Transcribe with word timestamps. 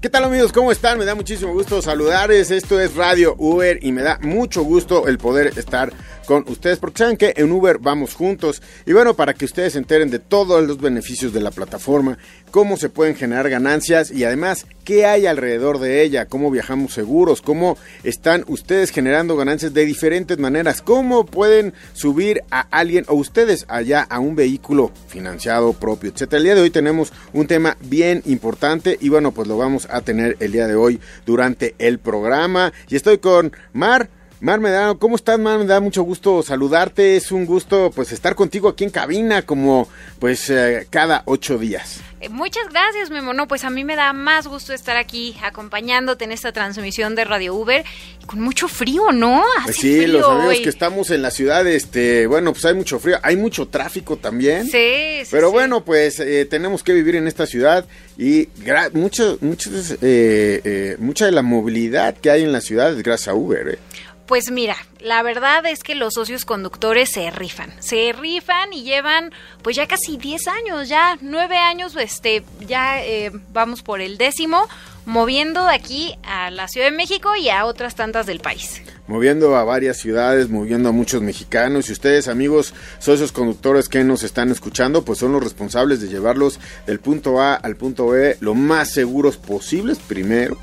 ¿Qué 0.00 0.08
tal 0.08 0.22
amigos? 0.22 0.52
¿Cómo 0.52 0.70
están? 0.70 0.96
Me 0.96 1.04
da 1.04 1.16
muchísimo 1.16 1.52
gusto 1.52 1.82
saludarles. 1.82 2.52
Esto 2.52 2.78
es 2.78 2.94
Radio 2.94 3.34
Uber 3.36 3.80
y 3.82 3.90
me 3.90 4.02
da 4.02 4.20
mucho 4.22 4.62
gusto 4.62 5.08
el 5.08 5.18
poder 5.18 5.58
estar 5.58 5.92
con 6.28 6.44
ustedes 6.48 6.78
porque 6.78 6.98
saben 6.98 7.16
que 7.16 7.32
en 7.38 7.50
Uber 7.50 7.78
vamos 7.78 8.12
juntos 8.12 8.60
y 8.84 8.92
bueno, 8.92 9.14
para 9.14 9.32
que 9.32 9.46
ustedes 9.46 9.72
se 9.72 9.78
enteren 9.78 10.10
de 10.10 10.18
todos 10.18 10.62
los 10.62 10.78
beneficios 10.78 11.32
de 11.32 11.40
la 11.40 11.50
plataforma, 11.50 12.18
cómo 12.50 12.76
se 12.76 12.90
pueden 12.90 13.16
generar 13.16 13.48
ganancias 13.48 14.10
y 14.10 14.24
además 14.24 14.66
qué 14.84 15.06
hay 15.06 15.24
alrededor 15.24 15.78
de 15.78 16.02
ella, 16.02 16.26
cómo 16.26 16.50
viajamos 16.50 16.92
seguros, 16.92 17.40
cómo 17.40 17.78
están 18.04 18.44
ustedes 18.46 18.90
generando 18.90 19.38
ganancias 19.38 19.72
de 19.72 19.86
diferentes 19.86 20.36
maneras, 20.36 20.82
cómo 20.82 21.24
pueden 21.24 21.72
subir 21.94 22.42
a 22.50 22.60
alguien 22.60 23.06
o 23.08 23.14
ustedes 23.14 23.64
allá 23.66 24.02
a 24.02 24.18
un 24.18 24.36
vehículo 24.36 24.92
financiado 25.06 25.72
propio, 25.72 26.10
etcétera. 26.10 26.36
El 26.36 26.44
día 26.44 26.54
de 26.56 26.60
hoy 26.60 26.70
tenemos 26.70 27.10
un 27.32 27.46
tema 27.46 27.78
bien 27.80 28.22
importante 28.26 28.98
y 29.00 29.08
bueno, 29.08 29.32
pues 29.32 29.48
lo 29.48 29.56
vamos 29.56 29.88
a 29.90 30.02
tener 30.02 30.36
el 30.40 30.52
día 30.52 30.66
de 30.66 30.74
hoy 30.74 31.00
durante 31.24 31.74
el 31.78 31.98
programa 31.98 32.74
y 32.90 32.96
estoy 32.96 33.16
con 33.16 33.52
Mar 33.72 34.10
Mar 34.40 34.60
Medrano, 34.60 35.00
¿cómo 35.00 35.16
estás, 35.16 35.36
Mar? 35.36 35.58
Me 35.58 35.64
da 35.64 35.80
mucho 35.80 36.04
gusto 36.04 36.44
saludarte. 36.44 37.16
Es 37.16 37.32
un 37.32 37.44
gusto, 37.44 37.90
pues, 37.92 38.12
estar 38.12 38.36
contigo 38.36 38.68
aquí 38.68 38.84
en 38.84 38.90
cabina, 38.90 39.42
como, 39.42 39.88
pues, 40.20 40.48
eh, 40.48 40.86
cada 40.90 41.22
ocho 41.24 41.58
días. 41.58 42.00
Eh, 42.20 42.28
muchas 42.28 42.68
gracias, 42.70 43.10
Memo. 43.10 43.32
No, 43.32 43.48
pues 43.48 43.64
a 43.64 43.70
mí 43.70 43.82
me 43.82 43.96
da 43.96 44.12
más 44.12 44.46
gusto 44.46 44.72
estar 44.72 44.96
aquí 44.96 45.36
acompañándote 45.42 46.24
en 46.24 46.30
esta 46.30 46.52
transmisión 46.52 47.16
de 47.16 47.24
Radio 47.24 47.54
Uber 47.54 47.84
con 48.26 48.40
mucho 48.40 48.68
frío, 48.68 49.10
¿no? 49.10 49.42
Pues 49.64 49.76
sí, 49.76 50.06
los 50.06 50.24
amigos 50.24 50.60
que 50.62 50.68
estamos 50.68 51.10
en 51.10 51.22
la 51.22 51.32
ciudad, 51.32 51.66
este, 51.66 52.28
bueno, 52.28 52.52
pues 52.52 52.64
hay 52.64 52.74
mucho 52.74 53.00
frío, 53.00 53.18
hay 53.22 53.36
mucho 53.36 53.66
tráfico 53.66 54.18
también. 54.18 54.66
Sí, 54.66 55.24
sí. 55.24 55.28
Pero 55.30 55.50
bueno, 55.50 55.84
pues 55.84 56.20
eh, 56.20 56.44
tenemos 56.44 56.84
que 56.84 56.92
vivir 56.92 57.16
en 57.16 57.26
esta 57.26 57.46
ciudad 57.46 57.86
y 58.16 58.48
mucho, 58.92 59.38
mucho, 59.40 59.70
mucha 59.70 61.26
de 61.26 61.32
la 61.32 61.42
movilidad 61.42 62.16
que 62.16 62.30
hay 62.30 62.42
en 62.42 62.52
la 62.52 62.60
ciudad 62.60 62.92
es 62.92 63.02
gracias 63.02 63.28
a 63.28 63.34
Uber, 63.34 63.68
¿eh? 63.68 63.78
Pues 64.28 64.50
mira, 64.50 64.76
la 65.00 65.22
verdad 65.22 65.64
es 65.64 65.82
que 65.82 65.94
los 65.94 66.12
socios 66.12 66.44
conductores 66.44 67.08
se 67.08 67.30
rifan, 67.30 67.72
se 67.78 68.12
rifan 68.12 68.74
y 68.74 68.82
llevan 68.82 69.32
pues 69.62 69.74
ya 69.74 69.88
casi 69.88 70.18
10 70.18 70.48
años, 70.48 70.86
ya 70.90 71.16
9 71.22 71.56
años, 71.56 71.96
este, 71.96 72.44
ya 72.60 73.02
eh, 73.02 73.32
vamos 73.54 73.82
por 73.82 74.02
el 74.02 74.18
décimo, 74.18 74.68
moviendo 75.06 75.64
de 75.64 75.74
aquí 75.74 76.14
a 76.24 76.50
la 76.50 76.68
Ciudad 76.68 76.88
de 76.88 76.96
México 76.96 77.36
y 77.36 77.48
a 77.48 77.64
otras 77.64 77.94
tantas 77.94 78.26
del 78.26 78.40
país. 78.40 78.82
Moviendo 79.06 79.56
a 79.56 79.64
varias 79.64 79.96
ciudades, 79.96 80.50
moviendo 80.50 80.90
a 80.90 80.92
muchos 80.92 81.22
mexicanos 81.22 81.88
y 81.88 81.92
ustedes 81.92 82.28
amigos 82.28 82.74
socios 82.98 83.32
conductores 83.32 83.88
que 83.88 84.04
nos 84.04 84.24
están 84.24 84.50
escuchando, 84.50 85.06
pues 85.06 85.20
son 85.20 85.32
los 85.32 85.42
responsables 85.42 86.02
de 86.02 86.08
llevarlos 86.08 86.60
del 86.86 87.00
punto 87.00 87.40
A 87.40 87.54
al 87.54 87.76
punto 87.76 88.08
B 88.08 88.36
lo 88.40 88.54
más 88.54 88.90
seguros 88.90 89.38
posibles 89.38 89.98
primero 89.98 90.58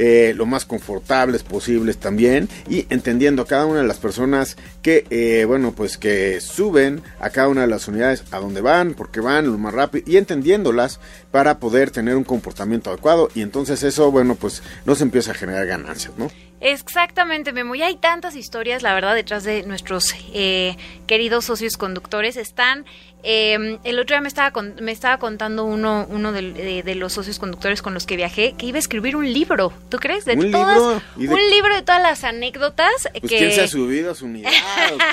eh, 0.00 0.32
lo 0.34 0.46
más 0.46 0.64
confortables 0.64 1.42
posibles 1.42 1.98
también 1.98 2.48
y 2.70 2.86
entendiendo 2.88 3.42
a 3.42 3.46
cada 3.46 3.66
una 3.66 3.80
de 3.80 3.86
las 3.86 3.98
personas 3.98 4.56
que, 4.80 5.04
eh, 5.10 5.44
bueno, 5.44 5.72
pues 5.72 5.98
que 5.98 6.40
suben 6.40 7.02
a 7.20 7.30
cada 7.30 7.48
una 7.48 7.62
de 7.62 7.66
las 7.66 7.88
unidades 7.88 8.22
a 8.30 8.38
donde 8.38 8.60
van, 8.60 8.94
porque 8.94 9.20
van 9.20 9.46
lo 9.46 9.58
más 9.58 9.74
rápido 9.74 10.10
y 10.10 10.16
entendiéndolas 10.16 11.00
para 11.32 11.58
poder 11.58 11.90
tener 11.90 12.16
un 12.16 12.24
comportamiento 12.24 12.90
adecuado 12.90 13.28
y 13.34 13.42
entonces 13.42 13.82
eso, 13.82 14.10
bueno, 14.12 14.36
pues 14.36 14.62
nos 14.86 15.00
empieza 15.00 15.32
a 15.32 15.34
generar 15.34 15.66
ganancias, 15.66 16.14
¿no? 16.16 16.30
Exactamente, 16.60 17.52
Memo. 17.52 17.74
Y 17.74 17.82
hay 17.82 17.96
tantas 17.96 18.34
historias, 18.34 18.82
la 18.82 18.92
verdad, 18.94 19.14
detrás 19.14 19.44
de 19.44 19.62
nuestros 19.62 20.14
eh, 20.32 20.76
queridos 21.06 21.44
socios 21.44 21.76
conductores. 21.76 22.36
Están 22.36 22.84
eh, 23.24 23.78
el 23.82 23.98
otro 23.98 24.14
día 24.14 24.20
me 24.20 24.28
estaba, 24.28 24.62
me 24.80 24.92
estaba 24.92 25.18
contando 25.18 25.64
uno, 25.64 26.06
uno 26.08 26.32
de, 26.32 26.94
los 26.94 27.12
socios 27.12 27.38
conductores 27.38 27.82
con 27.82 27.92
los 27.92 28.06
que 28.06 28.16
viajé 28.16 28.54
que 28.56 28.66
iba 28.66 28.76
a 28.76 28.78
escribir 28.78 29.16
un 29.16 29.32
libro, 29.32 29.72
¿tú 29.88 29.98
crees? 29.98 30.24
De 30.24 30.34
¿Un 30.34 30.52
todas, 30.52 31.02
libro? 31.16 31.34
Un 31.34 31.50
libro 31.50 31.74
de 31.74 31.82
todas 31.82 32.00
las 32.00 32.24
anécdotas. 32.24 33.08
Pues 33.10 33.22
que... 33.22 33.38
¿Quién 33.38 33.52
se 33.52 33.62
ha 33.62 33.68
subido 33.68 34.12
a 34.12 34.14
su 34.14 34.26
unidad? 34.26 34.50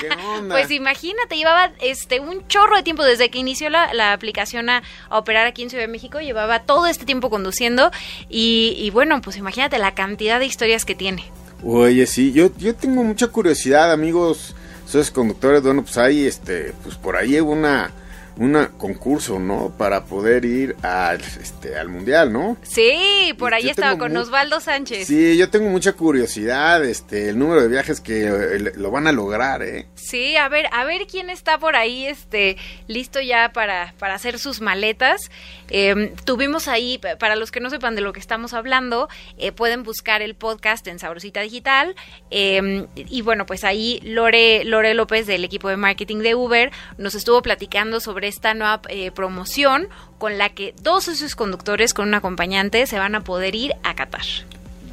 ¿Qué 0.00 0.08
onda? 0.10 0.54
pues 0.54 0.70
imagínate, 0.70 1.36
llevaba 1.36 1.72
este 1.80 2.20
un 2.20 2.46
chorro 2.46 2.76
de 2.76 2.82
tiempo 2.82 3.04
desde 3.04 3.28
que 3.28 3.38
inició 3.38 3.70
la, 3.70 3.92
la 3.92 4.12
aplicación 4.12 4.68
a, 4.70 4.82
operar 5.10 5.46
aquí 5.46 5.62
en 5.62 5.70
Ciudad 5.70 5.84
de 5.84 5.88
México, 5.88 6.20
llevaba 6.20 6.60
todo 6.60 6.86
este 6.86 7.04
tiempo 7.04 7.30
conduciendo 7.30 7.90
y, 8.28 8.76
y 8.78 8.90
bueno, 8.90 9.20
pues 9.20 9.36
imagínate 9.36 9.78
la 9.78 9.94
cantidad 9.94 10.38
de 10.38 10.46
historias 10.46 10.84
que 10.84 10.94
tiene. 10.94 11.24
Oye, 11.64 12.06
sí, 12.06 12.32
yo, 12.32 12.50
yo 12.56 12.74
tengo 12.74 13.02
mucha 13.02 13.28
curiosidad, 13.28 13.90
amigos, 13.90 14.54
socios 14.86 15.10
conductores, 15.10 15.62
bueno, 15.62 15.82
pues 15.82 15.98
hay, 15.98 16.24
este, 16.24 16.72
pues 16.82 16.94
por 16.96 17.16
ahí 17.16 17.38
una 17.40 17.90
un 18.36 18.68
concurso, 18.76 19.38
¿no? 19.38 19.72
Para 19.76 20.04
poder 20.04 20.44
ir 20.44 20.76
al, 20.82 21.20
este, 21.20 21.78
al 21.78 21.88
mundial, 21.88 22.32
¿no? 22.32 22.56
Sí, 22.62 23.34
por 23.38 23.54
ahí 23.54 23.68
estaba 23.68 23.96
con 23.98 24.16
Osvaldo 24.16 24.60
Sánchez. 24.60 25.06
Sí, 25.06 25.36
yo 25.36 25.48
tengo 25.50 25.68
mucha 25.68 25.94
curiosidad, 25.94 26.84
este, 26.84 27.30
el 27.30 27.38
número 27.38 27.62
de 27.62 27.68
viajes 27.68 28.00
que 28.00 28.26
eh, 28.26 28.72
lo 28.76 28.90
van 28.90 29.06
a 29.06 29.12
lograr, 29.12 29.62
¿eh? 29.62 29.86
Sí, 29.94 30.36
a 30.36 30.48
ver, 30.48 30.66
a 30.72 30.84
ver 30.84 31.06
quién 31.06 31.30
está 31.30 31.58
por 31.58 31.76
ahí, 31.76 32.06
este, 32.06 32.56
listo 32.88 33.20
ya 33.20 33.52
para, 33.52 33.94
para 33.98 34.14
hacer 34.14 34.38
sus 34.38 34.60
maletas. 34.60 35.30
Em, 35.68 36.14
tuvimos 36.24 36.68
ahí, 36.68 37.00
para 37.18 37.36
los 37.36 37.50
que 37.50 37.60
no 37.60 37.70
sepan 37.70 37.94
de 37.94 38.02
lo 38.02 38.12
que 38.12 38.20
estamos 38.20 38.52
hablando, 38.52 39.08
eh, 39.38 39.52
pueden 39.52 39.82
buscar 39.82 40.22
el 40.22 40.34
podcast 40.34 40.86
en 40.86 40.98
Sabrosita 40.98 41.40
Digital. 41.40 41.96
Em, 42.30 42.86
y 42.94 43.22
bueno, 43.22 43.46
pues 43.46 43.64
ahí 43.64 44.00
Lore, 44.02 44.64
Lore 44.64 44.94
López 44.94 45.26
del 45.26 45.44
equipo 45.44 45.68
de 45.68 45.76
marketing 45.76 46.18
de 46.18 46.34
Uber 46.34 46.70
nos 46.98 47.14
estuvo 47.14 47.42
platicando 47.42 48.00
sobre 48.00 48.25
esta 48.26 48.54
nueva 48.54 48.80
eh, 48.88 49.10
promoción 49.10 49.88
con 50.18 50.38
la 50.38 50.50
que 50.50 50.74
dos 50.82 51.04
socios 51.04 51.34
conductores 51.34 51.94
con 51.94 52.08
un 52.08 52.14
acompañante 52.14 52.86
se 52.86 52.98
van 52.98 53.14
a 53.14 53.20
poder 53.22 53.54
ir 53.54 53.74
a 53.82 53.94
Qatar. 53.94 54.24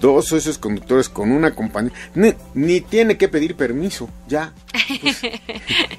Dos 0.04 0.26
socios 0.26 0.58
conductores 0.58 1.08
con 1.08 1.32
un 1.32 1.46
acompañante. 1.46 1.98
Ni, 2.54 2.82
tiene 2.82 3.16
que 3.16 3.30
pedir 3.30 3.56
permiso, 3.56 4.10
ya. 4.28 4.52
Pues, 4.74 5.22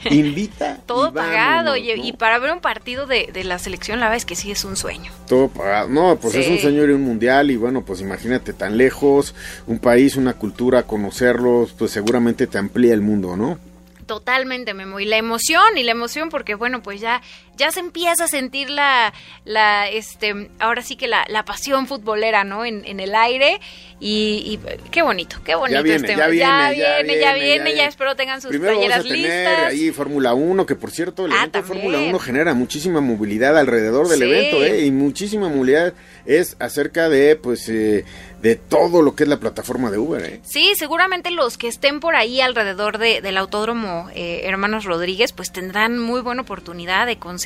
invita. 0.11 0.81
Todo 0.84 1.11
pagado. 1.11 1.75
y, 1.78 2.12
para 2.12 2.39
ver 2.39 2.53
un 2.53 2.61
partido 2.61 3.06
de, 3.06 3.33
la 3.45 3.59
selección, 3.59 4.01
la 4.01 4.06
verdad 4.06 4.19
es 4.19 4.27
que 4.27 4.37
sí 4.37 4.51
es 4.51 4.62
un 4.66 4.77
sueño. 4.77 5.11
Todo 5.27 5.49
pagado. 5.49 5.89
No, 5.89 6.16
pues 6.16 6.34
es 6.34 6.49
un 6.49 6.59
sueño 6.59 6.83
ir 6.83 6.91
un 6.91 7.01
mundial. 7.01 7.51
Y 7.51 7.56
bueno, 7.56 7.83
pues 7.83 8.03
imagínate 8.03 8.53
tan 8.53 8.77
lejos, 8.77 9.34
un 9.66 9.78
país, 9.78 10.16
una 10.16 10.34
cultura, 10.34 10.83
conocerlos, 10.83 11.72
pues 11.72 11.91
seguramente 11.91 12.47
te 12.47 12.59
amplía 12.59 12.93
el 12.93 13.01
mundo, 13.01 13.39
¿no? 13.39 13.59
Totalmente, 14.06 14.75
Memo. 14.75 15.00
Y 15.00 15.04
la 15.04 15.16
emoción, 15.16 15.76
y 15.76 15.82
la 15.82 15.92
emoción 15.92 16.28
porque, 16.28 16.54
bueno, 16.54 16.82
pues 16.82 17.00
ya, 17.00 17.22
ya 17.56 17.70
se 17.70 17.81
empieza 17.81 18.25
a 18.25 18.28
sentir 18.28 18.70
la, 18.70 19.12
la 19.44 19.88
este, 19.88 20.50
ahora 20.59 20.82
sí 20.82 20.97
que 20.97 21.09
la, 21.09 21.25
la 21.28 21.44
pasión 21.44 21.87
futbolera, 21.87 22.44
¿no? 22.44 22.65
En, 22.65 22.84
en 22.84 23.00
el 23.00 23.15
aire. 23.15 23.60
Y, 24.00 24.59
qué 24.91 25.00
bonito, 25.03 25.38
qué 25.44 25.54
bonito 25.54 25.78
ya 25.78 25.82
viene, 25.82 25.97
este. 25.97 26.16
Ya 26.16 26.26
viene, 26.26 26.47
ya 26.47 26.70
viene, 26.70 27.19
ya 27.19 27.34
viene, 27.34 27.75
ya, 27.75 27.87
espero 27.87 28.15
tengan 28.16 28.42
sus 28.42 28.51
Primero 28.51 28.74
playeras 28.74 28.98
vamos 28.98 29.12
a 29.12 29.15
listas. 29.15 29.33
Tener 29.33 29.65
ahí 29.65 29.91
Fórmula 29.92 30.34
1, 30.34 30.66
que 30.66 30.74
por 30.74 30.91
cierto, 30.91 31.24
el 31.24 31.33
ah, 31.33 31.36
evento 31.36 31.59
de 31.59 31.65
Fórmula 31.65 31.98
1 32.01 32.18
genera 32.18 32.53
muchísima 32.53 33.01
movilidad 33.01 33.56
alrededor 33.56 34.09
del 34.09 34.22
evento, 34.22 34.62
¿eh? 34.62 34.84
Y 34.84 34.91
muchísima 34.91 35.48
movilidad 35.48 35.95
es 36.27 36.56
acerca 36.59 37.09
de, 37.09 37.36
pues, 37.36 37.68
eh, 37.68 38.04
de 38.45 38.56
todo 38.56 39.01
lo 39.01 39.15
que 39.15 39.22
es 39.22 39.28
la 39.28 39.41
plataforma 39.41 39.91
de 39.91 39.97
Uber. 39.97 40.22
¿eh? 40.22 40.41
Sí, 40.42 40.72
seguramente 40.77 41.30
los 41.30 41.56
que 41.56 41.66
estén 41.66 42.01
por 42.01 42.15
ahí 42.15 42.42
alrededor 42.42 42.98
de, 42.98 43.22
del 43.22 43.39
autódromo 43.39 44.10
eh, 44.15 44.42
Hermanos 44.45 44.84
Rodríguez, 44.84 45.33
pues 45.33 45.51
tendrán 45.51 45.98
muy 45.98 46.21
buena 46.21 46.42
oportunidad 46.42 47.06
de 47.06 47.18
conseguir 47.18 47.43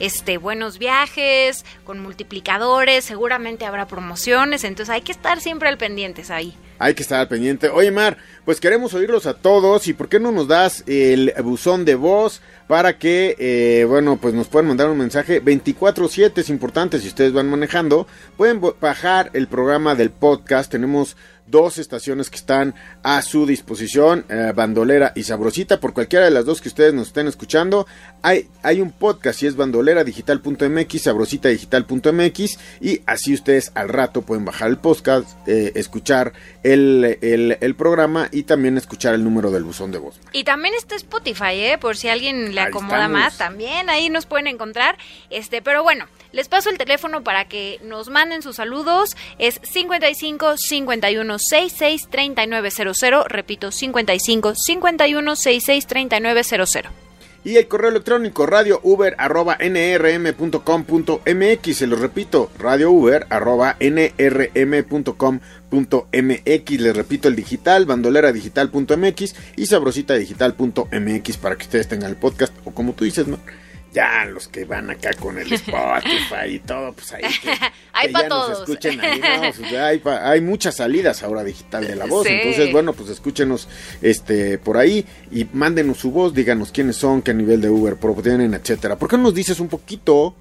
este 0.00 0.38
buenos 0.38 0.78
viajes 0.78 1.64
con 1.84 2.00
multiplicadores, 2.00 3.04
seguramente 3.04 3.64
habrá 3.64 3.86
promociones, 3.86 4.64
entonces 4.64 4.94
hay 4.94 5.02
que 5.02 5.12
estar 5.12 5.40
siempre 5.40 5.68
al 5.68 5.78
pendientes 5.78 6.30
ahí. 6.30 6.54
Hay 6.80 6.94
que 6.94 7.02
estar 7.02 7.18
al 7.18 7.26
pendiente. 7.26 7.68
Oye, 7.70 7.90
Mar, 7.90 8.18
pues 8.44 8.60
queremos 8.60 8.94
oírlos 8.94 9.26
a 9.26 9.34
todos 9.34 9.88
y 9.88 9.94
¿por 9.94 10.08
qué 10.08 10.20
no 10.20 10.30
nos 10.30 10.46
das 10.46 10.84
el 10.86 11.32
buzón 11.42 11.84
de 11.84 11.96
voz 11.96 12.40
para 12.68 12.98
que, 12.98 13.34
eh, 13.38 13.84
bueno, 13.86 14.18
pues 14.18 14.34
nos 14.34 14.46
puedan 14.46 14.68
mandar 14.68 14.88
un 14.88 14.98
mensaje 14.98 15.40
24/7 15.40 16.40
es 16.40 16.50
importante 16.50 17.00
si 17.00 17.08
ustedes 17.08 17.32
van 17.32 17.48
manejando. 17.48 18.06
Pueden 18.36 18.60
bajar 18.80 19.30
el 19.32 19.48
programa 19.48 19.96
del 19.96 20.10
podcast, 20.10 20.70
tenemos 20.70 21.16
dos 21.50 21.78
estaciones 21.78 22.30
que 22.30 22.36
están 22.36 22.74
a 23.02 23.22
su 23.22 23.46
disposición, 23.46 24.24
eh, 24.28 24.52
Bandolera 24.54 25.12
y 25.14 25.22
Sabrosita, 25.22 25.80
por 25.80 25.94
cualquiera 25.94 26.24
de 26.24 26.30
las 26.30 26.44
dos 26.44 26.60
que 26.60 26.68
ustedes 26.68 26.94
nos 26.94 27.08
estén 27.08 27.26
escuchando. 27.26 27.86
Hay, 28.22 28.48
hay 28.62 28.80
un 28.80 28.92
podcast 28.92 29.42
y 29.42 29.46
es 29.46 29.56
bandoleradigital.mx, 29.56 31.02
sabrositadigital.mx 31.02 32.58
y 32.80 33.02
así 33.06 33.34
ustedes 33.34 33.72
al 33.74 33.88
rato 33.88 34.22
pueden 34.22 34.44
bajar 34.44 34.68
el 34.68 34.78
podcast, 34.78 35.28
eh, 35.46 35.72
escuchar 35.74 36.32
el, 36.62 37.18
el, 37.20 37.74
programa 37.74 38.28
y 38.32 38.42
también 38.42 38.76
escuchar 38.76 39.14
el 39.14 39.22
número 39.22 39.50
del 39.50 39.64
buzón 39.64 39.92
de 39.92 39.98
voz. 39.98 40.20
Y 40.32 40.44
también 40.44 40.74
está 40.74 40.96
Spotify, 40.96 41.54
¿eh? 41.54 41.78
por 41.78 41.96
si 41.96 42.08
alguien 42.08 42.54
le 42.54 42.60
acomoda 42.60 43.08
más, 43.08 43.38
también 43.38 43.88
ahí 43.90 44.10
nos 44.10 44.26
pueden 44.26 44.46
encontrar. 44.46 44.96
Este, 45.30 45.62
pero 45.62 45.82
bueno, 45.82 46.06
les 46.32 46.48
paso 46.48 46.70
el 46.70 46.78
teléfono 46.78 47.22
para 47.22 47.46
que 47.46 47.78
nos 47.82 48.08
manden 48.08 48.42
sus 48.42 48.56
saludos. 48.56 49.16
Es 49.38 49.60
55 49.62 50.56
51 50.56 51.38
66 51.38 52.08
3900. 52.10 53.26
Repito, 53.28 53.70
55 53.70 54.54
51 54.54 55.36
66 55.36 55.86
3900. 55.86 56.92
Y 57.44 57.56
el 57.56 57.68
correo 57.68 57.90
electrónico 57.90 58.46
radio 58.46 58.80
uber 58.82 59.14
arroba 59.16 59.56
nrm.com.mx. 59.58 60.26
Se 61.76 61.86
lo 61.86 61.96
repito, 61.96 62.50
radio 62.58 62.90
uber 62.90 63.26
arroba 63.30 63.76
nrm.com.mx. 63.80 65.20
Les 66.80 66.96
repito 66.96 67.28
el 67.28 67.36
digital, 67.36 67.86
bandolera 67.86 68.32
digital.mx 68.32 69.34
y 69.56 69.66
sabrosita 69.66 70.14
digital.mx 70.14 71.36
para 71.36 71.56
que 71.56 71.62
ustedes 71.62 71.88
tengan 71.88 72.10
el 72.10 72.16
podcast 72.16 72.52
o 72.64 72.72
como 72.72 72.92
tú 72.92 73.04
dices, 73.04 73.28
¿no? 73.28 73.38
Ya 73.92 74.24
los 74.26 74.48
que 74.48 74.64
van 74.64 74.90
acá 74.90 75.14
con 75.14 75.38
el 75.38 75.52
Spotify 75.52 76.50
y 76.50 76.58
todo, 76.60 76.92
pues 76.92 77.12
ahí 77.12 77.22
que, 77.42 77.50
hay 77.92 78.12
ya 78.12 78.28
nos 78.28 78.60
escuchen 78.60 79.00
ahí, 79.00 80.02
hay, 80.22 80.40
muchas 80.40 80.76
salidas 80.76 81.22
ahora 81.22 81.44
digital 81.44 81.86
de 81.86 81.96
la 81.96 82.06
voz, 82.06 82.26
entonces 82.26 82.72
bueno, 82.72 82.92
pues 82.92 83.10
escúchenos 83.10 83.68
este 84.02 84.58
por 84.58 84.76
ahí 84.76 85.04
y 85.30 85.46
mándenos 85.52 85.98
su 85.98 86.10
voz, 86.10 86.34
díganos 86.34 86.72
quiénes 86.72 86.96
son, 86.96 87.22
qué 87.22 87.34
nivel 87.34 87.60
de 87.60 87.70
Uber 87.70 87.96
Pro 87.96 88.14
tienen, 88.14 88.54
etcétera. 88.54 88.96
¿Por 88.96 89.08
qué 89.08 89.16
no 89.16 89.24
nos 89.24 89.34
dices 89.34 89.60
un 89.60 89.68
poquito 89.68 90.34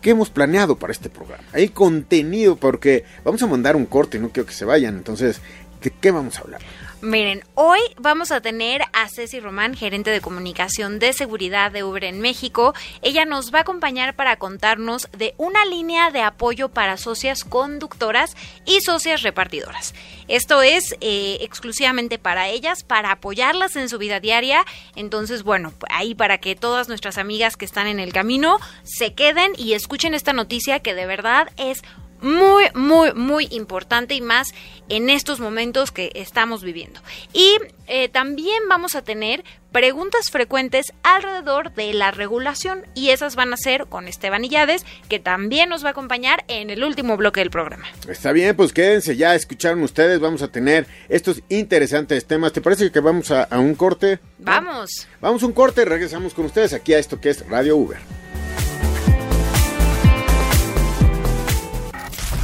qué 0.00 0.10
hemos 0.10 0.30
planeado 0.30 0.76
para 0.76 0.92
este 0.92 1.08
programa? 1.08 1.44
Hay 1.52 1.68
contenido 1.68 2.56
porque 2.56 3.04
vamos 3.24 3.42
a 3.42 3.46
mandar 3.46 3.76
un 3.76 3.86
corte, 3.86 4.18
no 4.18 4.30
quiero 4.30 4.46
que 4.46 4.54
se 4.54 4.64
vayan, 4.64 4.96
entonces, 4.96 5.40
¿de 5.86 5.92
qué 6.00 6.10
vamos 6.10 6.36
a 6.36 6.40
hablar? 6.40 6.60
Miren, 7.00 7.44
hoy 7.54 7.78
vamos 7.96 8.32
a 8.32 8.40
tener 8.40 8.82
a 8.92 9.08
Ceci 9.08 9.38
Román, 9.38 9.76
gerente 9.76 10.10
de 10.10 10.20
comunicación 10.20 10.98
de 10.98 11.12
seguridad 11.12 11.70
de 11.70 11.84
Uber 11.84 12.02
en 12.02 12.20
México. 12.20 12.74
Ella 13.02 13.24
nos 13.24 13.54
va 13.54 13.58
a 13.58 13.62
acompañar 13.62 14.16
para 14.16 14.36
contarnos 14.36 15.08
de 15.16 15.34
una 15.36 15.64
línea 15.64 16.10
de 16.10 16.22
apoyo 16.22 16.70
para 16.70 16.96
socias 16.96 17.44
conductoras 17.44 18.36
y 18.64 18.80
socias 18.80 19.22
repartidoras. 19.22 19.94
Esto 20.26 20.60
es 20.62 20.96
eh, 21.00 21.38
exclusivamente 21.42 22.18
para 22.18 22.48
ellas, 22.48 22.82
para 22.82 23.12
apoyarlas 23.12 23.76
en 23.76 23.88
su 23.88 23.98
vida 23.98 24.18
diaria. 24.18 24.64
Entonces, 24.96 25.44
bueno, 25.44 25.72
ahí 25.90 26.16
para 26.16 26.38
que 26.38 26.56
todas 26.56 26.88
nuestras 26.88 27.16
amigas 27.16 27.56
que 27.56 27.66
están 27.66 27.86
en 27.86 28.00
el 28.00 28.12
camino 28.12 28.58
se 28.82 29.14
queden 29.14 29.52
y 29.56 29.74
escuchen 29.74 30.14
esta 30.14 30.32
noticia 30.32 30.80
que 30.80 30.94
de 30.94 31.06
verdad 31.06 31.48
es 31.56 31.84
muy, 32.26 32.64
muy, 32.74 33.14
muy 33.14 33.46
importante 33.50 34.14
y 34.14 34.20
más 34.20 34.48
en 34.88 35.08
estos 35.10 35.40
momentos 35.40 35.92
que 35.92 36.10
estamos 36.14 36.62
viviendo. 36.62 37.00
Y 37.32 37.56
eh, 37.86 38.08
también 38.08 38.62
vamos 38.68 38.96
a 38.96 39.02
tener 39.02 39.44
preguntas 39.70 40.30
frecuentes 40.30 40.92
alrededor 41.02 41.72
de 41.74 41.92
la 41.94 42.10
regulación 42.10 42.84
y 42.94 43.10
esas 43.10 43.36
van 43.36 43.52
a 43.52 43.56
ser 43.56 43.86
con 43.86 44.08
Esteban 44.08 44.44
Illades, 44.44 44.84
que 45.08 45.18
también 45.18 45.68
nos 45.68 45.84
va 45.84 45.88
a 45.88 45.90
acompañar 45.92 46.44
en 46.48 46.70
el 46.70 46.82
último 46.82 47.16
bloque 47.16 47.40
del 47.40 47.50
programa. 47.50 47.84
Está 48.08 48.32
bien, 48.32 48.56
pues 48.56 48.72
quédense 48.72 49.16
ya, 49.16 49.34
escucharon 49.34 49.82
ustedes, 49.82 50.18
vamos 50.18 50.42
a 50.42 50.48
tener 50.48 50.86
estos 51.08 51.42
interesantes 51.48 52.26
temas. 52.26 52.52
¿Te 52.52 52.60
parece 52.60 52.90
que 52.90 53.00
vamos 53.00 53.30
a, 53.30 53.44
a 53.44 53.58
un 53.60 53.74
corte? 53.74 54.18
Vamos. 54.38 55.06
Vamos 55.20 55.42
a 55.42 55.46
un 55.46 55.52
corte 55.52 55.84
regresamos 55.84 56.34
con 56.34 56.46
ustedes 56.46 56.72
aquí 56.72 56.94
a 56.94 56.98
esto 56.98 57.20
que 57.20 57.30
es 57.30 57.46
Radio 57.48 57.76
Uber. 57.76 58.25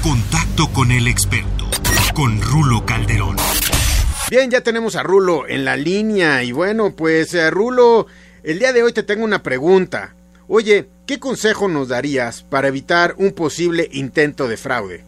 Contacto 0.02 0.66
con 0.74 0.90
el 0.90 1.06
experto, 1.06 1.66
con 2.12 2.42
Rulo 2.42 2.84
Calderón. 2.84 3.36
Bien, 4.28 4.50
ya 4.50 4.60
tenemos 4.60 4.96
a 4.96 5.04
Rulo 5.04 5.46
en 5.46 5.64
la 5.64 5.76
línea 5.76 6.42
y 6.42 6.50
bueno, 6.50 6.90
pues 6.96 7.32
eh, 7.34 7.48
Rulo, 7.52 8.08
el 8.42 8.58
día 8.58 8.72
de 8.72 8.82
hoy 8.82 8.92
te 8.92 9.04
tengo 9.04 9.24
una 9.24 9.44
pregunta. 9.44 10.16
Oye, 10.48 10.86
¿qué 11.06 11.20
consejo 11.20 11.68
nos 11.68 11.90
darías 11.90 12.42
para 12.42 12.66
evitar 12.66 13.14
un 13.16 13.30
posible 13.30 13.86
intento 13.92 14.48
de 14.48 14.56
fraude? 14.56 15.04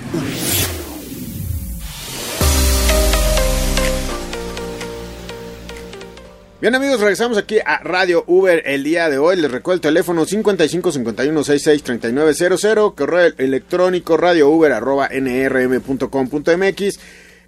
Bien 6.60 6.74
amigos, 6.74 7.00
regresamos 7.00 7.38
aquí 7.38 7.60
a 7.64 7.84
Radio 7.84 8.24
Uber 8.26 8.64
el 8.66 8.84
día 8.84 9.12
de 9.12 9.20
hoy. 9.20 9.36
Les 9.36 9.52
recuerdo 9.52 9.76
el 9.76 9.82
teléfono 9.82 10.26
55 10.26 10.92
51 10.92 11.44
66 11.44 11.84
3900, 11.84 12.94
correo 12.96 13.32
electrónico 13.38 14.18
radio 14.18 14.50
uber 14.50 14.72
arroba 14.72 15.08
nrm.com.mx 15.10 17.00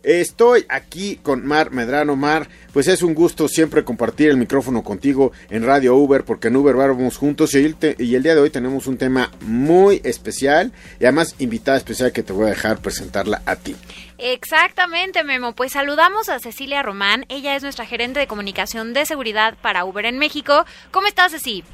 Estoy 0.04 0.66
aquí 0.70 1.18
con 1.22 1.46
Mar 1.46 1.72
Medrano. 1.72 2.16
Mar, 2.16 2.48
pues 2.72 2.88
es 2.88 3.02
un 3.02 3.14
gusto 3.14 3.50
siempre 3.50 3.84
compartir 3.84 4.30
el 4.30 4.38
micrófono 4.38 4.82
contigo 4.82 5.34
en 5.50 5.66
Radio 5.66 5.96
Uber, 5.96 6.24
porque 6.24 6.48
en 6.48 6.56
Uber 6.56 6.76
vamos 6.76 7.18
juntos 7.18 7.54
y 7.54 7.66
el, 7.66 7.76
y 7.98 8.16
el 8.16 8.24
día 8.24 8.34
de 8.34 8.42
hoy 8.42 8.50
tenemos 8.50 8.88
un 8.88 8.98
tema 8.98 9.32
muy 9.42 10.00
especial 10.06 10.72
y 11.00 11.04
además 11.04 11.36
invitada 11.40 11.78
especial 11.78 12.14
que 12.14 12.24
te 12.24 12.32
voy 12.32 12.46
a 12.46 12.50
dejar 12.50 12.80
presentarla 12.80 13.42
a 13.46 13.58
ti. 13.58 13.76
Exactamente, 14.18 15.24
Memo. 15.26 15.54
Pues 15.54 15.74
saludamos 15.74 16.30
a 16.30 16.40
Cecilia 16.40 16.82
Román. 16.82 17.26
Ella 17.28 17.56
es 17.56 17.64
nuestra 17.64 17.86
gerente 17.86 18.22
de 18.22 18.28
comunicación 18.28 18.94
de 18.94 19.06
seguridad 19.06 19.58
para 19.62 19.84
Uber 19.84 20.06
en 20.06 20.18
México. 20.18 20.66
¿Cómo 20.92 21.08
estás, 21.08 21.34
Ceci? 21.34 21.66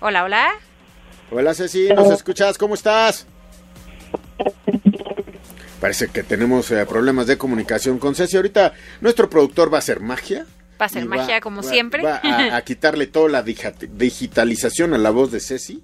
Hola, 0.00 0.24
hola. 0.24 0.48
Hola, 1.30 1.54
Ceci, 1.54 1.88
¿nos 1.90 2.10
escuchas? 2.10 2.58
¿Cómo 2.58 2.74
estás? 2.74 3.26
parece 5.80 6.08
que 6.08 6.22
tenemos 6.22 6.70
eh, 6.70 6.84
problemas 6.86 7.26
de 7.26 7.38
comunicación 7.38 7.98
con 7.98 8.14
Ceci. 8.14 8.36
Ahorita 8.36 8.74
nuestro 9.00 9.28
productor 9.28 9.72
va 9.72 9.78
a 9.78 9.80
hacer 9.80 10.00
magia. 10.00 10.46
Va 10.80 10.86
a 10.86 10.88
ser 10.88 11.04
magia 11.04 11.40
como 11.40 11.62
siempre. 11.62 12.02
Va 12.02 12.20
a, 12.22 12.62
quitarle 12.64 13.06
toda 13.06 13.28
la 13.28 13.42
digitalización 13.42 14.94
a 14.94 14.98
la 14.98 15.10
voz 15.10 15.30
de 15.30 15.40
Ceci. 15.40 15.80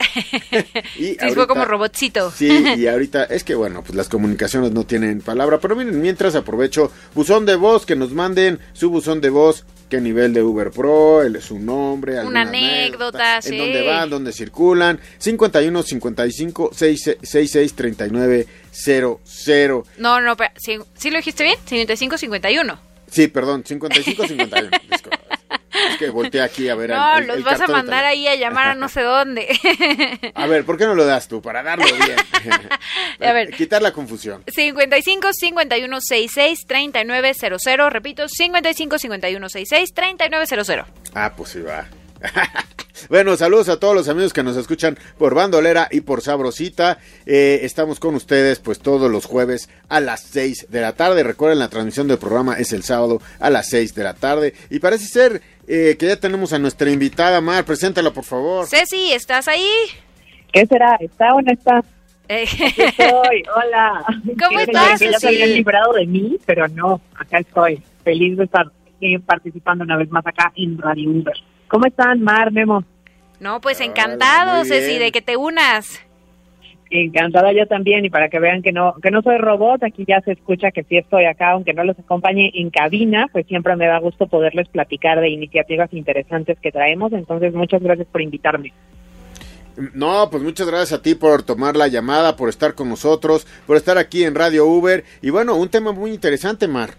y 0.97 1.15
sí, 1.15 1.19
fue 1.35 1.47
como 1.47 1.65
robotcito. 1.65 2.31
Sí, 2.31 2.49
y 2.77 2.87
ahorita 2.87 3.25
es 3.25 3.45
que 3.45 3.55
bueno, 3.55 3.83
pues 3.83 3.95
las 3.95 4.09
comunicaciones 4.09 4.73
no 4.73 4.85
tienen 4.85 5.21
palabra. 5.21 5.59
Pero 5.61 5.77
miren, 5.77 6.01
mientras 6.01 6.35
aprovecho, 6.35 6.91
buzón 7.15 7.45
de 7.45 7.57
voz, 7.57 7.85
que 7.85 7.97
nos 7.97 8.13
manden 8.13 8.59
su 8.73 8.91
buzón 8.91 9.21
de 9.21 9.31
voz 9.31 9.67
qué 9.89 10.01
nivel 10.01 10.33
de 10.33 10.43
Uber 10.43 10.71
Pro, 10.71 11.23
el, 11.23 11.41
su 11.41 11.59
nombre, 11.59 12.25
una 12.25 12.43
anécdota, 12.43 13.39
en 13.45 13.59
dónde 13.59 13.87
van, 13.87 14.11
dónde 14.11 14.33
circulan, 14.33 14.99
51 15.19 15.83
55 15.83 16.71
66 16.73 17.75
39 17.75 18.47
00. 18.77 19.85
No, 19.99 20.21
no, 20.21 20.37
pero, 20.37 20.51
¿sí, 20.57 20.79
¿sí 20.95 21.11
lo 21.11 21.17
dijiste 21.17 21.45
bien? 21.45 21.59
55 21.65 22.19
51. 22.19 22.79
Sí, 23.11 23.29
perdón, 23.29 23.65
55 23.65 24.27
51. 24.27 24.71
Es 25.91 25.99
que 25.99 26.11
volteé 26.11 26.41
aquí 26.41 26.69
a 26.69 26.75
ver. 26.75 26.91
No, 26.91 27.21
los 27.21 27.43
vas 27.45 27.61
a 27.61 27.67
mandar 27.67 28.05
ahí 28.05 28.27
a 28.27 28.35
llamar 28.35 28.69
a 28.69 28.75
no 28.75 28.89
sé 28.89 29.03
dónde. 29.03 29.47
A 30.35 30.47
ver, 30.47 30.65
¿por 30.65 30.79
qué 30.79 30.87
no 30.87 30.95
lo 30.95 31.05
das 31.05 31.29
tú? 31.29 31.43
Para 31.43 31.63
darlo 31.63 31.85
bien. 31.85 32.17
a 33.21 33.33
ver. 33.33 33.51
Quitar 33.51 33.83
la 33.83 33.93
confusión. 33.93 34.43
55 34.47 35.29
51 35.33 36.01
66 36.01 36.67
39 36.67 37.33
00. 37.35 37.91
Repito, 37.91 38.29
55 38.29 38.99
51 38.99 39.49
66 39.49 39.95
39 39.95 40.47
00. 40.65 40.87
Ah, 41.15 41.35
pues 41.37 41.51
sí 41.51 41.61
va. 41.61 41.87
Bueno, 43.09 43.37
saludos 43.37 43.69
a 43.69 43.79
todos 43.79 43.95
los 43.95 44.09
amigos 44.09 44.33
que 44.33 44.43
nos 44.43 44.57
escuchan 44.57 44.99
por 45.19 45.35
Bandolera 45.35 45.89
y 45.91 46.01
por 46.01 46.23
Sabrosita. 46.23 46.99
Eh, 47.25 47.61
estamos 47.63 48.01
con 48.01 48.15
ustedes 48.15 48.59
pues 48.59 48.79
todos 48.79 49.11
los 49.11 49.27
jueves 49.27 49.69
a 49.89 50.01
las 50.01 50.21
6 50.23 50.67
de 50.71 50.81
la 50.81 50.95
tarde. 50.95 51.23
Recuerden, 51.23 51.59
la 51.59 51.69
transmisión 51.69 52.09
del 52.09 52.19
programa 52.19 52.55
es 52.55 52.73
el 52.73 52.83
sábado 52.83 53.21
a 53.39 53.51
las 53.51 53.69
6 53.69 53.95
de 53.95 54.05
la 54.05 54.15
tarde. 54.15 54.55
Y 54.71 54.79
parece 54.79 55.07
ser 55.07 55.43
eh, 55.69 55.97
que 55.99 56.07
ya 56.07 56.17
tenemos 56.17 56.53
a 56.53 56.59
nuestra 56.59 56.91
invitada, 56.91 57.41
Mar. 57.41 57.65
Preséntala, 57.65 58.13
por 58.13 58.25
favor. 58.25 58.67
Ceci, 58.67 59.13
¿estás 59.13 59.49
ahí? 59.49 59.71
¿Qué 60.53 60.67
será? 60.67 60.97
¿Está 61.01 61.35
o 61.35 61.43
no 61.43 61.53
está? 61.53 61.83
Eh. 62.29 62.45
estoy, 62.45 63.43
hola. 63.55 64.05
¿Cómo 64.43 64.59
estás? 64.59 65.01
Ya 65.01 65.19
se 65.19 65.29
habían 65.29 65.53
librado 65.53 65.93
de 65.93 66.07
mí, 66.07 66.39
pero 66.45 66.67
no, 66.69 67.01
acá 67.15 67.39
estoy. 67.39 67.83
Feliz 68.03 68.37
de 68.37 68.45
estar 68.45 68.67
participando 69.27 69.85
una 69.85 69.97
vez 69.97 70.11
más 70.11 70.27
acá 70.27 70.53
en 70.57 70.79
Radio 70.79 71.11
Uber. 71.11 71.37
¿Cómo 71.69 71.87
están, 71.87 72.23
Mar, 72.23 72.53
Memo? 72.53 72.85
No, 73.41 73.61
pues 73.61 73.81
encantado, 73.81 74.65
Ceci, 74.65 74.99
de 74.99 75.13
que 75.13 75.21
te 75.21 75.37
unas. 75.37 76.01
Encantada 76.89 77.53
yo 77.53 77.67
también 77.67 78.05
y 78.05 78.11
para 78.11 78.29
que 78.29 78.39
vean 78.39 78.63
que 78.63 78.71
no 78.71 78.95
que 79.03 79.11
no 79.11 79.21
soy 79.21 79.39
robot, 79.39 79.83
aquí 79.83 80.05
ya 80.07 80.21
se 80.21 80.33
escucha 80.33 80.71
que 80.71 80.85
sí 80.85 80.97
estoy 80.97 81.25
acá, 81.25 81.51
aunque 81.51 81.75
no 81.75 81.83
los 81.83 81.99
acompañe 81.99 82.53
en 82.55 82.71
cabina, 82.71 83.27
pues 83.33 83.45
siempre 83.47 83.75
me 83.75 83.89
da 83.89 83.99
gusto 83.99 84.29
poderles 84.29 84.69
platicar 84.69 85.21
de 85.21 85.29
iniciativas 85.29 85.93
interesantes 85.93 86.59
que 86.61 86.71
traemos, 86.71 87.13
entonces 87.13 87.53
muchas 87.55 87.83
gracias 87.83 88.07
por 88.07 88.23
invitarme. 88.23 88.73
No, 89.95 90.31
pues 90.31 90.45
muchas 90.45 90.69
gracias 90.69 91.01
a 91.01 91.03
ti 91.03 91.17
por 91.17 91.43
tomar 91.43 91.77
la 91.77 91.89
llamada, 91.89 92.37
por 92.37 92.49
estar 92.49 92.75
con 92.75 92.89
nosotros, 92.89 93.49
por 93.67 93.77
estar 93.77 93.99
aquí 93.99 94.23
en 94.23 94.37
Radio 94.37 94.67
Uber 94.67 95.05
y 95.23 95.31
bueno, 95.31 95.57
un 95.57 95.69
tema 95.69 95.91
muy 95.91 96.13
interesante, 96.13 96.69
Mar. 96.69 96.91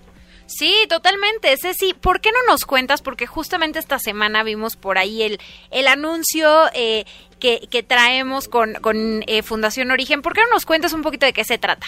Sí, 0.47 0.73
totalmente. 0.89 1.55
Ceci, 1.57 1.93
¿por 1.93 2.21
qué 2.21 2.31
no 2.31 2.51
nos 2.51 2.65
cuentas? 2.65 3.01
Porque 3.01 3.27
justamente 3.27 3.79
esta 3.79 3.99
semana 3.99 4.43
vimos 4.43 4.77
por 4.77 4.97
ahí 4.97 5.21
el, 5.21 5.39
el 5.71 5.87
anuncio 5.87 6.49
eh, 6.73 7.05
que, 7.39 7.67
que, 7.69 7.83
traemos 7.83 8.47
con, 8.47 8.75
con 8.75 9.23
eh, 9.27 9.43
Fundación 9.43 9.91
Origen. 9.91 10.21
¿Por 10.21 10.33
qué 10.33 10.41
no 10.41 10.49
nos 10.51 10.65
cuentas 10.65 10.93
un 10.93 11.01
poquito 11.01 11.25
de 11.25 11.33
qué 11.33 11.43
se 11.43 11.57
trata? 11.57 11.87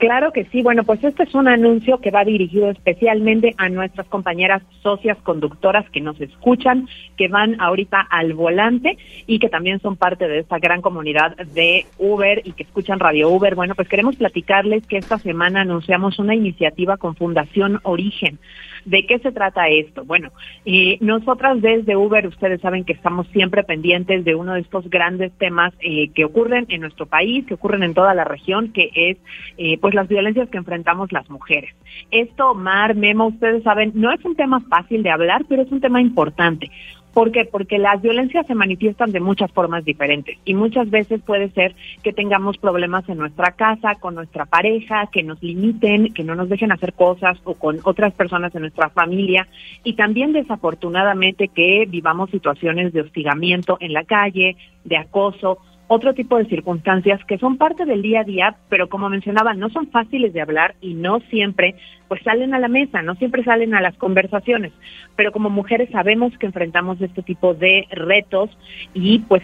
Claro 0.00 0.32
que 0.32 0.46
sí. 0.46 0.62
Bueno, 0.62 0.82
pues 0.84 1.04
este 1.04 1.24
es 1.24 1.34
un 1.34 1.46
anuncio 1.46 1.98
que 1.98 2.10
va 2.10 2.24
dirigido 2.24 2.70
especialmente 2.70 3.54
a 3.58 3.68
nuestras 3.68 4.06
compañeras 4.06 4.62
socias 4.82 5.18
conductoras 5.18 5.88
que 5.90 6.00
nos 6.00 6.18
escuchan, 6.22 6.88
que 7.18 7.28
van 7.28 7.60
ahorita 7.60 8.00
al 8.00 8.32
volante 8.32 8.96
y 9.26 9.38
que 9.38 9.50
también 9.50 9.78
son 9.80 9.96
parte 9.96 10.26
de 10.26 10.38
esta 10.38 10.58
gran 10.58 10.80
comunidad 10.80 11.36
de 11.36 11.84
Uber 11.98 12.40
y 12.46 12.52
que 12.52 12.62
escuchan 12.62 12.98
Radio 12.98 13.28
Uber. 13.28 13.54
Bueno, 13.54 13.74
pues 13.74 13.88
queremos 13.88 14.16
platicarles 14.16 14.86
que 14.86 14.96
esta 14.96 15.18
semana 15.18 15.60
anunciamos 15.60 16.18
una 16.18 16.34
iniciativa 16.34 16.96
con 16.96 17.14
Fundación 17.14 17.80
Origen. 17.82 18.38
¿De 18.84 19.06
qué 19.06 19.18
se 19.18 19.32
trata 19.32 19.68
esto? 19.68 20.04
Bueno, 20.04 20.30
eh, 20.64 20.98
nosotras 21.00 21.60
desde 21.60 21.96
Uber, 21.96 22.26
ustedes 22.26 22.60
saben 22.60 22.84
que 22.84 22.92
estamos 22.92 23.26
siempre 23.28 23.62
pendientes 23.64 24.24
de 24.24 24.34
uno 24.34 24.54
de 24.54 24.60
estos 24.60 24.88
grandes 24.88 25.32
temas 25.32 25.72
eh, 25.80 26.10
que 26.14 26.24
ocurren 26.24 26.66
en 26.68 26.80
nuestro 26.80 27.06
país, 27.06 27.44
que 27.46 27.54
ocurren 27.54 27.82
en 27.82 27.94
toda 27.94 28.14
la 28.14 28.24
región, 28.24 28.72
que 28.72 28.90
es 28.94 29.18
eh, 29.58 29.78
pues 29.78 29.94
las 29.94 30.08
violencias 30.08 30.48
que 30.48 30.58
enfrentamos 30.58 31.12
las 31.12 31.28
mujeres. 31.30 31.74
Esto, 32.10 32.54
Mar, 32.54 32.94
Memo, 32.94 33.28
ustedes 33.28 33.62
saben, 33.62 33.92
no 33.94 34.12
es 34.12 34.24
un 34.24 34.36
tema 34.36 34.60
fácil 34.68 35.02
de 35.02 35.10
hablar, 35.10 35.44
pero 35.48 35.62
es 35.62 35.70
un 35.70 35.80
tema 35.80 36.00
importante. 36.00 36.70
¿Por 37.12 37.32
qué? 37.32 37.44
Porque 37.44 37.78
las 37.78 38.00
violencias 38.00 38.46
se 38.46 38.54
manifiestan 38.54 39.10
de 39.10 39.20
muchas 39.20 39.50
formas 39.52 39.84
diferentes 39.84 40.38
y 40.44 40.54
muchas 40.54 40.90
veces 40.90 41.20
puede 41.20 41.50
ser 41.50 41.74
que 42.02 42.12
tengamos 42.12 42.56
problemas 42.58 43.08
en 43.08 43.18
nuestra 43.18 43.52
casa, 43.52 43.96
con 43.96 44.14
nuestra 44.14 44.46
pareja, 44.46 45.08
que 45.12 45.22
nos 45.22 45.42
limiten, 45.42 46.14
que 46.14 46.24
no 46.24 46.34
nos 46.34 46.48
dejen 46.48 46.72
hacer 46.72 46.92
cosas 46.92 47.38
o 47.44 47.54
con 47.54 47.80
otras 47.84 48.12
personas 48.14 48.52
de 48.52 48.60
nuestra 48.60 48.90
familia 48.90 49.48
y 49.82 49.94
también 49.94 50.32
desafortunadamente 50.32 51.48
que 51.48 51.86
vivamos 51.88 52.30
situaciones 52.30 52.92
de 52.92 53.00
hostigamiento 53.00 53.76
en 53.80 53.92
la 53.92 54.04
calle, 54.04 54.56
de 54.84 54.96
acoso 54.96 55.58
otro 55.92 56.14
tipo 56.14 56.38
de 56.38 56.44
circunstancias 56.44 57.20
que 57.26 57.36
son 57.38 57.56
parte 57.56 57.84
del 57.84 58.00
día 58.00 58.20
a 58.20 58.24
día, 58.24 58.56
pero 58.68 58.88
como 58.88 59.08
mencionaba, 59.08 59.54
no 59.54 59.70
son 59.70 59.90
fáciles 59.90 60.32
de 60.32 60.40
hablar 60.40 60.76
y 60.80 60.94
no 60.94 61.18
siempre 61.30 61.74
pues 62.06 62.22
salen 62.22 62.54
a 62.54 62.60
la 62.60 62.68
mesa, 62.68 63.02
no 63.02 63.16
siempre 63.16 63.42
salen 63.42 63.74
a 63.74 63.80
las 63.80 63.96
conversaciones, 63.96 64.72
pero 65.16 65.32
como 65.32 65.50
mujeres 65.50 65.90
sabemos 65.90 66.32
que 66.38 66.46
enfrentamos 66.46 67.00
este 67.00 67.22
tipo 67.24 67.54
de 67.54 67.88
retos 67.90 68.56
y 68.94 69.18
pues 69.18 69.42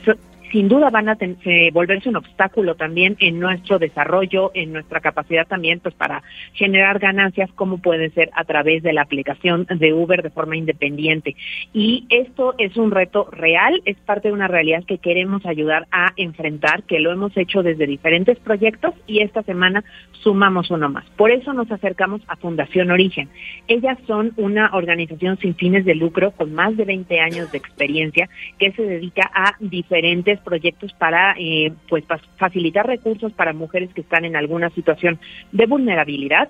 sin 0.52 0.68
duda 0.68 0.90
van 0.90 1.08
a 1.08 1.18
volverse 1.72 2.08
un 2.08 2.16
obstáculo 2.16 2.74
también 2.74 3.16
en 3.20 3.40
nuestro 3.40 3.78
desarrollo, 3.78 4.50
en 4.54 4.72
nuestra 4.72 5.00
capacidad 5.00 5.46
también 5.46 5.80
pues 5.80 5.94
para 5.94 6.22
generar 6.52 6.98
ganancias 6.98 7.50
como 7.54 7.78
puede 7.78 8.10
ser 8.10 8.30
a 8.34 8.44
través 8.44 8.82
de 8.82 8.92
la 8.92 9.02
aplicación 9.02 9.66
de 9.68 9.92
Uber 9.92 10.22
de 10.22 10.30
forma 10.30 10.56
independiente. 10.56 11.36
Y 11.72 12.06
esto 12.10 12.54
es 12.58 12.76
un 12.76 12.90
reto 12.90 13.28
real, 13.30 13.82
es 13.84 13.96
parte 13.98 14.28
de 14.28 14.34
una 14.34 14.48
realidad 14.48 14.84
que 14.84 14.98
queremos 14.98 15.44
ayudar 15.46 15.86
a 15.90 16.12
enfrentar, 16.16 16.84
que 16.84 17.00
lo 17.00 17.12
hemos 17.12 17.36
hecho 17.36 17.62
desde 17.62 17.86
diferentes 17.86 18.38
proyectos 18.38 18.94
y 19.06 19.20
esta 19.20 19.42
semana 19.42 19.84
sumamos 20.22 20.70
uno 20.70 20.88
más. 20.88 21.04
Por 21.16 21.30
eso 21.30 21.52
nos 21.52 21.70
acercamos 21.70 22.20
a 22.28 22.36
Fundación 22.36 22.90
Origen. 22.90 23.28
Ellas 23.68 23.98
son 24.06 24.32
una 24.36 24.70
organización 24.72 25.38
sin 25.38 25.54
fines 25.54 25.84
de 25.84 25.94
lucro 25.94 26.32
con 26.32 26.54
más 26.54 26.76
de 26.76 26.84
20 26.84 27.20
años 27.20 27.52
de 27.52 27.58
experiencia 27.58 28.28
que 28.58 28.72
se 28.72 28.82
dedica 28.82 29.30
a 29.34 29.54
diferentes 29.60 30.35
proyectos 30.40 30.92
para 30.94 31.34
eh, 31.38 31.72
pues 31.88 32.04
facilitar 32.36 32.86
recursos 32.86 33.32
para 33.32 33.52
mujeres 33.52 33.92
que 33.94 34.00
están 34.00 34.24
en 34.24 34.36
alguna 34.36 34.70
situación 34.70 35.18
de 35.52 35.66
vulnerabilidad. 35.66 36.48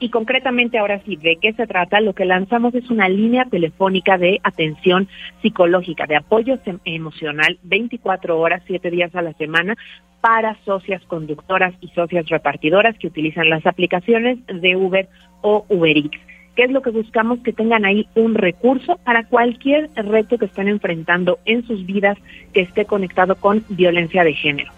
Y 0.00 0.10
concretamente 0.10 0.78
ahora 0.78 1.00
sí, 1.04 1.16
¿de 1.16 1.36
qué 1.40 1.52
se 1.52 1.66
trata? 1.66 2.00
Lo 2.00 2.14
que 2.14 2.24
lanzamos 2.24 2.74
es 2.74 2.90
una 2.90 3.08
línea 3.08 3.44
telefónica 3.44 4.18
de 4.18 4.40
atención 4.42 5.08
psicológica, 5.40 6.06
de 6.06 6.16
apoyo 6.16 6.58
emocional 6.84 7.58
24 7.62 8.38
horas, 8.38 8.62
7 8.66 8.90
días 8.90 9.14
a 9.14 9.22
la 9.22 9.32
semana 9.34 9.76
para 10.20 10.56
socias 10.64 11.02
conductoras 11.04 11.74
y 11.80 11.88
socias 11.88 12.26
repartidoras 12.28 12.98
que 12.98 13.06
utilizan 13.06 13.50
las 13.50 13.66
aplicaciones 13.66 14.38
de 14.46 14.74
Uber 14.74 15.08
o 15.42 15.64
UberX. 15.68 16.18
¿Qué 16.54 16.64
es 16.64 16.70
lo 16.70 16.82
que 16.82 16.90
buscamos? 16.90 17.40
Que 17.40 17.52
tengan 17.52 17.84
ahí 17.84 18.06
un 18.14 18.34
recurso 18.34 18.96
para 19.04 19.24
cualquier 19.24 19.90
reto 19.96 20.38
que 20.38 20.46
estén 20.46 20.68
enfrentando 20.68 21.38
en 21.44 21.66
sus 21.66 21.84
vidas 21.84 22.16
que 22.52 22.60
esté 22.60 22.84
conectado 22.84 23.34
con 23.34 23.64
violencia 23.68 24.22
de 24.22 24.34
género. 24.34 24.72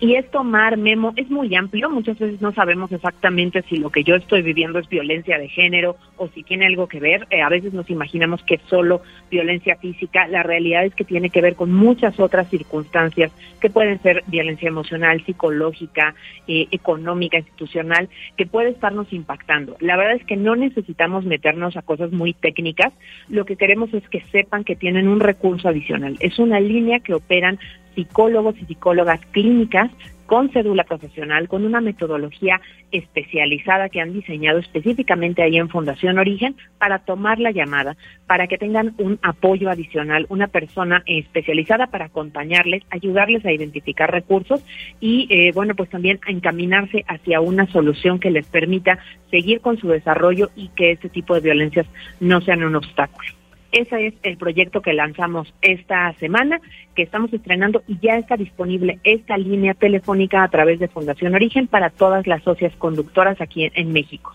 Y 0.00 0.16
esto, 0.16 0.42
Mar, 0.42 0.76
Memo, 0.76 1.12
es 1.16 1.30
muy 1.30 1.54
amplio. 1.54 1.88
Muchas 1.88 2.18
veces 2.18 2.40
no 2.40 2.52
sabemos 2.52 2.90
exactamente 2.92 3.62
si 3.62 3.76
lo 3.76 3.90
que 3.90 4.02
yo 4.02 4.16
estoy 4.16 4.42
viviendo 4.42 4.78
es 4.78 4.88
violencia 4.88 5.38
de 5.38 5.48
género 5.48 5.96
o 6.16 6.28
si 6.28 6.42
tiene 6.42 6.66
algo 6.66 6.88
que 6.88 7.00
ver. 7.00 7.26
Eh, 7.30 7.42
a 7.42 7.48
veces 7.48 7.72
nos 7.72 7.88
imaginamos 7.88 8.42
que 8.42 8.60
solo 8.68 9.02
violencia 9.30 9.76
física. 9.76 10.26
La 10.26 10.42
realidad 10.42 10.84
es 10.84 10.94
que 10.94 11.04
tiene 11.04 11.30
que 11.30 11.40
ver 11.40 11.54
con 11.54 11.72
muchas 11.72 12.18
otras 12.18 12.50
circunstancias 12.50 13.32
que 13.60 13.70
pueden 13.70 14.02
ser 14.02 14.24
violencia 14.26 14.68
emocional, 14.68 15.24
psicológica, 15.24 16.14
eh, 16.48 16.66
económica, 16.70 17.38
institucional, 17.38 18.08
que 18.36 18.46
puede 18.46 18.70
estarnos 18.70 19.12
impactando. 19.12 19.76
La 19.80 19.96
verdad 19.96 20.16
es 20.16 20.24
que 20.24 20.36
no 20.36 20.56
necesitamos 20.56 21.24
meternos 21.24 21.76
a 21.76 21.82
cosas 21.82 22.12
muy 22.12 22.34
técnicas. 22.34 22.92
Lo 23.28 23.44
que 23.44 23.56
queremos 23.56 23.94
es 23.94 24.06
que 24.08 24.22
sepan 24.32 24.64
que 24.64 24.76
tienen 24.76 25.08
un 25.08 25.20
recurso 25.20 25.68
adicional. 25.68 26.16
Es 26.20 26.38
una 26.38 26.60
línea 26.60 27.00
que 27.00 27.14
operan 27.14 27.58
psicólogos 27.94 28.56
y 28.60 28.66
psicólogas 28.66 29.20
clínicas 29.32 29.90
con 30.26 30.50
cédula 30.50 30.84
profesional, 30.84 31.48
con 31.48 31.64
una 31.64 31.80
metodología 31.80 32.60
especializada 32.90 33.88
que 33.88 34.00
han 34.00 34.12
diseñado 34.12 34.58
específicamente 34.58 35.42
ahí 35.42 35.56
en 35.56 35.68
Fundación 35.68 36.18
Origen 36.18 36.56
para 36.78 37.00
tomar 37.00 37.38
la 37.38 37.50
llamada, 37.50 37.96
para 38.26 38.46
que 38.46 38.58
tengan 38.58 38.94
un 38.98 39.18
apoyo 39.22 39.68
adicional, 39.68 40.26
una 40.28 40.48
persona 40.48 41.02
especializada 41.06 41.88
para 41.88 42.06
acompañarles, 42.06 42.82
ayudarles 42.90 43.44
a 43.44 43.52
identificar 43.52 44.10
recursos 44.10 44.64
y, 45.00 45.26
eh, 45.30 45.52
bueno, 45.54 45.74
pues 45.74 45.90
también 45.90 46.20
a 46.26 46.30
encaminarse 46.30 47.04
hacia 47.06 47.40
una 47.40 47.66
solución 47.66 48.18
que 48.18 48.30
les 48.30 48.46
permita 48.46 48.98
seguir 49.30 49.60
con 49.60 49.78
su 49.78 49.88
desarrollo 49.88 50.50
y 50.56 50.68
que 50.68 50.92
este 50.92 51.08
tipo 51.08 51.34
de 51.34 51.40
violencias 51.40 51.86
no 52.20 52.40
sean 52.40 52.64
un 52.64 52.76
obstáculo. 52.76 53.43
Ese 53.74 54.06
es 54.06 54.14
el 54.22 54.36
proyecto 54.36 54.82
que 54.82 54.92
lanzamos 54.92 55.52
esta 55.60 56.12
semana, 56.20 56.60
que 56.94 57.02
estamos 57.02 57.32
estrenando 57.32 57.82
y 57.88 57.98
ya 58.00 58.14
está 58.18 58.36
disponible 58.36 59.00
esta 59.02 59.36
línea 59.36 59.74
telefónica 59.74 60.44
a 60.44 60.48
través 60.48 60.78
de 60.78 60.86
Fundación 60.86 61.34
Origen 61.34 61.66
para 61.66 61.90
todas 61.90 62.24
las 62.28 62.44
socias 62.44 62.72
conductoras 62.76 63.40
aquí 63.40 63.68
en, 63.74 63.92
México. 63.92 64.32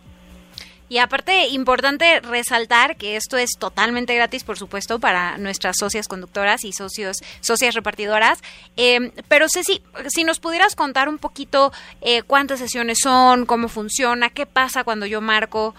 Y 0.89 0.98
aparte, 0.98 1.48
importante 1.53 2.19
resaltar 2.19 2.98
que 2.98 3.15
esto 3.15 3.38
es 3.38 3.51
totalmente 3.58 4.13
gratis, 4.13 4.43
por 4.43 4.58
supuesto, 4.58 5.00
para 5.00 5.38
nuestras 5.38 5.77
socias 5.77 6.10
conductoras 6.10 6.65
y 6.65 6.74
socios, 6.74 7.15
socias 7.39 7.75
repartidoras. 7.75 8.41
Eh, 8.75 9.13
pero 9.29 9.48
Ceci, 9.48 9.81
si 10.08 10.25
nos 10.25 10.41
pudieras 10.41 10.75
contar 10.75 11.08
un 11.08 11.17
poquito 11.17 11.72
eh, 12.01 12.24
cuántas 12.24 12.60
sesiones 12.60 12.98
son, 13.01 13.46
cómo 13.46 13.69
funciona, 13.69 14.31
qué 14.31 14.46
pasa 14.46 14.84
cuando 14.84 15.05
yo 15.05 15.22
marco. 15.22 15.75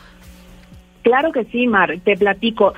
Claro 1.02 1.30
que 1.30 1.44
sí, 1.44 1.66
Mar, 1.66 1.92
te 2.02 2.16
platico. 2.16 2.72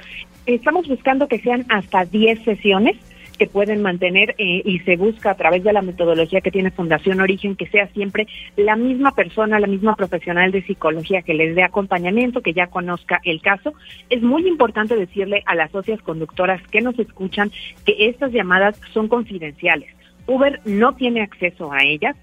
Estamos 0.47 0.89
buscando 0.89 1.29
que 1.29 1.39
sean 1.39 1.65
hasta 1.69 2.05
10 2.05 2.43
sesiones 2.43 2.97
que 3.39 3.47
pueden 3.47 3.83
mantener 3.83 4.35
eh, 4.39 4.63
y 4.65 4.81
se 4.81 4.97
busca 4.97 5.31
a 5.31 5.37
través 5.37 5.65
de 5.65 5.73
la 5.73 5.83
metodología 5.83 6.41
que 6.41 6.51
tiene 6.51 6.71
Fundación 6.71 7.21
Origen 7.21 7.57
que 7.57 7.67
sea 7.69 7.87
siempre 7.89 8.27
la 8.57 8.77
misma 8.77 9.15
persona, 9.15 9.61
la 9.61 9.67
misma 9.67 9.97
profesional 9.97 10.53
de 10.53 10.63
psicología 10.63 11.23
que 11.23 11.35
les 11.35 11.55
dé 11.55 11.63
acompañamiento, 11.63 12.41
que 12.41 12.53
ya 12.53 12.67
conozca 12.67 13.21
el 13.25 13.41
caso. 13.41 13.73
Es 14.11 14.23
muy 14.23 14.47
importante 14.47 14.97
decirle 14.97 15.43
a 15.47 15.55
las 15.55 15.71
socias 15.71 16.01
conductoras 16.03 16.61
que 16.69 16.81
nos 16.81 16.99
escuchan 16.99 17.51
que 17.85 18.09
estas 18.09 18.33
llamadas 18.33 18.81
son 18.93 19.09
confidenciales. 19.09 19.89
Uber 20.27 20.61
no 20.65 20.95
tiene 20.95 21.23
acceso 21.23 21.73
a 21.73 21.83
ellas, 21.83 22.17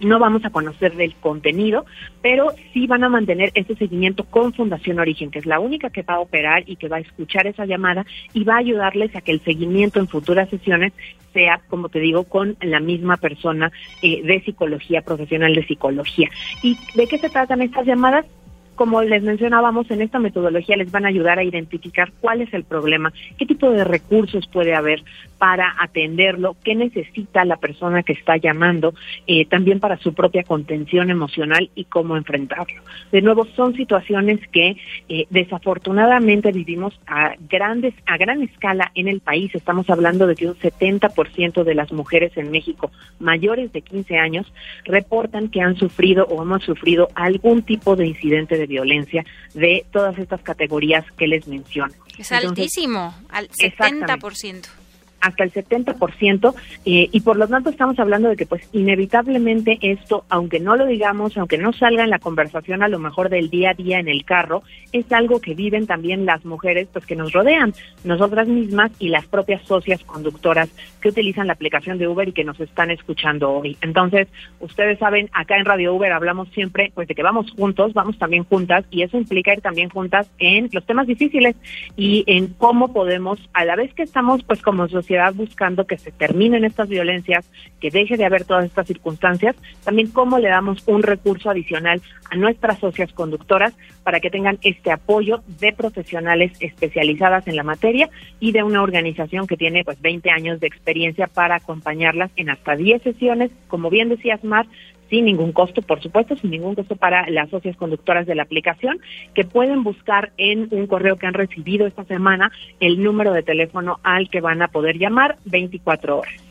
no 0.00 0.18
vamos 0.18 0.44
a 0.44 0.50
conocer 0.50 0.96
del 0.96 1.14
contenido, 1.14 1.84
pero 2.22 2.48
sí 2.72 2.86
van 2.86 3.04
a 3.04 3.08
mantener 3.08 3.50
ese 3.54 3.74
seguimiento 3.76 4.24
con 4.24 4.52
Fundación 4.52 4.98
Origen, 4.98 5.30
que 5.30 5.38
es 5.38 5.46
la 5.46 5.60
única 5.60 5.90
que 5.90 6.02
va 6.02 6.14
a 6.14 6.20
operar 6.20 6.64
y 6.66 6.76
que 6.76 6.88
va 6.88 6.96
a 6.96 7.00
escuchar 7.00 7.46
esa 7.46 7.66
llamada 7.66 8.04
y 8.32 8.44
va 8.44 8.54
a 8.54 8.58
ayudarles 8.58 9.14
a 9.14 9.20
que 9.20 9.32
el 9.32 9.40
seguimiento 9.40 10.00
en 10.00 10.08
futuras 10.08 10.48
sesiones 10.48 10.92
sea, 11.32 11.60
como 11.68 11.88
te 11.88 12.00
digo, 12.00 12.24
con 12.24 12.56
la 12.60 12.80
misma 12.80 13.16
persona 13.16 13.70
eh, 14.02 14.22
de 14.22 14.42
psicología, 14.42 15.02
profesional 15.02 15.54
de 15.54 15.66
psicología. 15.66 16.28
¿Y 16.62 16.76
de 16.94 17.06
qué 17.06 17.18
se 17.18 17.30
tratan 17.30 17.62
estas 17.62 17.86
llamadas? 17.86 18.26
Como 18.74 19.02
les 19.02 19.22
mencionábamos, 19.22 19.90
en 19.90 20.02
esta 20.02 20.18
metodología 20.18 20.76
les 20.76 20.90
van 20.90 21.04
a 21.04 21.08
ayudar 21.08 21.38
a 21.38 21.44
identificar 21.44 22.12
cuál 22.20 22.40
es 22.40 22.52
el 22.54 22.64
problema, 22.64 23.12
qué 23.38 23.46
tipo 23.46 23.70
de 23.70 23.84
recursos 23.84 24.46
puede 24.46 24.74
haber 24.74 25.02
para 25.38 25.74
atenderlo, 25.78 26.56
qué 26.64 26.74
necesita 26.74 27.44
la 27.44 27.56
persona 27.56 28.02
que 28.02 28.12
está 28.12 28.36
llamando, 28.36 28.94
eh, 29.26 29.46
también 29.46 29.80
para 29.80 29.98
su 29.98 30.12
propia 30.14 30.44
contención 30.44 31.10
emocional 31.10 31.70
y 31.74 31.84
cómo 31.84 32.16
enfrentarlo. 32.16 32.82
De 33.10 33.22
nuevo, 33.22 33.46
son 33.56 33.74
situaciones 33.74 34.40
que 34.48 34.76
eh, 35.08 35.26
desafortunadamente 35.30 36.52
vivimos 36.52 36.98
a 37.06 37.34
grandes, 37.48 37.94
a 38.06 38.16
gran 38.16 38.42
escala 38.42 38.92
en 38.94 39.08
el 39.08 39.20
país. 39.20 39.54
Estamos 39.54 39.88
hablando 39.90 40.26
de 40.26 40.34
que 40.34 40.46
un 40.46 40.54
70% 40.54 41.64
de 41.64 41.74
las 41.74 41.92
mujeres 41.92 42.36
en 42.36 42.50
México 42.50 42.90
mayores 43.18 43.72
de 43.72 43.82
15 43.82 44.18
años 44.18 44.52
reportan 44.84 45.48
que 45.48 45.60
han 45.60 45.76
sufrido 45.76 46.26
o 46.26 46.42
hemos 46.42 46.62
sufrido 46.64 47.08
algún 47.14 47.62
tipo 47.62 47.96
de 47.96 48.06
incidente 48.06 48.56
de 48.56 48.66
violencia 48.70 49.26
de 49.52 49.84
todas 49.92 50.18
estas 50.18 50.40
categorías 50.40 51.04
que 51.18 51.26
les 51.26 51.46
menciono. 51.46 51.92
Es 52.16 52.32
altísimo, 52.32 53.14
al 53.28 53.48
70% 53.50 54.79
hasta 55.20 55.44
el 55.44 55.52
70%, 55.52 56.54
eh, 56.84 57.08
y 57.10 57.20
por 57.20 57.36
lo 57.36 57.48
tanto 57.48 57.70
estamos 57.70 57.98
hablando 57.98 58.28
de 58.28 58.36
que 58.36 58.46
pues 58.46 58.68
inevitablemente 58.72 59.78
esto, 59.82 60.24
aunque 60.28 60.60
no 60.60 60.76
lo 60.76 60.86
digamos, 60.86 61.36
aunque 61.36 61.58
no 61.58 61.72
salga 61.72 62.04
en 62.04 62.10
la 62.10 62.18
conversación 62.18 62.82
a 62.82 62.88
lo 62.88 62.98
mejor 62.98 63.28
del 63.28 63.50
día 63.50 63.70
a 63.70 63.74
día 63.74 63.98
en 63.98 64.08
el 64.08 64.24
carro, 64.24 64.62
es 64.92 65.10
algo 65.12 65.40
que 65.40 65.54
viven 65.54 65.86
también 65.86 66.26
las 66.26 66.44
mujeres 66.44 66.88
pues 66.92 67.06
que 67.06 67.16
nos 67.16 67.32
rodean, 67.32 67.74
nosotras 68.04 68.48
mismas 68.48 68.90
y 68.98 69.08
las 69.08 69.26
propias 69.26 69.62
socias 69.62 70.02
conductoras 70.04 70.70
que 71.00 71.08
utilizan 71.08 71.46
la 71.46 71.52
aplicación 71.54 71.98
de 71.98 72.08
Uber 72.08 72.28
y 72.28 72.32
que 72.32 72.44
nos 72.44 72.60
están 72.60 72.90
escuchando 72.90 73.50
hoy. 73.50 73.76
Entonces, 73.80 74.28
ustedes 74.60 74.98
saben, 74.98 75.30
acá 75.32 75.56
en 75.56 75.64
Radio 75.64 75.94
Uber 75.94 76.12
hablamos 76.12 76.48
siempre 76.50 76.92
pues 76.94 77.08
de 77.08 77.14
que 77.14 77.22
vamos 77.22 77.50
juntos, 77.52 77.92
vamos 77.92 78.18
también 78.18 78.44
juntas, 78.44 78.84
y 78.90 79.02
eso 79.02 79.16
implica 79.16 79.52
ir 79.52 79.60
también 79.60 79.88
juntas 79.90 80.30
en 80.38 80.68
los 80.72 80.84
temas 80.84 81.06
difíciles 81.06 81.56
y 81.96 82.24
en 82.26 82.48
cómo 82.48 82.92
podemos, 82.92 83.38
a 83.52 83.64
la 83.64 83.76
vez 83.76 83.92
que 83.94 84.02
estamos 84.02 84.42
pues 84.44 84.62
como 84.62 84.88
sociedad, 84.88 85.09
buscando 85.34 85.86
que 85.86 85.98
se 85.98 86.12
terminen 86.12 86.64
estas 86.64 86.88
violencias, 86.88 87.50
que 87.80 87.90
deje 87.90 88.16
de 88.16 88.24
haber 88.24 88.44
todas 88.44 88.64
estas 88.64 88.86
circunstancias, 88.86 89.56
también 89.84 90.10
cómo 90.10 90.38
le 90.38 90.48
damos 90.48 90.82
un 90.86 91.02
recurso 91.02 91.50
adicional 91.50 92.00
a 92.30 92.36
nuestras 92.36 92.78
socias 92.78 93.12
conductoras 93.12 93.74
para 94.02 94.20
que 94.20 94.30
tengan 94.30 94.58
este 94.62 94.92
apoyo 94.92 95.42
de 95.60 95.72
profesionales 95.72 96.52
especializadas 96.60 97.46
en 97.48 97.56
la 97.56 97.62
materia 97.62 98.08
y 98.38 98.52
de 98.52 98.62
una 98.62 98.82
organización 98.82 99.46
que 99.46 99.56
tiene 99.56 99.84
pues 99.84 100.00
20 100.00 100.30
años 100.30 100.60
de 100.60 100.66
experiencia 100.66 101.26
para 101.26 101.56
acompañarlas 101.56 102.30
en 102.36 102.50
hasta 102.50 102.76
10 102.76 103.02
sesiones, 103.02 103.50
como 103.68 103.90
bien 103.90 104.08
decías 104.08 104.42
Mar, 104.44 104.66
sin 105.10 105.26
ningún 105.26 105.52
costo, 105.52 105.82
por 105.82 106.00
supuesto, 106.00 106.36
sin 106.36 106.52
ningún 106.52 106.74
costo 106.74 106.96
para 106.96 107.28
las 107.28 107.50
socias 107.50 107.76
conductoras 107.76 108.26
de 108.26 108.34
la 108.34 108.44
aplicación, 108.44 109.00
que 109.34 109.44
pueden 109.44 109.82
buscar 109.82 110.32
en 110.38 110.68
un 110.70 110.86
correo 110.86 111.16
que 111.16 111.26
han 111.26 111.34
recibido 111.34 111.86
esta 111.86 112.04
semana 112.04 112.50
el 112.78 113.02
número 113.02 113.32
de 113.32 113.42
teléfono 113.42 113.98
al 114.02 114.30
que 114.30 114.40
van 114.40 114.62
a 114.62 114.68
poder 114.68 114.96
llamar 114.96 115.36
24 115.44 116.18
horas. 116.18 116.49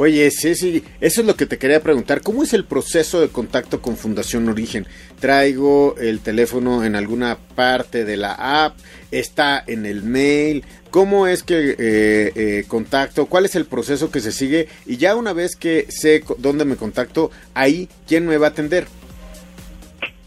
Oye, 0.00 0.30
Ceci, 0.30 0.84
eso 1.00 1.22
es 1.22 1.26
lo 1.26 1.34
que 1.34 1.44
te 1.44 1.58
quería 1.58 1.82
preguntar. 1.82 2.20
¿Cómo 2.20 2.44
es 2.44 2.52
el 2.52 2.64
proceso 2.64 3.20
de 3.20 3.30
contacto 3.30 3.82
con 3.82 3.96
Fundación 3.96 4.48
Origen? 4.48 4.86
Traigo 5.18 5.96
el 5.98 6.20
teléfono 6.20 6.84
en 6.84 6.94
alguna 6.94 7.36
parte 7.56 8.04
de 8.04 8.16
la 8.16 8.64
app, 8.64 8.76
está 9.10 9.60
en 9.66 9.86
el 9.86 10.04
mail. 10.04 10.62
¿Cómo 10.92 11.26
es 11.26 11.42
que 11.42 11.74
eh, 11.76 12.32
eh, 12.36 12.64
contacto? 12.68 13.26
¿Cuál 13.26 13.46
es 13.46 13.56
el 13.56 13.64
proceso 13.64 14.12
que 14.12 14.20
se 14.20 14.30
sigue? 14.30 14.68
Y 14.86 14.98
ya 14.98 15.16
una 15.16 15.32
vez 15.32 15.56
que 15.56 15.86
sé 15.88 16.22
dónde 16.38 16.64
me 16.64 16.76
contacto, 16.76 17.32
ahí, 17.54 17.88
¿quién 18.06 18.24
me 18.24 18.38
va 18.38 18.46
a 18.46 18.50
atender? 18.50 18.86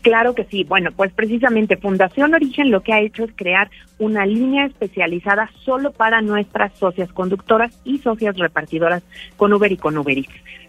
Claro 0.02 0.34
que 0.34 0.46
sí. 0.46 0.64
Bueno, 0.64 0.92
pues 0.96 1.14
precisamente 1.14 1.78
Fundación 1.78 2.34
Origen 2.34 2.72
lo 2.72 2.82
que 2.82 2.94
ha 2.94 3.02
hecho 3.02 3.24
es 3.24 3.32
crear 3.36 3.70
una 4.00 4.26
línea 4.26 4.66
especializada 4.66 5.50
solo 5.64 5.92
para 5.92 6.22
nuestras 6.22 6.74
socias 6.74 7.12
conductoras 7.14 7.80
y 7.84 8.00
socias 8.00 8.38
repartidoras 8.38 9.04
con 9.38 9.54
Uber 9.54 9.72
y 9.72 9.78
con 9.78 9.98
Uber 9.98 10.18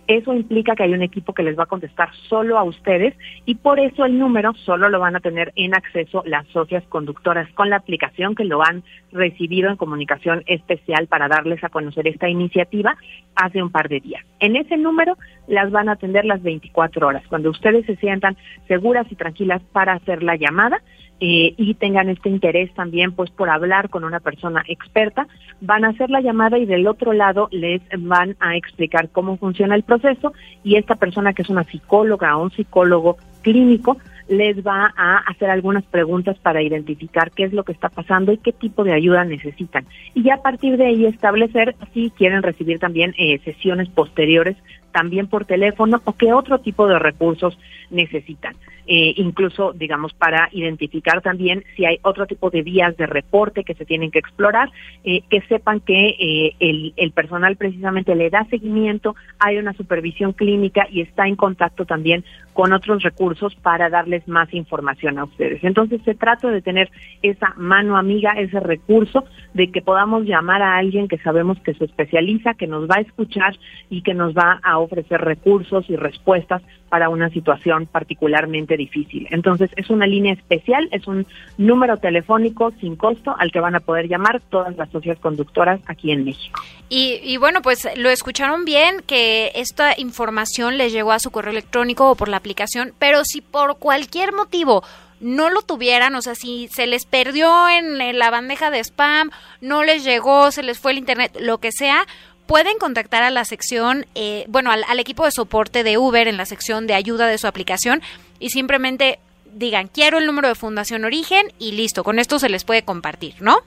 Eso 0.06 0.32
implica 0.34 0.74
que 0.74 0.82
hay 0.82 0.92
un 0.92 1.02
equipo 1.02 1.32
que 1.32 1.42
les 1.42 1.58
va 1.58 1.64
a 1.64 1.66
contestar 1.66 2.10
solo 2.28 2.58
a 2.58 2.64
ustedes 2.64 3.14
y 3.46 3.54
por 3.54 3.78
eso 3.78 4.04
el 4.04 4.18
número 4.18 4.52
solo 4.54 4.88
lo 4.88 4.98
van 4.98 5.16
a 5.16 5.20
tener 5.20 5.52
en 5.56 5.74
acceso 5.74 6.22
las 6.26 6.46
socias 6.48 6.82
conductoras 6.88 7.48
con 7.52 7.70
la 7.70 7.76
aplicación 7.76 8.34
que 8.34 8.44
lo 8.44 8.62
han 8.62 8.82
recibido 9.12 9.70
en 9.70 9.76
comunicación 9.76 10.42
especial 10.46 11.06
para 11.06 11.28
darles 11.28 11.62
a 11.62 11.68
conocer 11.68 12.08
esta 12.08 12.28
iniciativa 12.28 12.96
hace 13.36 13.62
un 13.62 13.70
par 13.70 13.88
de 13.88 14.00
días. 14.00 14.24
En 14.40 14.56
ese 14.56 14.76
número 14.76 15.16
las 15.46 15.70
van 15.70 15.88
a 15.88 15.92
atender 15.92 16.24
las 16.24 16.42
24 16.42 17.06
horas. 17.06 17.22
Cuando 17.28 17.50
ustedes 17.50 17.86
se 17.86 17.96
sientan 17.96 18.36
seguras 18.66 19.06
y 19.10 19.14
tranquilas 19.14 19.62
para 19.72 19.94
hacer 19.94 20.22
la 20.22 20.36
llamada, 20.36 20.82
eh, 21.24 21.54
y 21.56 21.74
tengan 21.74 22.08
este 22.08 22.28
interés 22.28 22.74
también 22.74 23.12
pues 23.12 23.30
por 23.30 23.48
hablar 23.48 23.90
con 23.90 24.02
una 24.02 24.18
persona 24.18 24.64
experta, 24.66 25.28
van 25.60 25.84
a 25.84 25.90
hacer 25.90 26.10
la 26.10 26.20
llamada 26.20 26.58
y 26.58 26.66
del 26.66 26.88
otro 26.88 27.12
lado 27.12 27.48
les 27.52 27.80
van 27.96 28.34
a 28.40 28.56
explicar 28.56 29.08
cómo 29.08 29.36
funciona 29.36 29.76
el 29.76 29.84
proceso 29.84 30.32
y 30.64 30.74
esta 30.74 30.96
persona 30.96 31.32
que 31.32 31.42
es 31.42 31.48
una 31.48 31.62
psicóloga 31.62 32.36
o 32.36 32.42
un 32.42 32.50
psicólogo 32.50 33.18
clínico 33.42 33.98
les 34.26 34.66
va 34.66 34.92
a 34.96 35.18
hacer 35.18 35.48
algunas 35.48 35.84
preguntas 35.84 36.36
para 36.38 36.60
identificar 36.60 37.30
qué 37.30 37.44
es 37.44 37.52
lo 37.52 37.62
que 37.62 37.72
está 37.72 37.88
pasando 37.88 38.32
y 38.32 38.38
qué 38.38 38.52
tipo 38.52 38.82
de 38.82 38.92
ayuda 38.92 39.24
necesitan. 39.24 39.86
Y 40.14 40.28
a 40.30 40.38
partir 40.38 40.76
de 40.76 40.86
ahí 40.86 41.06
establecer 41.06 41.76
si 41.94 42.10
quieren 42.10 42.42
recibir 42.42 42.80
también 42.80 43.14
eh, 43.16 43.38
sesiones 43.44 43.88
posteriores 43.90 44.56
también 44.92 45.26
por 45.26 45.44
teléfono 45.44 46.00
o 46.04 46.12
qué 46.12 46.32
otro 46.32 46.60
tipo 46.60 46.86
de 46.86 46.98
recursos 46.98 47.58
necesitan. 47.90 48.54
Eh, 48.86 49.14
incluso, 49.16 49.72
digamos, 49.72 50.12
para 50.12 50.48
identificar 50.50 51.20
también 51.22 51.64
si 51.76 51.86
hay 51.86 51.98
otro 52.02 52.26
tipo 52.26 52.50
de 52.50 52.62
vías 52.62 52.96
de 52.96 53.06
reporte 53.06 53.62
que 53.62 53.74
se 53.74 53.84
tienen 53.84 54.10
que 54.10 54.18
explorar, 54.18 54.70
eh, 55.04 55.22
que 55.30 55.40
sepan 55.42 55.78
que 55.80 56.08
eh, 56.18 56.56
el, 56.58 56.92
el, 56.96 57.12
personal 57.12 57.56
precisamente 57.56 58.16
le 58.16 58.28
da 58.28 58.44
seguimiento, 58.46 59.14
hay 59.38 59.58
una 59.58 59.72
supervisión 59.74 60.32
clínica 60.32 60.88
y 60.90 61.00
está 61.00 61.28
en 61.28 61.36
contacto 61.36 61.86
también 61.86 62.24
con 62.54 62.72
otros 62.72 63.02
recursos 63.02 63.54
para 63.54 63.88
darles 63.88 64.26
más 64.26 64.52
información 64.52 65.18
a 65.18 65.24
ustedes. 65.24 65.62
Entonces, 65.62 66.00
se 66.04 66.14
trata 66.14 66.50
de 66.50 66.60
tener 66.60 66.90
esa 67.22 67.54
mano 67.56 67.96
amiga, 67.96 68.32
ese 68.32 68.58
recurso 68.58 69.24
de 69.54 69.70
que 69.70 69.80
podamos 69.80 70.24
llamar 70.24 70.60
a 70.60 70.76
alguien 70.76 71.08
que 71.08 71.18
sabemos 71.18 71.58
que 71.60 71.74
se 71.74 71.84
especializa, 71.84 72.54
que 72.54 72.66
nos 72.66 72.88
va 72.88 72.96
a 72.96 73.02
escuchar 73.02 73.56
y 73.90 74.02
que 74.02 74.14
nos 74.14 74.34
va 74.34 74.60
a 74.62 74.78
ofrecer 74.82 75.20
recursos 75.20 75.88
y 75.88 75.96
respuestas 75.96 76.62
para 76.88 77.08
una 77.08 77.30
situación 77.30 77.86
particularmente 77.86 78.76
difícil. 78.76 79.26
Entonces, 79.30 79.70
es 79.76 79.88
una 79.90 80.06
línea 80.06 80.34
especial, 80.34 80.88
es 80.92 81.06
un 81.06 81.26
número 81.56 81.96
telefónico 81.96 82.72
sin 82.80 82.96
costo 82.96 83.34
al 83.38 83.50
que 83.50 83.60
van 83.60 83.74
a 83.74 83.80
poder 83.80 84.08
llamar 84.08 84.40
todas 84.50 84.76
las 84.76 84.90
socias 84.90 85.18
conductoras 85.18 85.80
aquí 85.86 86.12
en 86.12 86.24
México. 86.24 86.60
Y, 86.88 87.20
y 87.22 87.38
bueno, 87.38 87.62
pues 87.62 87.88
lo 87.96 88.10
escucharon 88.10 88.64
bien, 88.64 88.96
que 89.06 89.52
esta 89.54 89.98
información 89.98 90.76
les 90.76 90.92
llegó 90.92 91.12
a 91.12 91.18
su 91.18 91.30
correo 91.30 91.52
electrónico 91.52 92.10
o 92.10 92.14
por 92.14 92.28
la 92.28 92.36
aplicación, 92.36 92.92
pero 92.98 93.24
si 93.24 93.40
por 93.40 93.78
cualquier 93.78 94.32
motivo 94.32 94.82
no 95.22 95.50
lo 95.50 95.62
tuvieran, 95.62 96.14
o 96.16 96.20
sea, 96.20 96.34
si 96.34 96.68
se 96.68 96.86
les 96.86 97.06
perdió 97.06 97.68
en 97.68 98.18
la 98.18 98.30
bandeja 98.30 98.70
de 98.70 98.80
spam, 98.80 99.30
no 99.60 99.84
les 99.84 100.02
llegó, 100.04 100.50
se 100.50 100.64
les 100.64 100.80
fue 100.80 100.90
el 100.90 100.98
internet, 100.98 101.38
lo 101.40 101.58
que 101.58 101.70
sea, 101.70 102.04
pueden 102.46 102.78
contactar 102.78 103.22
a 103.22 103.30
la 103.30 103.44
sección, 103.44 104.06
eh, 104.14 104.44
bueno, 104.48 104.70
al, 104.70 104.84
al, 104.88 104.98
equipo 104.98 105.24
de 105.24 105.32
soporte 105.32 105.84
de 105.84 105.98
Uber 105.98 106.28
en 106.28 106.36
la 106.36 106.46
sección 106.46 106.86
de 106.86 106.94
ayuda 106.94 107.26
de 107.26 107.38
su 107.38 107.46
aplicación 107.46 108.02
y 108.38 108.50
simplemente 108.50 109.18
digan, 109.54 109.88
quiero 109.88 110.18
el 110.18 110.26
número 110.26 110.48
de 110.48 110.54
Fundación 110.54 111.04
Origen 111.04 111.52
y 111.58 111.72
listo, 111.72 112.04
con 112.04 112.18
esto 112.18 112.38
se 112.38 112.48
les 112.48 112.64
puede 112.64 112.82
compartir, 112.82 113.34
¿no? 113.40 113.58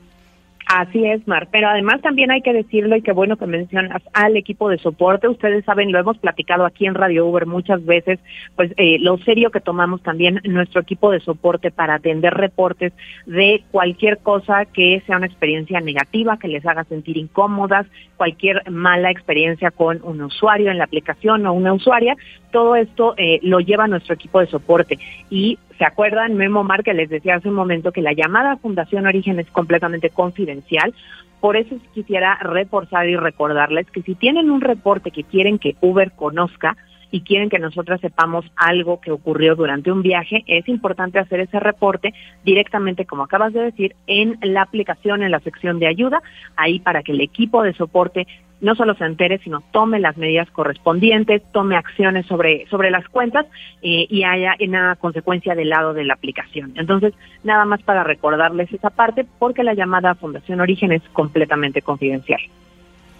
Así 0.65 1.05
es, 1.05 1.27
Mar. 1.27 1.47
Pero 1.51 1.67
además 1.67 2.01
también 2.01 2.31
hay 2.31 2.41
que 2.41 2.51
decirlo 2.51 2.95
y 2.95 3.03
qué 3.03 3.11
bueno 3.11 3.37
que 3.37 3.45
mencionas 3.45 4.01
al 4.13 4.35
equipo 4.35 4.67
de 4.67 4.79
soporte. 4.79 5.27
Ustedes 5.27 5.63
saben, 5.63 5.91
lo 5.91 5.99
hemos 5.99 6.17
platicado 6.17 6.65
aquí 6.65 6.87
en 6.87 6.95
Radio 6.95 7.27
Uber 7.27 7.45
muchas 7.45 7.85
veces, 7.85 8.19
pues 8.55 8.71
eh, 8.77 8.97
lo 8.99 9.19
serio 9.19 9.51
que 9.51 9.61
tomamos 9.61 10.01
también 10.01 10.41
nuestro 10.43 10.81
equipo 10.81 11.11
de 11.11 11.19
soporte 11.19 11.69
para 11.69 11.95
atender 11.95 12.33
reportes 12.33 12.93
de 13.27 13.63
cualquier 13.69 14.17
cosa 14.17 14.65
que 14.65 15.03
sea 15.05 15.17
una 15.17 15.27
experiencia 15.27 15.79
negativa, 15.81 16.39
que 16.39 16.47
les 16.47 16.65
haga 16.65 16.83
sentir 16.85 17.17
incómodas, 17.17 17.85
cualquier 18.17 18.67
mala 18.71 19.11
experiencia 19.11 19.69
con 19.69 19.99
un 20.03 20.21
usuario 20.21 20.71
en 20.71 20.79
la 20.79 20.85
aplicación 20.85 21.45
o 21.45 21.53
una 21.53 21.73
usuaria. 21.73 22.15
Todo 22.55 22.77
esto 22.77 23.15
eh, 23.17 23.41
lo 23.41 23.59
lleva 23.59 23.85
nuestro 23.85 24.13
equipo 24.13 24.39
de 24.39 24.47
soporte 24.47 24.97
y 25.29 25.59
¿Se 25.77 25.83
acuerdan, 25.83 26.35
Memo 26.35 26.63
Mar, 26.63 26.83
que 26.83 26.93
les 26.93 27.09
decía 27.09 27.35
hace 27.35 27.49
un 27.49 27.53
momento 27.53 27.91
que 27.91 28.01
la 28.01 28.13
llamada 28.13 28.55
Fundación 28.55 29.05
Origen 29.07 29.41
es 29.41 29.47
completamente 29.51 30.09
confidencial? 30.09 30.93
Por 31.41 31.57
eso 31.57 31.75
quisiera 31.93 32.35
reforzar 32.35 33.09
y 33.09 33.17
recordarles 33.17 33.91
que 33.91 34.01
si 34.03 34.15
tienen 34.15 34.49
un 34.49 34.61
reporte 34.61 35.11
que 35.11 35.25
quieren 35.25 35.59
que 35.59 35.75
Uber 35.81 36.13
conozca, 36.13 36.77
y 37.15 37.21
quieren 37.21 37.49
que 37.49 37.59
nosotras 37.59 38.01
sepamos 38.01 38.43
algo 38.57 38.99
que 38.99 39.09
ocurrió 39.09 39.55
durante 39.55 39.89
un 39.89 40.01
viaje, 40.01 40.43
es 40.47 40.67
importante 40.67 41.17
hacer 41.17 41.39
ese 41.39 41.61
reporte 41.61 42.13
directamente, 42.43 43.05
como 43.05 43.23
acabas 43.23 43.53
de 43.53 43.61
decir, 43.61 43.95
en 44.05 44.37
la 44.41 44.63
aplicación, 44.63 45.23
en 45.23 45.31
la 45.31 45.39
sección 45.39 45.79
de 45.79 45.87
ayuda, 45.87 46.21
ahí 46.57 46.79
para 46.79 47.03
que 47.03 47.13
el 47.13 47.21
equipo 47.21 47.63
de 47.63 47.73
soporte 47.73 48.27
no 48.65 48.75
solo 48.75 48.95
se 48.95 49.05
entere, 49.05 49.39
sino 49.43 49.63
tome 49.71 49.99
las 49.99 50.17
medidas 50.17 50.49
correspondientes, 50.51 51.43
tome 51.53 51.77
acciones 51.77 52.25
sobre, 52.25 52.67
sobre 52.69 52.89
las 52.89 53.07
cuentas 53.07 53.45
eh, 53.81 54.07
y 54.09 54.23
haya 54.23 54.55
una 54.59 54.95
consecuencia 54.95 55.55
del 55.55 55.69
lado 55.69 55.93
de 55.93 56.03
la 56.03 56.15
aplicación. 56.15 56.73
Entonces, 56.75 57.13
nada 57.43 57.63
más 57.65 57.81
para 57.83 58.03
recordarles 58.03 58.73
esa 58.73 58.89
parte, 58.89 59.25
porque 59.39 59.63
la 59.63 59.75
llamada 59.75 60.15
Fundación 60.15 60.59
Origen 60.59 60.91
es 60.91 61.03
completamente 61.13 61.83
confidencial. 61.83 62.41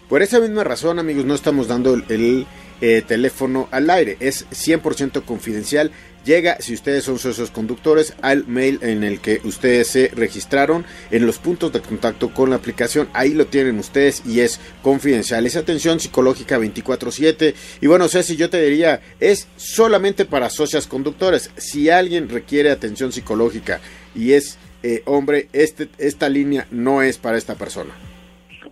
Por 0.10 0.22
esa 0.22 0.40
misma 0.40 0.64
razón, 0.64 1.00
amigos, 1.00 1.26
no 1.26 1.36
estamos 1.36 1.68
dando 1.68 1.94
el, 1.94 2.46
eh, 2.82 3.04
teléfono 3.08 3.68
al 3.72 3.90
aire. 3.90 4.18
Es 4.20 4.48
100% 4.52 5.22
confidencial. 5.24 5.92
Llega, 6.26 6.58
si 6.60 6.74
ustedes 6.74 7.04
son 7.04 7.20
socios 7.20 7.52
conductores, 7.52 8.16
al 8.24 8.48
mail 8.48 8.80
en 8.82 9.04
el 9.04 9.22
que 9.22 9.42
ustedes 9.44 9.88
se 9.88 10.08
registraron 10.08 10.84
en 11.12 11.28
los 11.28 11.38
puntos 11.38 11.72
de 11.72 11.82
contacto 11.82 12.34
con 12.34 12.50
la 12.50 12.56
aplicación. 12.56 13.08
Ahí 13.14 13.36
lo 13.36 13.46
tienen 13.46 13.78
ustedes 13.78 14.24
y 14.26 14.40
es 14.40 14.60
confidencial. 14.82 15.46
Es 15.46 15.56
atención 15.56 16.00
psicológica 16.00 16.58
24/7. 16.58 17.54
Y 17.80 17.86
bueno, 17.86 18.08
Ceci, 18.08 18.36
yo 18.36 18.50
te 18.50 18.60
diría, 18.60 19.02
es 19.20 19.48
solamente 19.56 20.26
para 20.26 20.50
socios 20.50 20.88
conductores. 20.88 21.52
Si 21.58 21.92
alguien 21.92 22.28
requiere 22.28 22.72
atención 22.72 23.12
psicológica 23.12 23.80
y 24.16 24.34
es 24.34 24.58
eh, 24.82 25.04
hombre, 25.06 25.48
este, 25.54 25.90
esta 26.00 26.28
línea 26.28 26.68
no 26.72 27.04
es 27.04 27.20
para 27.20 27.38
esta 27.38 27.54
persona. 27.54 27.94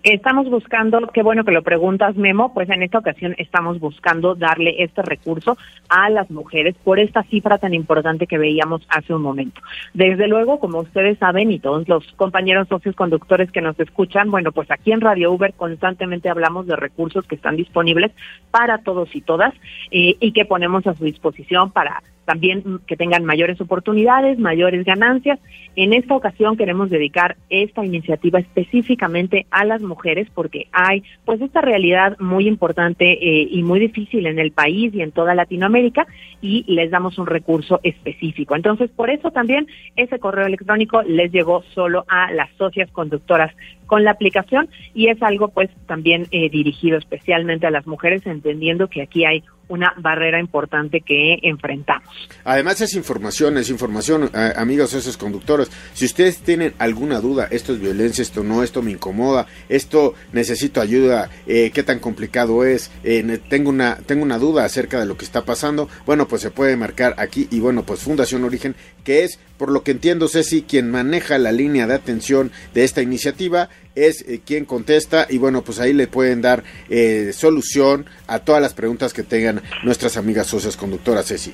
Estamos 0.04 0.50
buscando, 0.50 1.00
qué 1.14 1.24
bueno 1.24 1.46
que 1.46 1.54
lo 1.54 1.64
preguntas, 1.64 2.18
Memo, 2.18 2.54
pues 2.54 2.70
en 2.70 2.84
esta 2.84 2.98
ocasión 2.98 3.36
estamos 3.38 3.80
buscando 3.80 4.36
darle 4.36 4.84
este 4.84 5.02
recurso 5.02 5.58
a 5.88 6.10
las 6.10 6.30
mujeres 6.30 6.76
por 6.84 7.00
esta 7.00 7.24
cifra 7.24 7.58
tan 7.58 7.74
importante 7.74 8.28
que 8.28 8.38
veíamos 8.38 8.86
hace 8.90 9.14
un 9.14 9.22
momento. 9.22 9.62
Desde 9.94 10.28
luego, 10.28 10.60
como 10.60 10.80
ustedes 10.80 11.18
saben 11.20 11.54
y 11.54 11.60
todos 11.60 11.88
los 11.88 12.06
compañeros 12.18 12.68
socios 12.68 12.98
conductores 12.98 13.50
que 13.50 13.62
nos 13.62 13.80
escuchan, 13.80 14.30
bueno, 14.30 14.52
pues 14.52 14.70
aquí 14.72 14.92
en 14.92 15.00
Radio 15.00 15.32
Uber 15.32 15.54
constantemente 15.54 16.28
hablamos 16.28 16.68
de 16.68 16.76
recursos 16.76 17.26
que 17.26 17.36
están 17.36 17.56
disponibles 17.56 18.12
para 18.52 18.80
todos 18.80 19.16
y 19.16 19.22
todas 19.22 19.54
eh, 19.90 20.18
y 20.20 20.34
que 20.34 20.44
ponemos 20.44 20.86
a 20.86 20.96
su 20.96 21.06
disposición 21.06 21.72
para 21.72 22.04
también 22.26 22.80
que 22.88 22.96
tengan 22.96 23.26
mayores 23.26 23.60
oportunidades, 23.62 24.40
mayores 24.40 24.86
ganancias. 24.86 25.40
En 25.76 25.94
esta 25.94 26.16
ocasión 26.16 26.58
queremos 26.58 26.90
dedicar 26.90 27.36
esta 27.50 27.86
iniciativa 27.86 28.40
específicamente 28.40 29.46
a 29.52 29.66
las 29.66 29.82
mujeres 29.82 30.28
porque 30.34 30.68
hay 30.72 31.04
pues 31.26 31.42
esta 31.42 31.62
realidad 31.62 32.18
muy 32.20 32.48
importante 32.48 33.12
eh, 33.14 33.48
y 33.50 33.64
muy 33.64 33.80
difícil 33.80 34.28
en 34.28 34.40
el 34.40 34.52
país 34.52 34.94
y 34.94 35.02
en 35.02 35.12
toda 35.12 35.36
Latinoamérica 35.36 36.06
y 36.42 36.64
les 36.68 36.92
damos 36.92 37.18
un 37.18 37.28
recurso 37.28 37.80
específico. 37.84 38.56
Entonces, 38.56 38.90
por 38.92 39.10
eso 39.10 39.32
también 39.32 39.68
ese 39.96 40.20
correo 40.20 40.46
electrónico 40.46 41.02
les 41.04 41.32
llegó 41.32 41.64
solo 41.74 42.06
a 42.08 42.32
las 42.32 42.50
socias 42.58 42.92
conductoras 42.92 43.54
con 43.88 44.04
la 44.04 44.12
aplicación 44.12 44.70
y 44.94 45.08
es 45.08 45.22
algo 45.22 45.50
pues 45.50 45.70
también 45.88 46.28
eh, 46.32 46.50
dirigido 46.50 46.98
especialmente 46.98 47.68
a 47.68 47.72
las 47.72 47.86
mujeres 47.86 48.26
entendiendo 48.26 48.88
que 48.88 49.02
aquí 49.02 49.26
hay 49.26 49.44
una 49.68 49.94
barrera 49.98 50.40
importante 50.40 51.02
que 51.02 51.40
enfrentamos. 51.42 52.10
Además 52.44 52.82
es 52.82 52.94
información, 52.96 53.58
es 53.58 53.70
información, 53.70 54.30
eh, 54.34 54.54
amigos 54.56 54.94
esos 54.94 55.18
conductores. 55.18 55.70
Si 55.94 56.06
ustedes 56.06 56.40
tienen 56.40 56.74
alguna 56.80 57.20
duda, 57.20 57.48
esto 57.50 57.74
es 57.74 57.80
violencia, 57.80 58.22
esto 58.22 58.44
no, 58.44 58.64
esto 58.64 58.82
me 58.82 58.92
incomoda, 58.92 59.48
esto 59.70 60.14
necesito 60.32 60.82
ayuda, 60.82 61.30
eh, 61.48 61.72
qué 61.74 61.84
tan 61.84 62.00
complicado 62.00 62.66
es, 62.66 62.92
eh, 63.04 63.40
tengo 63.50 63.70
una 63.70 63.96
tengo 64.06 64.24
una 64.24 64.38
duda 64.38 64.66
acerca 64.66 65.00
de 65.00 65.06
lo 65.06 65.18
que 65.18 65.26
está 65.26 65.46
pasando, 65.46 65.90
bueno 66.06 66.28
pues 66.28 66.42
se 66.42 66.52
puede 66.52 66.78
marcar 66.78 67.16
aquí 67.18 67.48
y 67.52 67.60
bueno 67.60 67.84
pues 67.84 68.02
Fundación 68.02 68.44
Origen 68.44 68.76
que 69.04 69.24
es 69.24 69.40
por 69.58 69.72
lo 69.72 69.84
que 69.84 69.92
entiendo 69.92 70.28
Ceci 70.28 70.64
quien 70.64 70.90
maneja 70.92 71.38
la 71.38 71.52
línea 71.52 71.88
de 71.88 71.94
atención 71.94 72.52
de 72.74 72.84
esta 72.84 73.02
iniciativa 73.02 73.70
es 73.96 74.24
eh, 74.28 74.42
quien 74.46 74.66
contesta 74.66 75.28
y 75.30 75.38
bueno, 75.38 75.64
pues 75.64 75.80
ahí 75.80 75.94
le 75.94 76.08
pueden 76.08 76.42
dar 76.42 76.64
eh, 76.90 77.32
solución 77.34 78.06
a 78.28 78.40
todas 78.40 78.62
las 78.62 78.74
preguntas 78.74 79.14
que 79.14 79.24
tengan 79.24 79.62
nuestras 79.84 80.18
amigas 80.18 80.48
socias 80.48 80.78
conductoras, 80.78 81.28
Ceci. 81.28 81.54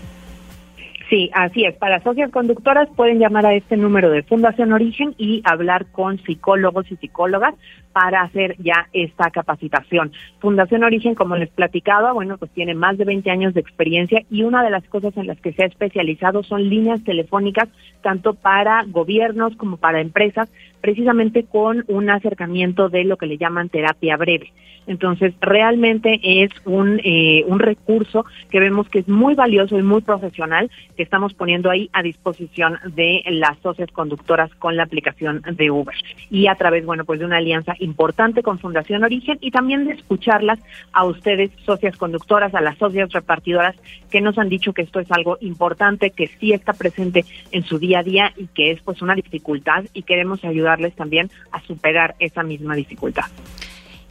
Sí, 1.09 1.31
así 1.33 1.65
es. 1.65 1.75
Para 1.75 2.01
socias 2.01 2.29
conductoras 2.29 2.87
pueden 2.95 3.17
llamar 3.17 3.43
a 3.47 3.55
este 3.55 3.75
número 3.75 4.11
de 4.11 4.21
Fundación 4.21 4.71
Origen 4.73 5.15
y 5.17 5.41
hablar 5.43 5.87
con 5.87 6.19
psicólogos 6.19 6.91
y 6.91 6.97
psicólogas 6.97 7.55
para 7.91 8.21
hacer 8.21 8.55
ya 8.59 8.87
esta 8.93 9.31
capacitación. 9.31 10.11
Fundación 10.39 10.83
Origen, 10.83 11.15
como 11.15 11.35
les 11.35 11.49
platicaba, 11.49 12.13
bueno, 12.13 12.37
pues 12.37 12.51
tiene 12.51 12.75
más 12.75 12.95
de 12.99 13.05
20 13.05 13.31
años 13.31 13.55
de 13.55 13.61
experiencia 13.61 14.21
y 14.29 14.43
una 14.43 14.63
de 14.63 14.69
las 14.69 14.83
cosas 14.83 15.17
en 15.17 15.25
las 15.25 15.41
que 15.41 15.51
se 15.53 15.63
ha 15.63 15.65
especializado 15.65 16.43
son 16.43 16.69
líneas 16.69 17.03
telefónicas 17.03 17.69
tanto 18.01 18.35
para 18.35 18.83
gobiernos 18.83 19.55
como 19.55 19.77
para 19.77 20.01
empresas, 20.01 20.51
precisamente 20.79 21.43
con 21.43 21.85
un 21.87 22.11
acercamiento 22.11 22.89
de 22.89 23.03
lo 23.03 23.17
que 23.17 23.25
le 23.25 23.37
llaman 23.39 23.69
terapia 23.69 24.15
breve. 24.15 24.53
Entonces, 24.89 25.33
realmente 25.39 26.19
es 26.23 26.49
un, 26.65 26.99
eh, 27.03 27.43
un 27.47 27.59
recurso 27.59 28.25
que 28.49 28.59
vemos 28.59 28.89
que 28.89 28.99
es 28.99 29.07
muy 29.07 29.35
valioso 29.35 29.77
y 29.77 29.83
muy 29.83 30.01
profesional 30.01 30.71
que 30.99 31.03
estamos 31.03 31.33
poniendo 31.33 31.69
ahí 31.69 31.89
a 31.93 32.03
disposición 32.03 32.77
de 32.93 33.23
las 33.27 33.57
socias 33.59 33.89
conductoras 33.89 34.53
con 34.55 34.75
la 34.75 34.83
aplicación 34.83 35.41
de 35.49 35.71
Uber. 35.71 35.95
Y 36.29 36.47
a 36.47 36.55
través, 36.55 36.85
bueno, 36.85 37.05
pues 37.05 37.21
de 37.21 37.25
una 37.25 37.37
alianza 37.37 37.73
importante 37.79 38.43
con 38.43 38.59
Fundación 38.59 39.05
Origen 39.05 39.37
y 39.39 39.51
también 39.51 39.85
de 39.85 39.93
escucharlas 39.93 40.59
a 40.91 41.05
ustedes, 41.05 41.51
socias 41.65 41.95
conductoras, 41.95 42.53
a 42.53 42.59
las 42.59 42.77
socias 42.77 43.13
repartidoras, 43.13 43.77
que 44.11 44.19
nos 44.19 44.37
han 44.37 44.49
dicho 44.49 44.73
que 44.73 44.81
esto 44.81 44.99
es 44.99 45.09
algo 45.09 45.37
importante, 45.39 46.11
que 46.11 46.27
sí 46.27 46.51
está 46.51 46.73
presente 46.73 47.23
en 47.51 47.63
su 47.63 47.79
día 47.79 47.99
a 47.99 48.03
día 48.03 48.33
y 48.35 48.47
que 48.47 48.71
es 48.71 48.81
pues 48.81 49.01
una 49.01 49.15
dificultad 49.15 49.85
y 49.93 50.01
queremos 50.01 50.43
ayudarles 50.43 50.97
también 50.97 51.31
a 51.53 51.61
superar 51.61 52.15
esa 52.19 52.43
misma 52.43 52.75
dificultad. 52.75 53.27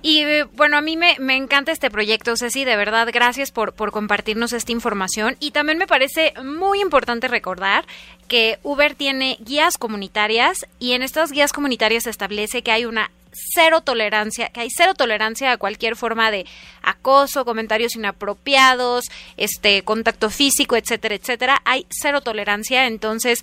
Y 0.00 0.22
eh, 0.22 0.44
bueno, 0.44 0.76
a 0.76 0.80
mí 0.80 0.96
me, 0.96 1.16
me, 1.18 1.36
encanta 1.36 1.72
este 1.72 1.90
proyecto, 1.90 2.36
Ceci, 2.36 2.64
de 2.64 2.76
verdad, 2.76 3.08
gracias 3.12 3.50
por, 3.50 3.72
por 3.72 3.90
compartirnos 3.90 4.52
esta 4.52 4.70
información. 4.70 5.36
Y 5.40 5.50
también 5.50 5.78
me 5.78 5.88
parece 5.88 6.34
muy 6.44 6.80
importante 6.80 7.26
recordar 7.26 7.84
que 8.28 8.58
Uber 8.62 8.94
tiene 8.94 9.38
guías 9.40 9.76
comunitarias 9.76 10.66
y 10.78 10.92
en 10.92 11.02
estas 11.02 11.32
guías 11.32 11.52
comunitarias 11.52 12.04
se 12.04 12.10
establece 12.10 12.62
que 12.62 12.70
hay 12.70 12.84
una 12.84 13.10
cero 13.32 13.80
tolerancia, 13.80 14.48
que 14.48 14.60
hay 14.60 14.68
cero 14.70 14.94
tolerancia 14.94 15.52
a 15.52 15.56
cualquier 15.56 15.96
forma 15.96 16.30
de 16.30 16.46
acoso, 16.82 17.44
comentarios 17.44 17.94
inapropiados, 17.96 19.04
este 19.36 19.82
contacto 19.82 20.30
físico, 20.30 20.76
etcétera, 20.76 21.14
etcétera. 21.16 21.62
Hay 21.64 21.86
cero 21.90 22.20
tolerancia, 22.20 22.86
entonces 22.86 23.42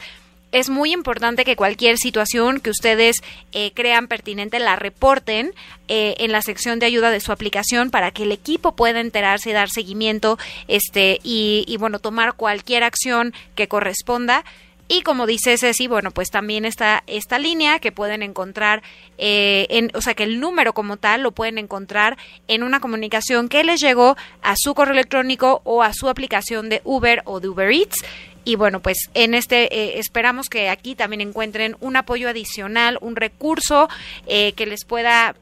es 0.56 0.70
muy 0.70 0.94
importante 0.94 1.44
que 1.44 1.58
cualquier 1.58 1.98
situación 1.98 2.62
que 2.62 2.70
ustedes 2.70 3.18
eh, 3.52 3.72
crean 3.74 4.08
pertinente 4.08 4.60
la 4.60 4.78
reporten 4.78 5.54
eh, 5.90 6.16
en 6.20 6.32
la 6.32 6.42
sección 6.42 6.80
de 6.80 6.86
ayuda 6.86 7.12
de 7.12 7.20
su 7.20 7.34
aplicación 7.34 7.92
para 7.92 8.12
que 8.12 8.24
el 8.24 8.32
equipo 8.32 8.74
pueda 8.74 9.02
enterarse 9.02 9.50
y 9.50 9.54
dar 9.54 9.70
seguimiento 9.70 10.40
este 10.70 11.20
y, 11.24 11.76
bueno 11.78 12.00
tomar 12.00 12.36
cualquier 12.36 12.84
acción 12.84 13.34
que 13.56 13.68
corresponda 13.68 14.46
y 14.88 15.02
como 15.02 15.26
dice 15.26 15.58
Ceci, 15.58 15.88
bueno, 15.88 16.12
pues 16.12 16.30
también 16.30 16.64
está 16.64 17.04
esta 17.08 17.38
línea 17.38 17.80
que 17.80 17.92
pueden 17.92 18.22
encontrar, 18.22 18.84
eh, 19.18 19.90
o 19.96 20.00
sea, 20.02 20.14
que 20.14 20.24
el 20.24 20.40
número 20.40 20.74
como 20.74 20.98
tal 20.98 21.24
lo 21.24 21.32
pueden 21.32 21.58
encontrar 21.58 22.18
en 22.48 22.62
una 22.62 22.80
comunicación 22.80 23.50
que 23.50 23.64
les 23.64 23.82
llegó 23.82 24.16
a 24.44 24.54
su 24.56 24.76
correo 24.76 24.94
electrónico 24.94 25.62
o 25.64 25.82
a 25.82 25.92
su 25.92 26.08
aplicación 26.08 26.70
de 26.70 26.82
Uber 26.84 27.24
o 27.26 27.40
de 27.40 27.50
Uber 27.50 27.72
Eats. 27.72 28.06
Y 28.46 28.56
bueno, 28.56 28.80
pues 28.80 29.10
en 29.16 29.34
este 29.34 29.76
eh, 29.76 30.00
esperamos 30.00 30.50
que 30.50 30.70
aquí 30.70 30.96
también 30.96 31.20
encuentren 31.20 31.76
un 31.80 31.96
apoyo 31.96 32.30
adicional, 32.30 32.98
un 33.02 33.16
recurso 33.16 33.90
eh, 34.28 34.54
que 34.54 34.66
les 34.66 34.86
pueda 34.86 35.36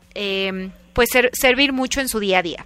pues 0.93 1.09
servir 1.33 1.73
mucho 1.73 1.99
en 1.99 2.07
su 2.07 2.19
día 2.19 2.39
a 2.39 2.43
día. 2.43 2.65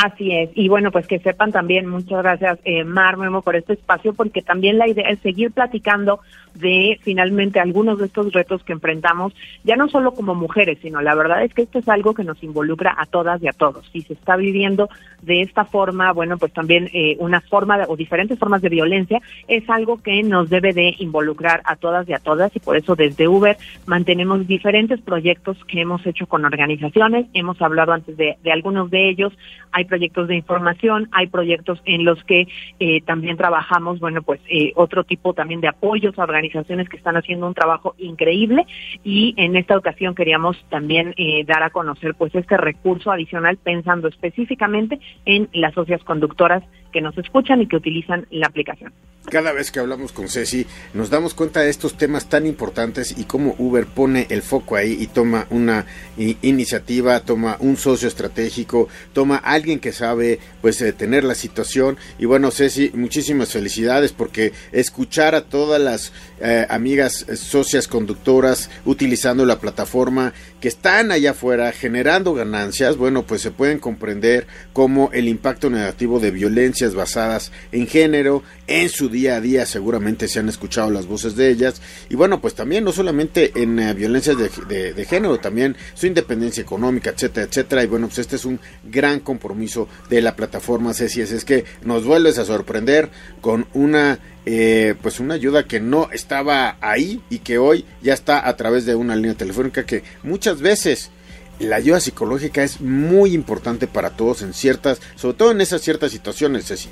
Así 0.00 0.30
es, 0.30 0.50
y 0.54 0.68
bueno, 0.68 0.92
pues 0.92 1.08
que 1.08 1.18
sepan 1.18 1.50
también, 1.50 1.88
muchas 1.88 2.22
gracias 2.22 2.60
eh, 2.64 2.84
Mar 2.84 3.16
Memo 3.16 3.42
por 3.42 3.56
este 3.56 3.72
espacio, 3.72 4.14
porque 4.14 4.42
también 4.42 4.78
la 4.78 4.86
idea 4.86 5.08
es 5.08 5.18
seguir 5.18 5.50
platicando 5.50 6.20
de 6.54 7.00
finalmente 7.02 7.58
algunos 7.58 7.98
de 7.98 8.06
estos 8.06 8.32
retos 8.32 8.62
que 8.62 8.72
enfrentamos, 8.72 9.32
ya 9.64 9.74
no 9.74 9.88
solo 9.88 10.12
como 10.12 10.36
mujeres, 10.36 10.78
sino 10.82 11.00
la 11.00 11.16
verdad 11.16 11.42
es 11.42 11.52
que 11.52 11.62
esto 11.62 11.80
es 11.80 11.88
algo 11.88 12.14
que 12.14 12.22
nos 12.22 12.40
involucra 12.44 12.94
a 12.96 13.06
todas 13.06 13.42
y 13.42 13.48
a 13.48 13.52
todos. 13.52 13.88
Si 13.92 14.02
se 14.02 14.12
está 14.12 14.36
viviendo 14.36 14.88
de 15.22 15.42
esta 15.42 15.64
forma, 15.64 16.12
bueno, 16.12 16.38
pues 16.38 16.52
también 16.52 16.88
eh, 16.92 17.16
una 17.18 17.40
forma 17.40 17.84
o 17.88 17.96
diferentes 17.96 18.38
formas 18.38 18.62
de 18.62 18.68
violencia 18.68 19.20
es 19.48 19.68
algo 19.68 20.00
que 20.00 20.22
nos 20.22 20.48
debe 20.48 20.72
de 20.72 20.94
involucrar 20.98 21.60
a 21.64 21.74
todas 21.74 22.08
y 22.08 22.12
a 22.12 22.18
todas 22.18 22.54
y 22.54 22.60
por 22.60 22.76
eso 22.76 22.94
desde 22.94 23.26
Uber 23.26 23.56
mantenemos 23.86 24.46
diferentes 24.46 25.00
proyectos 25.00 25.56
que 25.64 25.80
hemos 25.80 26.06
hecho 26.06 26.26
con 26.26 26.44
organizaciones, 26.44 27.26
hemos 27.34 27.60
hablado 27.60 27.92
antes 27.92 28.16
de, 28.16 28.36
de 28.42 28.52
algunos 28.52 28.90
de 28.90 29.08
ellos, 29.08 29.32
hay 29.72 29.84
proyectos 29.88 30.28
de 30.28 30.36
información, 30.36 31.08
hay 31.12 31.26
proyectos 31.26 31.80
en 31.84 32.04
los 32.04 32.22
que 32.24 32.46
eh, 32.78 33.00
también 33.02 33.36
trabajamos, 33.36 33.98
bueno, 33.98 34.22
pues 34.22 34.40
eh, 34.48 34.72
otro 34.76 35.04
tipo 35.04 35.34
también 35.34 35.60
de 35.60 35.68
apoyos 35.68 36.18
a 36.18 36.22
organizaciones 36.22 36.88
que 36.88 36.96
están 36.96 37.16
haciendo 37.16 37.46
un 37.46 37.54
trabajo 37.54 37.94
increíble. 37.98 38.66
Y 39.02 39.34
en 39.36 39.56
esta 39.56 39.76
ocasión 39.76 40.14
queríamos 40.14 40.56
también 40.68 41.14
eh, 41.16 41.44
dar 41.44 41.62
a 41.62 41.70
conocer 41.70 42.14
pues 42.14 42.34
este 42.34 42.56
recurso 42.56 43.10
adicional 43.10 43.56
pensando 43.56 44.08
específicamente 44.08 45.00
en 45.24 45.48
las 45.52 45.74
socias 45.74 46.02
conductoras 46.04 46.62
que 46.92 47.00
nos 47.00 47.16
escuchan 47.18 47.62
y 47.62 47.66
que 47.68 47.76
utilizan 47.76 48.26
la 48.30 48.46
aplicación. 48.46 48.92
Cada 49.30 49.52
vez 49.52 49.70
que 49.70 49.78
hablamos 49.78 50.12
con 50.12 50.30
Ceci 50.30 50.64
nos 50.94 51.10
damos 51.10 51.34
cuenta 51.34 51.60
de 51.60 51.68
estos 51.68 51.98
temas 51.98 52.30
tan 52.30 52.46
importantes 52.46 53.14
y 53.18 53.24
cómo 53.24 53.54
Uber 53.58 53.84
pone 53.84 54.26
el 54.30 54.40
foco 54.40 54.74
ahí 54.74 54.96
y 54.98 55.06
toma 55.06 55.46
una 55.50 55.84
iniciativa, 56.16 57.20
toma 57.20 57.58
un 57.60 57.76
socio 57.76 58.08
estratégico, 58.08 58.88
toma 59.12 59.36
alguien 59.36 59.80
que 59.80 59.92
sabe 59.92 60.38
pues 60.62 60.80
eh, 60.80 60.94
tener 60.94 61.24
la 61.24 61.34
situación 61.34 61.98
y 62.18 62.24
bueno 62.24 62.50
Ceci, 62.50 62.90
muchísimas 62.94 63.52
felicidades 63.52 64.12
porque 64.12 64.54
escuchar 64.72 65.34
a 65.34 65.44
todas 65.44 65.80
las 65.80 66.12
eh, 66.40 66.66
amigas 66.70 67.26
eh, 67.28 67.36
socias 67.36 67.86
conductoras 67.86 68.70
utilizando 68.86 69.44
la 69.44 69.60
plataforma 69.60 70.32
que 70.58 70.68
están 70.68 71.12
allá 71.12 71.32
afuera 71.32 71.70
generando 71.72 72.32
ganancias, 72.32 72.96
bueno 72.96 73.24
pues 73.24 73.42
se 73.42 73.50
pueden 73.50 73.78
comprender 73.78 74.46
cómo 74.72 75.10
el 75.12 75.28
impacto 75.28 75.68
negativo 75.68 76.18
de 76.18 76.30
violencia 76.30 76.77
basadas 76.94 77.52
en 77.72 77.86
género, 77.86 78.42
en 78.66 78.88
su 78.88 79.08
día 79.08 79.36
a 79.36 79.40
día 79.40 79.66
seguramente 79.66 80.28
se 80.28 80.38
han 80.38 80.48
escuchado 80.48 80.90
las 80.90 81.06
voces 81.06 81.36
de 81.36 81.50
ellas. 81.50 81.80
Y 82.08 82.16
bueno 82.16 82.40
pues 82.40 82.54
también 82.54 82.84
no 82.84 82.92
solamente 82.92 83.52
en 83.54 83.78
eh, 83.78 83.94
violencias 83.94 84.36
de, 84.38 85.06
género, 85.08 85.38
también 85.38 85.76
su 85.94 86.06
independencia 86.06 86.62
económica, 86.62 87.10
etcétera, 87.10 87.46
etcétera. 87.46 87.82
Y 87.82 87.86
bueno 87.86 88.08
pues 88.08 88.18
este 88.18 88.36
es 88.36 88.44
un 88.44 88.60
gran 88.84 89.20
compromiso 89.20 89.88
de 90.08 90.22
la 90.22 90.36
plataforma 90.36 90.94
Ceci, 90.94 91.20
es 91.20 91.44
que 91.44 91.64
nos 91.82 92.04
vuelves 92.04 92.38
a 92.38 92.44
sorprender 92.44 93.10
con 93.40 93.66
una 93.74 94.18
eh, 94.46 94.94
pues 95.02 95.20
una 95.20 95.34
ayuda 95.34 95.66
que 95.66 95.78
no 95.78 96.08
estaba 96.10 96.78
ahí 96.80 97.20
y 97.28 97.40
que 97.40 97.58
hoy 97.58 97.84
ya 98.00 98.14
está 98.14 98.48
a 98.48 98.56
través 98.56 98.86
de 98.86 98.94
una 98.94 99.14
línea 99.14 99.34
telefónica 99.34 99.84
que 99.84 100.02
muchas 100.22 100.60
veces 100.62 101.10
la 101.58 101.76
ayuda 101.76 102.00
psicológica 102.00 102.62
es 102.62 102.80
muy 102.80 103.34
importante 103.34 103.86
para 103.86 104.10
todos 104.10 104.42
en 104.42 104.54
ciertas, 104.54 105.00
sobre 105.16 105.36
todo 105.36 105.50
en 105.50 105.60
esas 105.60 105.82
ciertas 105.82 106.12
situaciones, 106.12 106.66
Ceci. 106.66 106.88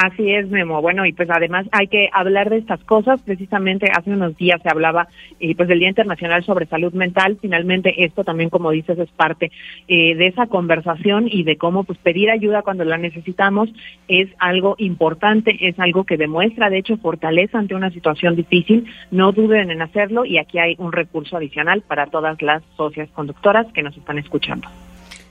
Así 0.00 0.30
es, 0.30 0.48
Memo. 0.48 0.80
Bueno, 0.80 1.06
y 1.06 1.12
pues 1.12 1.28
además 1.28 1.66
hay 1.72 1.88
que 1.88 2.08
hablar 2.12 2.50
de 2.50 2.58
estas 2.58 2.78
cosas. 2.84 3.20
Precisamente 3.22 3.90
hace 3.92 4.12
unos 4.12 4.36
días 4.36 4.62
se 4.62 4.68
hablaba 4.68 5.08
eh, 5.40 5.56
pues 5.56 5.68
del 5.68 5.80
Día 5.80 5.88
Internacional 5.88 6.44
sobre 6.44 6.66
Salud 6.66 6.92
Mental. 6.92 7.36
Finalmente 7.42 8.04
esto 8.04 8.22
también, 8.22 8.48
como 8.48 8.70
dices, 8.70 8.96
es 8.96 9.10
parte 9.10 9.50
eh, 9.88 10.14
de 10.14 10.28
esa 10.28 10.46
conversación 10.46 11.26
y 11.28 11.42
de 11.42 11.56
cómo 11.56 11.82
pues 11.82 11.98
pedir 11.98 12.30
ayuda 12.30 12.62
cuando 12.62 12.84
la 12.84 12.96
necesitamos 12.96 13.70
es 14.06 14.28
algo 14.38 14.76
importante, 14.78 15.66
es 15.68 15.76
algo 15.80 16.04
que 16.04 16.16
demuestra, 16.16 16.70
de 16.70 16.78
hecho, 16.78 16.96
fortaleza 16.98 17.58
ante 17.58 17.74
una 17.74 17.90
situación 17.90 18.36
difícil. 18.36 18.86
No 19.10 19.32
duden 19.32 19.72
en 19.72 19.82
hacerlo 19.82 20.24
y 20.24 20.38
aquí 20.38 20.60
hay 20.60 20.76
un 20.78 20.92
recurso 20.92 21.36
adicional 21.36 21.82
para 21.82 22.06
todas 22.06 22.40
las 22.40 22.62
socias 22.76 23.10
conductoras 23.10 23.66
que 23.72 23.82
nos 23.82 23.96
están 23.96 24.18
escuchando. 24.18 24.68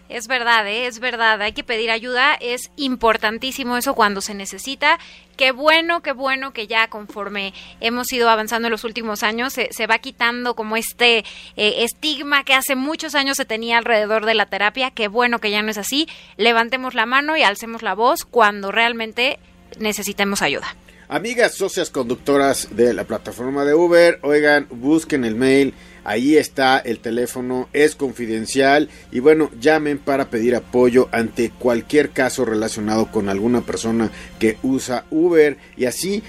Es 0.10 0.28
verdad, 0.28 0.66
¿eh? 0.68 0.88
es 0.88 1.00
verdad, 1.00 1.42
hay 1.42 1.52
que 1.52 1.66
pedir 1.66 1.92
ayuda, 1.92 2.36
es 2.40 2.72
importantísimo 2.78 3.76
eso 3.76 3.94
cuando 3.94 4.22
se 4.22 4.34
necesita. 4.34 5.00
Qué 5.36 5.52
bueno, 5.52 6.02
qué 6.02 6.14
bueno 6.14 6.54
que 6.54 6.66
ya 6.66 6.88
conforme 6.88 7.54
hemos 7.82 8.12
ido 8.14 8.30
avanzando 8.30 8.68
en 8.68 8.72
los 8.72 8.86
últimos 8.86 9.22
años 9.22 9.54
se, 9.54 9.88
va 9.88 10.00
quitando 10.00 10.56
como 10.56 10.78
este 10.78 11.20
eh, 11.58 11.84
estigma 11.84 12.44
que 12.44 12.54
hace 12.54 12.76
muchos 12.76 13.16
años 13.16 13.38
se 13.38 13.46
tenía 13.46 13.78
alrededor 13.78 14.26
de 14.26 14.34
la 14.34 14.46
terapia. 14.46 14.92
Qué 14.92 15.10
bueno 15.10 15.40
que 15.40 15.52
ya 15.52 15.62
no 15.62 15.72
es 15.72 15.78
así. 15.78 16.08
Levantemos 16.38 16.96
la 16.96 17.06
mano 17.06 17.36
y 17.36 17.44
alcemos 17.44 17.84
la 17.84 17.94
voz 17.94 18.24
cuando 18.24 18.72
realmente 18.72 19.40
necesitemos 19.78 20.42
ayuda. 20.42 20.76
Amigas 21.10 21.56
socias 21.56 21.90
conductoras 21.90 22.76
de 22.76 22.94
la 22.94 23.06
plataforma 23.06 23.64
de 23.64 23.74
Uber, 23.74 24.20
oigan, 24.24 24.68
busquen 24.70 25.24
el 25.24 25.36
mail 25.36 25.74
Ahí 26.08 26.38
está 26.38 26.80
el 26.80 27.00
teléfono, 27.00 27.68
es 27.74 27.98
confidencial. 27.98 28.88
Y 29.12 29.20
bueno, 29.20 29.52
llamen 29.60 29.98
para 29.98 30.30
pedir 30.30 30.56
apoyo 30.56 31.10
ante 31.12 31.50
cualquier 31.50 32.12
caso 32.12 32.46
relacionado 32.46 33.12
con 33.12 33.28
alguna 33.28 33.60
persona 33.60 34.10
que 34.40 34.58
usa 34.64 35.04
Uber. 35.12 35.58
Y 35.76 35.84
así 35.84 36.24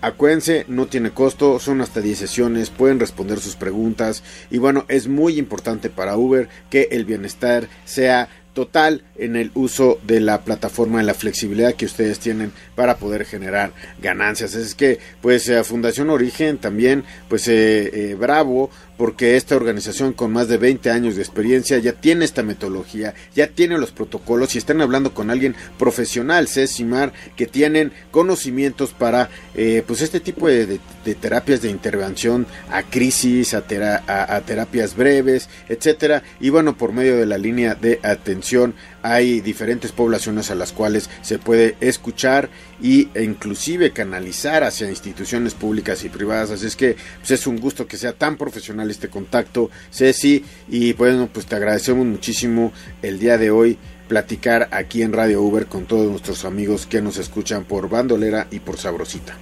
Acuérdense, 0.00 0.64
no 0.68 0.86
tiene 0.86 1.10
costo, 1.10 1.58
son 1.58 1.80
hasta 1.80 2.00
10 2.00 2.16
sesiones, 2.16 2.70
pueden 2.70 3.00
responder 3.00 3.40
sus 3.40 3.56
preguntas. 3.56 4.22
Y 4.48 4.58
bueno, 4.58 4.84
es 4.86 5.08
muy 5.08 5.38
importante 5.38 5.90
para 5.90 6.16
Uber 6.16 6.48
que 6.70 6.86
el 6.92 7.04
bienestar 7.04 7.68
sea 7.84 8.28
total 8.58 9.04
en 9.16 9.36
el 9.36 9.52
uso 9.54 10.00
de 10.04 10.18
la 10.18 10.40
plataforma, 10.40 10.98
en 10.98 11.06
la 11.06 11.14
flexibilidad 11.14 11.74
que 11.74 11.86
ustedes 11.86 12.18
tienen 12.18 12.50
para 12.74 12.96
poder 12.96 13.24
generar 13.24 13.72
ganancias. 14.02 14.54
Es 14.54 14.74
que, 14.74 14.98
pues, 15.20 15.48
eh, 15.48 15.62
Fundación 15.62 16.10
Origen 16.10 16.58
también, 16.58 17.04
pues, 17.28 17.46
eh, 17.46 17.90
eh, 17.92 18.16
bravo, 18.18 18.70
porque 18.98 19.36
esta 19.36 19.56
organización 19.56 20.12
con 20.12 20.32
más 20.32 20.48
de 20.48 20.58
20 20.58 20.90
años 20.90 21.16
de 21.16 21.22
experiencia 21.22 21.78
ya 21.78 21.92
tiene 21.92 22.24
esta 22.26 22.42
metodología, 22.42 23.14
ya 23.34 23.46
tiene 23.46 23.78
los 23.78 23.92
protocolos 23.92 24.54
y 24.54 24.58
están 24.58 24.82
hablando 24.82 25.14
con 25.14 25.30
alguien 25.30 25.54
profesional, 25.78 26.48
Césimar, 26.48 27.12
que 27.36 27.46
tienen 27.46 27.92
conocimientos 28.10 28.90
para, 28.90 29.30
pues, 29.54 30.02
este 30.02 30.20
tipo 30.20 30.48
de, 30.48 30.80
terapias 31.20 31.62
de 31.62 31.70
intervención 31.70 32.46
a 32.70 32.82
crisis, 32.82 33.54
a, 33.54 33.64
a 34.08 34.40
terapias 34.42 34.96
breves, 34.96 35.48
etcétera, 35.68 36.24
y 36.40 36.50
bueno, 36.50 36.76
por 36.76 36.92
medio 36.92 37.16
de 37.16 37.26
la 37.26 37.38
línea 37.38 37.76
de 37.76 38.00
atención 38.02 38.74
hay 39.02 39.40
diferentes 39.40 39.92
poblaciones 39.92 40.50
a 40.50 40.54
las 40.54 40.72
cuales 40.72 41.08
se 41.22 41.38
puede 41.38 41.76
escuchar 41.80 42.48
y, 42.80 43.08
e 43.14 43.24
inclusive 43.24 43.92
canalizar 43.92 44.64
hacia 44.64 44.88
instituciones 44.88 45.54
públicas 45.54 46.04
y 46.04 46.08
privadas. 46.08 46.50
Así 46.50 46.66
es 46.66 46.76
que 46.76 46.96
pues, 47.18 47.30
es 47.30 47.46
un 47.46 47.58
gusto 47.58 47.86
que 47.86 47.96
sea 47.96 48.12
tan 48.12 48.36
profesional 48.36 48.90
este 48.90 49.08
contacto, 49.08 49.70
Ceci. 49.92 50.44
Y 50.68 50.92
bueno, 50.94 51.28
pues 51.32 51.46
te 51.46 51.56
agradecemos 51.56 52.06
muchísimo 52.06 52.72
el 53.02 53.18
día 53.18 53.38
de 53.38 53.50
hoy 53.50 53.78
platicar 54.08 54.68
aquí 54.72 55.02
en 55.02 55.12
Radio 55.12 55.42
Uber 55.42 55.66
con 55.66 55.84
todos 55.84 56.10
nuestros 56.10 56.44
amigos 56.44 56.86
que 56.86 57.02
nos 57.02 57.18
escuchan 57.18 57.64
por 57.64 57.88
Bandolera 57.88 58.48
y 58.50 58.60
por 58.60 58.78
Sabrosita. 58.78 59.36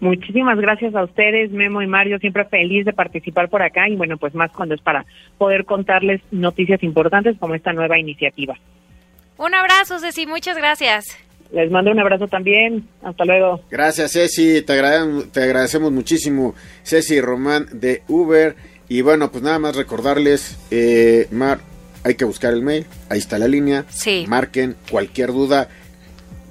Muchísimas 0.00 0.58
gracias 0.58 0.94
a 0.94 1.04
ustedes, 1.04 1.50
Memo 1.50 1.80
y 1.82 1.86
Mario, 1.86 2.18
siempre 2.18 2.44
feliz 2.44 2.84
de 2.84 2.92
participar 2.92 3.48
por 3.48 3.62
acá 3.62 3.88
y 3.88 3.96
bueno, 3.96 4.18
pues 4.18 4.34
más 4.34 4.50
cuando 4.52 4.74
es 4.74 4.80
para 4.80 5.06
poder 5.38 5.64
contarles 5.64 6.20
noticias 6.30 6.82
importantes 6.82 7.36
como 7.38 7.54
esta 7.54 7.72
nueva 7.72 7.98
iniciativa. 7.98 8.56
Un 9.38 9.54
abrazo, 9.54 9.98
Ceci, 9.98 10.26
muchas 10.26 10.56
gracias. 10.56 11.18
Les 11.52 11.70
mando 11.70 11.90
un 11.90 12.00
abrazo 12.00 12.26
también. 12.26 12.88
Hasta 13.02 13.24
luego. 13.24 13.60
Gracias, 13.70 14.12
Ceci. 14.12 14.62
Te, 14.62 14.72
agradecemos, 14.72 15.32
te 15.32 15.42
agradecemos 15.42 15.92
muchísimo, 15.92 16.54
Ceci 16.82 17.20
Román 17.20 17.66
de 17.72 18.02
Uber. 18.08 18.56
Y 18.88 19.00
bueno, 19.02 19.30
pues 19.30 19.42
nada 19.42 19.58
más 19.58 19.76
recordarles, 19.76 20.58
eh, 20.70 21.26
Mar, 21.30 21.58
hay 22.04 22.14
que 22.14 22.24
buscar 22.24 22.52
el 22.52 22.62
mail. 22.62 22.86
Ahí 23.08 23.18
está 23.18 23.38
la 23.38 23.48
línea. 23.48 23.84
Sí. 23.88 24.26
Marquen 24.28 24.76
cualquier 24.90 25.28
duda. 25.28 25.68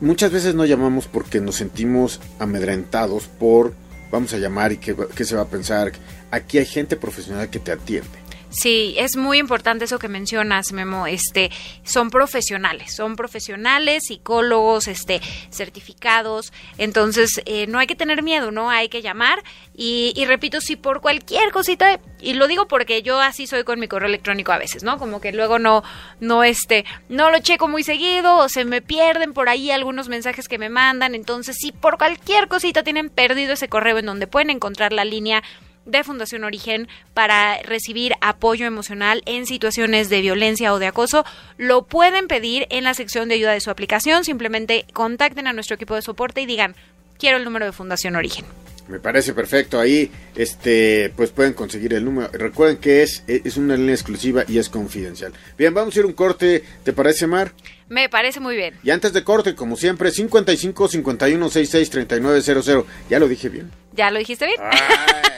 Muchas 0.01 0.31
veces 0.31 0.55
no 0.55 0.65
llamamos 0.65 1.07
porque 1.07 1.39
nos 1.39 1.55
sentimos 1.55 2.19
amedrentados 2.39 3.27
por, 3.27 3.73
vamos 4.11 4.33
a 4.33 4.37
llamar 4.37 4.73
y 4.73 4.77
qué, 4.77 4.95
qué 5.15 5.23
se 5.23 5.35
va 5.35 5.43
a 5.43 5.47
pensar. 5.47 5.93
Aquí 6.31 6.57
hay 6.57 6.65
gente 6.65 6.97
profesional 6.97 7.49
que 7.49 7.59
te 7.59 7.71
atiende. 7.71 8.24
Sí, 8.49 8.95
es 8.97 9.17
muy 9.17 9.39
importante 9.39 9.85
eso 9.85 9.99
que 9.99 10.07
mencionas, 10.07 10.71
Memo. 10.71 11.07
Este, 11.07 11.51
son 11.83 12.09
profesionales, 12.09 12.95
son 12.95 13.15
profesionales, 13.15 14.03
psicólogos, 14.07 14.87
este, 14.87 15.21
certificados. 15.49 16.53
Entonces, 16.77 17.41
eh, 17.45 17.67
no 17.67 17.79
hay 17.79 17.87
que 17.87 17.95
tener 17.95 18.23
miedo, 18.23 18.51
¿no? 18.51 18.69
Hay 18.69 18.89
que 18.89 19.01
llamar. 19.01 19.43
Y, 19.75 20.13
y, 20.15 20.25
repito, 20.25 20.61
si 20.61 20.75
por 20.75 21.01
cualquier 21.01 21.51
cosita, 21.51 21.99
y 22.19 22.33
lo 22.33 22.47
digo 22.47 22.67
porque 22.67 23.01
yo 23.01 23.19
así 23.19 23.45
soy 23.45 23.63
con 23.63 23.79
mi 23.79 23.87
correo 23.87 24.07
electrónico 24.07 24.51
a 24.51 24.57
veces, 24.57 24.83
¿no? 24.83 24.97
Como 24.97 25.19
que 25.19 25.33
luego 25.33 25.59
no, 25.59 25.83
no, 26.19 26.43
este, 26.43 26.85
no 27.09 27.31
lo 27.31 27.39
checo 27.39 27.67
muy 27.67 27.83
seguido, 27.83 28.37
o 28.37 28.49
se 28.49 28.63
me 28.63 28.81
pierden 28.81 29.33
por 29.33 29.49
ahí 29.49 29.71
algunos 29.71 30.07
mensajes 30.07 30.47
que 30.47 30.57
me 30.57 30.69
mandan. 30.69 31.13
Entonces, 31.13 31.57
si 31.59 31.71
por 31.71 31.97
cualquier 31.97 32.47
cosita 32.47 32.83
tienen 32.83 33.09
perdido 33.09 33.53
ese 33.53 33.67
correo 33.67 33.97
en 33.97 34.05
donde 34.05 34.27
pueden 34.27 34.49
encontrar 34.49 34.93
la 34.93 35.03
línea 35.03 35.43
de 35.85 36.03
Fundación 36.03 36.43
Origen 36.43 36.87
para 37.13 37.61
recibir 37.63 38.13
apoyo 38.21 38.65
emocional 38.65 39.21
en 39.25 39.45
situaciones 39.45 40.09
de 40.09 40.21
violencia 40.21 40.73
o 40.73 40.79
de 40.79 40.87
acoso, 40.87 41.25
lo 41.57 41.83
pueden 41.83 42.27
pedir 42.27 42.67
en 42.69 42.83
la 42.83 42.93
sección 42.93 43.29
de 43.29 43.35
ayuda 43.35 43.53
de 43.53 43.61
su 43.61 43.69
aplicación. 43.69 44.23
Simplemente 44.23 44.85
contacten 44.93 45.47
a 45.47 45.53
nuestro 45.53 45.75
equipo 45.75 45.95
de 45.95 46.01
soporte 46.01 46.41
y 46.41 46.45
digan, 46.45 46.75
quiero 47.17 47.37
el 47.37 47.43
número 47.43 47.65
de 47.65 47.71
Fundación 47.71 48.15
Origen. 48.15 48.45
Me 48.87 48.99
parece 48.99 49.33
perfecto. 49.33 49.79
Ahí, 49.79 50.11
este, 50.35 51.11
pues 51.15 51.31
pueden 51.31 51.53
conseguir 51.53 51.93
el 51.93 52.05
número. 52.05 52.29
Recuerden 52.31 52.77
que 52.77 53.03
es, 53.03 53.23
es 53.27 53.57
una 53.57 53.75
línea 53.75 53.95
exclusiva 53.95 54.43
y 54.47 54.59
es 54.59 54.69
confidencial. 54.69 55.33
Bien, 55.57 55.73
vamos 55.73 55.95
a 55.95 55.99
ir 55.99 56.05
un 56.05 56.13
corte. 56.13 56.63
¿Te 56.83 56.93
parece, 56.93 57.25
Mar? 57.25 57.51
Me 57.89 58.09
parece 58.09 58.39
muy 58.39 58.55
bien. 58.55 58.75
Y 58.83 58.91
antes 58.91 59.13
de 59.13 59.23
corte, 59.23 59.55
como 59.55 59.75
siempre, 59.75 60.11
55 60.11 60.87
51 60.87 61.49
66 61.49 61.89
39 61.89 62.41
00. 62.41 62.87
¿Ya 63.09 63.19
lo 63.19 63.27
dije 63.27 63.49
bien? 63.49 63.71
¿Ya 63.93 64.11
lo 64.11 64.19
dijiste 64.19 64.45
bien? 64.45 64.59
Ay, 64.61 64.79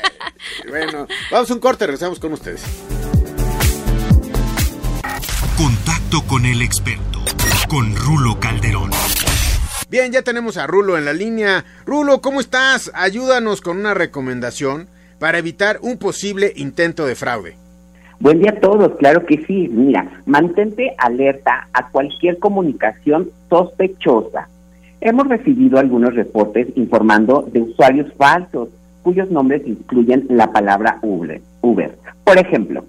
bueno, 0.69 1.07
vamos 1.31 1.49
a 1.49 1.53
un 1.53 1.59
corte, 1.59 1.85
regresamos 1.85 2.19
con 2.19 2.33
ustedes. 2.33 2.61
Contacto 5.57 6.23
con 6.27 6.45
el 6.45 6.61
experto, 6.61 7.23
con 7.67 7.95
Rulo 7.95 8.39
Calderón. 8.39 8.91
Bien, 9.89 10.11
ya 10.11 10.21
tenemos 10.21 10.57
a 10.57 10.67
Rulo 10.67 10.97
en 10.97 11.05
la 11.05 11.13
línea. 11.13 11.63
Rulo, 11.85 12.19
¿cómo 12.19 12.41
estás? 12.41 12.91
Ayúdanos 12.93 13.61
con 13.61 13.77
una 13.77 13.93
recomendación 13.93 14.87
para 15.17 15.37
evitar 15.37 15.79
un 15.81 15.97
posible 15.97 16.51
intento 16.57 17.05
de 17.05 17.15
fraude. 17.15 17.55
Buen 18.19 18.39
día 18.39 18.51
a 18.51 18.59
todos, 18.59 18.97
claro 18.97 19.25
que 19.25 19.45
sí. 19.45 19.69
Mira, 19.71 20.21
mantente 20.25 20.93
alerta 20.97 21.69
a 21.71 21.89
cualquier 21.89 22.37
comunicación 22.37 23.29
sospechosa. 23.49 24.49
Hemos 24.99 25.29
recibido 25.29 25.79
algunos 25.79 26.15
reportes 26.15 26.67
informando 26.75 27.47
de 27.49 27.61
usuarios 27.61 28.11
falsos 28.17 28.67
cuyos 29.03 29.31
nombres 29.31 29.61
incluyen 29.65 30.25
la 30.29 30.51
palabra 30.51 30.99
Uber. 31.01 31.41
Por 32.25 32.37
ejemplo, 32.37 32.83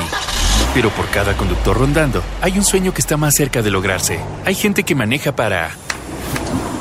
Pero 0.74 0.90
por 0.90 1.08
cada 1.10 1.38
conductor 1.38 1.78
rondando, 1.78 2.24
hay 2.42 2.58
un 2.58 2.66
sueño 2.66 2.94
que 2.94 3.02
está 3.02 3.16
más 3.16 3.36
cerca 3.36 3.62
de 3.62 3.72
lograrse. 3.72 4.20
Hay 4.44 4.56
gente 4.56 4.84
que 4.84 4.96
maneja 4.96 5.34
para 5.36 5.72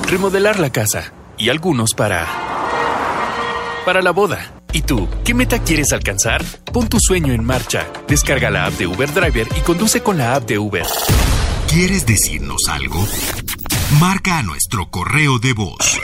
remodelar 0.08 0.58
la 0.58 0.70
casa 0.70 1.12
y 1.38 1.48
algunos 1.48 1.94
para 1.94 2.26
para 3.84 4.02
la 4.02 4.10
boda. 4.10 4.52
¿Y 4.72 4.82
tú, 4.82 5.08
qué 5.24 5.32
meta 5.32 5.60
quieres 5.60 5.92
alcanzar? 5.92 6.44
Pon 6.72 6.88
tu 6.88 6.98
sueño 7.00 7.32
en 7.32 7.44
marcha. 7.44 7.86
Descarga 8.08 8.50
la 8.50 8.66
app 8.66 8.74
de 8.74 8.86
Uber 8.86 9.12
Driver 9.14 9.48
y 9.56 9.60
conduce 9.60 10.02
con 10.02 10.18
la 10.18 10.34
app 10.34 10.46
de 10.46 10.58
Uber. 10.58 10.86
¿Quieres 11.68 12.04
decirnos 12.04 12.68
algo? 12.68 13.06
Marca 14.00 14.38
a 14.38 14.42
nuestro 14.42 14.90
correo 14.90 15.38
de 15.38 15.52
voz 15.52 16.00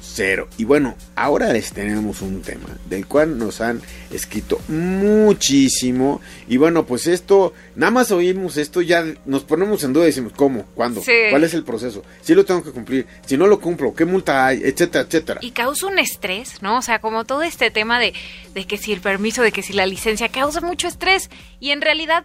00 0.00 0.48
y 0.56 0.64
bueno 0.64 0.96
ahora 1.16 1.52
les 1.52 1.72
tenemos 1.72 2.22
un 2.22 2.42
tema 2.42 2.68
del 2.88 3.06
cual 3.06 3.38
nos 3.38 3.60
han 3.60 3.80
escrito 4.10 4.60
muchísimo. 4.68 6.20
Y 6.48 6.56
bueno 6.56 6.86
pues 6.86 7.06
esto 7.06 7.52
nada 7.76 7.90
más 7.90 8.10
oímos 8.10 8.56
esto 8.56 8.82
ya 8.82 9.04
nos 9.24 9.44
ponemos 9.44 9.82
en 9.84 9.92
duda 9.92 10.04
y 10.04 10.06
decimos 10.06 10.32
cómo 10.34 10.64
cuándo 10.74 11.02
cuál 11.30 11.44
es 11.44 11.54
el 11.54 11.64
proceso 11.64 12.02
si 12.22 12.34
lo 12.34 12.44
tengo 12.44 12.62
que 12.62 12.70
cumplir. 12.70 13.06
Si 13.26 13.36
no 13.36 13.46
lo 13.46 13.60
cumplo 13.60 13.94
qué 13.94 14.04
multa 14.04 14.46
hay 14.46 14.62
etcétera 14.62 15.04
etcétera. 15.04 15.40
Y 15.42 15.50
causa 15.50 15.86
un 15.86 15.98
estrés 15.98 16.62
no 16.62 16.78
o 16.78 16.82
sea 16.82 17.00
como 17.00 17.24
todo 17.24 17.42
este 17.42 17.70
tema 17.70 17.98
de, 17.98 18.14
de 18.54 18.66
que 18.66 18.76
si 18.76 18.92
el 18.92 19.00
permiso 19.00 19.42
de 19.42 19.52
que 19.52 19.62
si 19.62 19.72
la 19.72 19.86
licencia 19.86 20.28
causa 20.28 20.60
mucho 20.60 20.88
estrés. 20.88 21.30
Y 21.60 21.70
en 21.70 21.80
realidad 21.80 22.24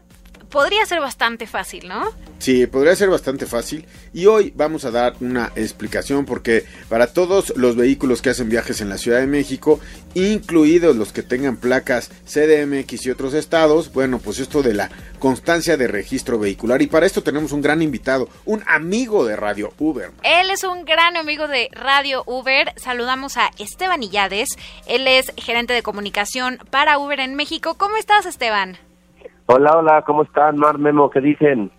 podría 0.50 0.86
ser 0.86 1.00
bastante 1.00 1.48
fácil, 1.48 1.88
¿no? 1.88 2.10
Sí, 2.40 2.66
podría 2.68 2.96
ser 2.96 3.10
bastante 3.10 3.46
fácil. 3.46 3.86
Y 4.14 4.26
hoy 4.26 4.54
vamos 4.56 4.86
a 4.86 4.92
dar 4.92 5.16
una 5.20 5.52
explicación 5.56 6.26
porque 6.26 6.66
para 6.88 7.08
todos 7.08 7.54
los 7.56 7.76
vehículos 7.76 8.22
que 8.22 8.30
hacen 8.30 8.50
viajes 8.50 8.82
en 8.82 8.90
la 8.90 8.98
Ciudad 8.98 9.20
de 9.20 9.28
México, 9.28 9.80
incluidos 10.14 10.96
los 10.96 11.12
que 11.12 11.22
tengan 11.22 11.58
placas 11.58 12.10
CDMX 12.26 13.06
y 13.06 13.12
otros 13.12 13.34
estados, 13.34 13.92
bueno, 13.92 14.20
pues 14.20 14.40
esto 14.40 14.64
de 14.64 14.74
la 14.74 14.90
constancia 15.20 15.78
de 15.78 15.88
registro 15.88 16.40
vehicular. 16.40 16.82
Y 16.82 16.88
para 16.88 17.06
esto 17.06 17.24
tenemos 17.24 17.52
un 17.52 17.62
gran 17.62 17.82
invitado, 17.82 18.30
un 18.46 18.64
amigo 18.68 19.26
de 19.26 19.36
Radio 19.36 19.74
Uber. 19.78 20.12
Él 20.24 20.50
es 20.50 20.64
un 20.64 20.86
gran 20.86 21.18
amigo 21.18 21.48
de 21.48 21.70
Radio 21.74 22.24
Uber. 22.26 22.74
Saludamos 22.78 23.38
a 23.38 23.52
Esteban 23.60 24.02
Illades. 24.02 24.50
Él 24.88 25.08
es 25.08 25.34
gerente 25.38 25.74
de 25.74 25.84
comunicación 25.84 26.58
para 26.70 26.98
Uber 26.98 27.20
en 27.20 27.36
México. 27.36 27.76
¿Cómo 27.78 27.98
estás, 27.98 28.26
Esteban? 28.26 28.89
Hola, 29.52 29.78
hola, 29.78 30.04
¿cómo 30.06 30.22
están, 30.22 30.58
Mar 30.58 30.78
Memo? 30.78 31.10
¿Qué 31.10 31.22
dicen? 31.22 31.72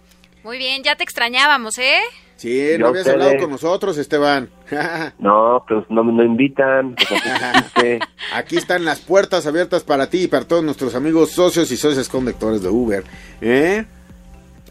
Muy 0.42 0.58
bien, 0.58 0.82
ya 0.82 0.96
te 0.96 1.04
extrañábamos, 1.04 1.78
¿eh? 1.78 2.00
Sí, 2.34 2.70
no 2.80 2.88
habías 2.88 3.06
hablado 3.06 3.38
con 3.38 3.48
nosotros, 3.48 3.96
Esteban. 3.96 4.48
no, 5.20 5.64
pues 5.68 5.84
no 5.88 6.02
me 6.02 6.24
invitan. 6.24 6.96
Pues 6.96 8.02
aquí 8.34 8.56
están 8.56 8.84
las 8.84 8.98
puertas 8.98 9.46
abiertas 9.46 9.84
para 9.84 10.10
ti 10.10 10.24
y 10.24 10.26
para 10.26 10.48
todos 10.48 10.64
nuestros 10.64 10.96
amigos 10.96 11.30
socios 11.30 11.70
y 11.70 11.76
socios 11.76 12.08
conductores 12.08 12.60
de 12.60 12.70
Uber. 12.70 13.04
¿Eh? 13.40 13.84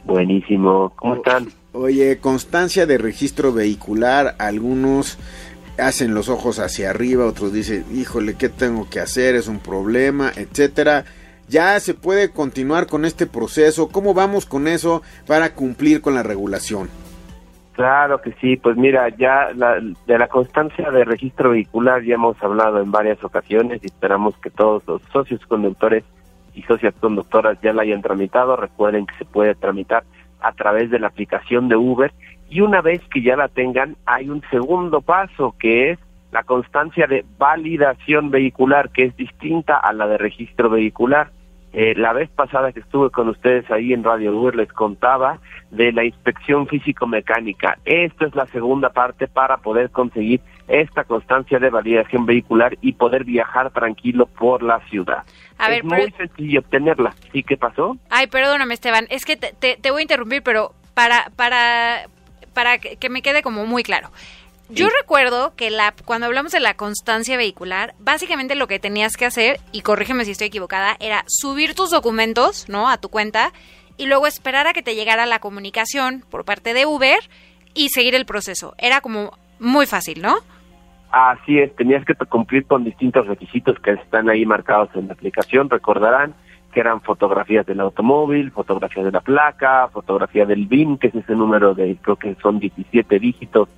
Buenísimo. 0.04 0.92
¿Cómo 0.98 1.16
están? 1.16 1.48
Oye, 1.72 2.20
constancia 2.20 2.86
de 2.86 2.98
registro 2.98 3.54
vehicular. 3.54 4.36
Algunos 4.40 5.18
hacen 5.78 6.14
los 6.14 6.28
ojos 6.28 6.60
hacia 6.60 6.90
arriba, 6.90 7.28
otros 7.28 7.54
dicen, 7.54 7.86
híjole, 7.96 8.36
¿qué 8.36 8.50
tengo 8.50 8.90
que 8.90 9.00
hacer? 9.00 9.36
Es 9.36 9.48
un 9.48 9.60
problema, 9.60 10.34
etcétera 10.36 11.06
ya 11.50 11.80
se 11.80 11.94
puede 11.94 12.32
continuar 12.32 12.88
con 12.88 13.06
este 13.06 13.28
proceso. 13.28 13.90
¿Cómo 13.90 14.14
vamos 14.14 14.46
con 14.46 14.68
eso 14.68 15.02
para 15.28 15.54
cumplir 15.54 16.02
con 16.02 16.14
la 16.14 16.24
regulación? 16.24 16.90
Claro 17.74 18.20
que 18.22 18.34
sí, 18.42 18.58
pues 18.58 18.76
mira, 18.76 19.08
ya 19.10 19.52
de 19.54 20.18
la 20.18 20.28
constancia 20.28 20.92
de 20.92 21.06
registro 21.06 21.52
vehicular 21.52 22.04
ya 22.04 22.16
hemos 22.16 22.42
hablado 22.44 22.82
en 22.82 22.92
varias 22.92 23.24
ocasiones 23.24 23.82
y 23.82 23.86
esperamos 23.86 24.36
que 24.38 24.50
todos 24.50 24.84
los 24.86 25.02
socios 25.14 25.46
conductores 25.46 26.04
y 26.54 26.62
socias 26.64 26.94
conductoras 27.00 27.58
ya 27.62 27.72
la 27.72 27.84
hayan 27.84 28.02
tramitado. 28.02 28.58
Recuerden 28.58 29.06
que 29.06 29.16
se 29.18 29.26
puede 29.26 29.56
tramitar 29.56 30.04
a 30.42 30.52
través 30.52 30.90
de 30.90 31.00
la 31.00 31.08
aplicación 31.08 31.70
de 31.70 31.78
Uber 31.78 32.12
y 32.50 32.62
una 32.62 32.82
vez 32.82 33.02
que 33.14 33.22
ya 33.22 33.38
la 33.38 33.48
tengan 33.48 33.96
hay 34.06 34.30
un 34.30 34.42
segundo 34.52 35.02
paso 35.02 35.56
que 35.58 35.92
es 35.92 36.00
la 36.32 36.44
constancia 36.44 37.08
de 37.08 37.26
validación 37.38 38.30
vehicular 38.30 38.90
que 38.90 39.06
es 39.06 39.16
distinta 39.16 39.78
a 39.78 39.94
la 39.94 40.08
de 40.08 40.18
registro 40.18 40.70
vehicular. 40.70 41.32
Eh, 41.72 41.94
la 41.96 42.14
vez 42.14 42.30
pasada 42.30 42.72
que 42.72 42.80
estuve 42.80 43.12
con 43.12 43.30
ustedes 43.30 43.70
ahí 43.70 43.94
en 43.94 44.04
Radio 44.04 44.36
Uber 44.36 44.56
les 44.56 44.72
contaba 44.74 45.40
de 45.70 45.92
la 45.92 46.04
inspección 46.04 46.68
físico-mecánica. 46.68 47.78
Esta 47.86 48.26
es 48.26 48.36
la 48.36 48.48
segunda 48.48 48.90
parte 48.90 49.28
para 49.28 49.58
poder 49.58 49.92
conseguir 49.92 50.42
esta 50.68 51.04
constancia 51.04 51.60
de 51.60 51.70
validación 51.70 52.26
vehicular 52.26 52.78
y 52.82 52.94
poder 52.94 53.24
viajar 53.24 53.72
tranquilo 53.72 54.26
por 54.26 54.64
la 54.64 54.80
ciudad. 54.90 55.24
es 55.70 55.84
muy 55.84 56.12
sencillo 56.12 56.60
obtenerla. 56.62 57.14
¿Y 57.34 57.44
qué 57.44 57.58
pasó? 57.58 57.98
Ay, 58.10 58.28
perdóname 58.28 58.74
Esteban, 58.74 59.06
es 59.10 59.26
que 59.26 59.36
te, 59.36 59.78
te 59.78 59.92
voy 59.92 60.00
a 60.00 60.04
interrumpir, 60.04 60.42
pero 60.42 60.74
para, 60.96 61.32
para, 61.36 62.08
para 62.54 62.80
que 62.80 63.10
me 63.10 63.22
quede 63.22 63.42
como 63.44 63.66
muy 63.66 63.84
claro. 63.84 64.10
Yo 64.72 64.88
recuerdo 65.02 65.56
que 65.56 65.72
la, 65.72 65.96
cuando 66.06 66.28
hablamos 66.28 66.52
de 66.52 66.60
la 66.60 66.76
constancia 66.76 67.38
vehicular, 67.38 67.96
básicamente 67.98 68.54
lo 68.54 68.68
que 68.68 68.78
tenías 68.78 69.18
que 69.18 69.26
hacer, 69.26 69.60
y 69.72 69.82
corrígeme 69.82 70.26
si 70.26 70.32
estoy 70.32 70.48
equivocada, 70.48 70.96
era 71.00 71.24
subir 71.28 71.74
tus 71.74 71.90
documentos, 71.90 72.70
¿no? 72.70 72.88
A 72.88 72.98
tu 72.98 73.10
cuenta 73.10 73.52
y 73.98 74.06
luego 74.06 74.28
esperar 74.28 74.68
a 74.68 74.74
que 74.74 74.84
te 74.84 74.94
llegara 74.94 75.26
la 75.26 75.40
comunicación 75.40 76.24
por 76.30 76.46
parte 76.46 76.76
de 76.76 76.86
Uber 76.86 77.18
y 77.74 77.90
seguir 77.90 78.14
el 78.14 78.26
proceso. 78.26 78.76
Era 78.78 79.02
como 79.02 79.32
muy 79.60 79.88
fácil, 79.88 80.22
¿no? 80.22 80.36
Así 81.12 81.58
es, 81.58 81.76
tenías 81.76 82.06
que 82.06 82.14
cumplir 82.14 82.66
con 82.68 82.84
distintos 82.84 83.26
requisitos 83.26 83.80
que 83.80 83.92
están 83.92 84.30
ahí 84.30 84.46
marcados 84.46 84.90
en 84.94 85.08
la 85.08 85.14
aplicación. 85.14 85.68
Recordarán 85.68 86.36
que 86.72 86.80
eran 86.80 87.02
fotografías 87.02 87.66
del 87.66 87.80
automóvil, 87.80 88.52
fotografías 88.52 89.06
de 89.06 89.12
la 89.12 89.22
placa, 89.22 89.88
fotografía 89.88 90.46
del 90.46 90.68
BIN, 90.68 91.00
que 91.00 91.08
es 91.08 91.16
ese 91.16 91.34
número 91.34 91.74
de, 91.74 91.98
creo 92.00 92.18
que 92.18 92.36
son 92.36 92.60
17 92.60 93.18
dígitos 93.18 93.70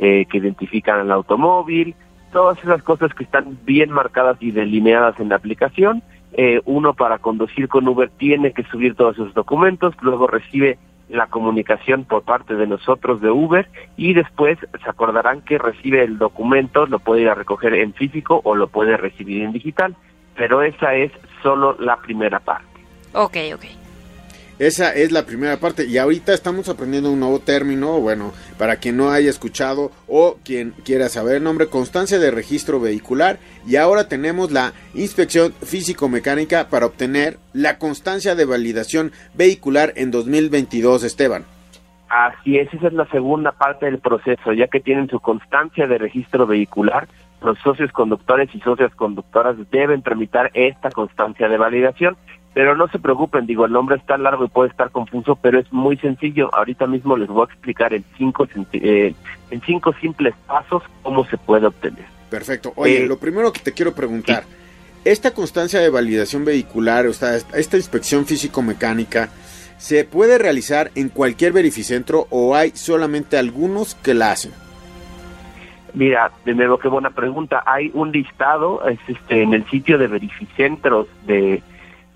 eh, 0.00 0.26
que 0.30 0.38
identifican 0.38 0.98
al 0.98 1.12
automóvil, 1.12 1.94
todas 2.32 2.58
esas 2.58 2.82
cosas 2.82 3.12
que 3.14 3.24
están 3.24 3.58
bien 3.64 3.90
marcadas 3.90 4.38
y 4.40 4.50
delineadas 4.50 5.20
en 5.20 5.28
la 5.28 5.36
aplicación. 5.36 6.02
Eh, 6.32 6.62
uno 6.64 6.94
para 6.94 7.18
conducir 7.18 7.68
con 7.68 7.86
Uber 7.86 8.10
tiene 8.16 8.52
que 8.52 8.62
subir 8.64 8.94
todos 8.94 9.16
esos 9.16 9.34
documentos, 9.34 9.94
luego 10.00 10.26
recibe 10.26 10.78
la 11.10 11.26
comunicación 11.26 12.04
por 12.04 12.22
parte 12.22 12.54
de 12.54 12.66
nosotros 12.66 13.20
de 13.20 13.30
Uber 13.30 13.68
y 13.96 14.14
después 14.14 14.58
se 14.60 14.88
acordarán 14.88 15.42
que 15.42 15.58
recibe 15.58 16.02
el 16.02 16.18
documento, 16.18 16.86
lo 16.86 17.00
puede 17.00 17.22
ir 17.22 17.28
a 17.28 17.34
recoger 17.34 17.74
en 17.74 17.92
físico 17.92 18.40
o 18.44 18.54
lo 18.54 18.68
puede 18.68 18.96
recibir 18.96 19.42
en 19.42 19.52
digital, 19.52 19.96
pero 20.34 20.62
esa 20.62 20.94
es 20.94 21.12
solo 21.42 21.76
la 21.78 21.96
primera 21.96 22.40
parte. 22.40 22.64
Ok, 23.12 23.36
ok. 23.54 23.79
Esa 24.60 24.92
es 24.94 25.10
la 25.10 25.24
primera 25.24 25.56
parte. 25.56 25.86
Y 25.86 25.96
ahorita 25.96 26.34
estamos 26.34 26.68
aprendiendo 26.68 27.10
un 27.10 27.18
nuevo 27.18 27.38
término, 27.38 27.98
bueno, 27.98 28.32
para 28.58 28.76
quien 28.76 28.98
no 28.98 29.08
haya 29.08 29.30
escuchado 29.30 29.90
o 30.06 30.36
quien 30.44 30.72
quiera 30.84 31.08
saber 31.08 31.36
el 31.36 31.44
nombre, 31.44 31.68
constancia 31.68 32.18
de 32.18 32.30
registro 32.30 32.78
vehicular. 32.78 33.38
Y 33.66 33.76
ahora 33.76 34.06
tenemos 34.06 34.52
la 34.52 34.74
inspección 34.92 35.54
físico-mecánica 35.62 36.68
para 36.68 36.84
obtener 36.84 37.38
la 37.54 37.78
constancia 37.78 38.34
de 38.34 38.44
validación 38.44 39.12
vehicular 39.32 39.94
en 39.96 40.10
2022, 40.10 41.04
Esteban. 41.04 41.46
Así 42.10 42.58
es, 42.58 42.68
esa 42.74 42.88
es 42.88 42.92
la 42.92 43.06
segunda 43.06 43.52
parte 43.52 43.86
del 43.86 43.98
proceso, 43.98 44.52
ya 44.52 44.66
que 44.66 44.80
tienen 44.80 45.08
su 45.08 45.20
constancia 45.20 45.86
de 45.86 45.96
registro 45.96 46.46
vehicular, 46.46 47.08
los 47.40 47.58
socios 47.60 47.90
conductores 47.92 48.54
y 48.54 48.60
socias 48.60 48.94
conductoras 48.94 49.56
deben 49.70 50.02
tramitar 50.02 50.50
esta 50.52 50.90
constancia 50.90 51.48
de 51.48 51.56
validación 51.56 52.18
pero 52.52 52.76
no 52.76 52.88
se 52.88 52.98
preocupen, 52.98 53.46
digo, 53.46 53.64
el 53.64 53.72
nombre 53.72 53.96
está 53.96 54.18
largo 54.18 54.44
y 54.44 54.48
puede 54.48 54.70
estar 54.70 54.90
confuso, 54.90 55.36
pero 55.36 55.58
es 55.58 55.72
muy 55.72 55.96
sencillo. 55.98 56.52
Ahorita 56.54 56.86
mismo 56.86 57.16
les 57.16 57.28
voy 57.28 57.42
a 57.42 57.52
explicar 57.52 57.94
en 57.94 58.04
cinco, 58.16 58.48
eh, 58.72 59.14
en 59.50 59.60
cinco 59.62 59.92
simples 60.00 60.34
pasos 60.46 60.82
cómo 61.02 61.24
se 61.26 61.36
puede 61.38 61.66
obtener. 61.66 62.04
Perfecto. 62.28 62.72
Oye, 62.76 63.04
eh, 63.04 63.06
lo 63.06 63.18
primero 63.18 63.52
que 63.52 63.60
te 63.60 63.72
quiero 63.72 63.94
preguntar, 63.94 64.44
¿esta 65.04 65.32
constancia 65.32 65.80
de 65.80 65.90
validación 65.90 66.44
vehicular, 66.44 67.06
o 67.06 67.12
sea, 67.12 67.36
esta 67.36 67.76
inspección 67.76 68.26
físico-mecánica, 68.26 69.28
se 69.78 70.04
puede 70.04 70.36
realizar 70.36 70.90
en 70.94 71.08
cualquier 71.08 71.52
verificentro 71.52 72.26
o 72.30 72.54
hay 72.54 72.70
solamente 72.70 73.38
algunos 73.38 73.94
que 73.94 74.14
la 74.14 74.32
hacen? 74.32 74.52
Mira, 75.94 76.30
de 76.44 76.54
nuevo, 76.54 76.78
qué 76.78 76.88
buena 76.88 77.10
pregunta. 77.10 77.62
Hay 77.66 77.90
un 77.94 78.12
listado 78.12 78.86
es 78.86 78.98
este, 79.08 79.42
en 79.42 79.54
el 79.54 79.68
sitio 79.70 79.98
de 79.98 80.06
verificentros 80.06 81.08
de 81.26 81.62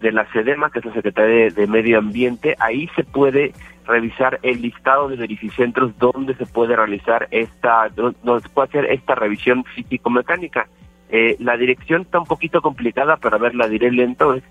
de 0.05 0.13
la 0.13 0.31
SEDEMA, 0.33 0.71
que 0.71 0.79
es 0.81 0.85
la 0.85 0.93
Secretaría 0.93 1.49
de, 1.49 1.67
Medio 1.67 1.99
Ambiente, 1.99 2.57
ahí 2.61 2.91
se 2.95 3.05
puede 3.05 3.55
revisar 3.87 4.39
el 4.43 4.61
listado 4.61 5.09
de 5.09 5.17
verificentros 5.17 5.99
donde 5.99 6.35
se 6.35 6.45
puede 6.45 6.77
realizar 6.77 7.27
esta, 7.31 7.89
donde 7.89 8.43
se 8.43 8.51
puede 8.51 8.69
hacer 8.69 8.85
esta 8.93 9.15
revisión 9.15 9.65
físico-mecánica. 9.65 10.69
Eh, 11.09 11.37
la 11.39 11.57
dirección 11.57 12.03
está 12.03 12.19
un 12.19 12.27
poquito 12.27 12.61
complicada, 12.61 13.17
pero 13.17 13.37
a 13.37 13.39
ver, 13.39 13.55
la 13.55 13.67
diré 13.67 13.91
lento, 13.91 14.35
es 14.35 14.43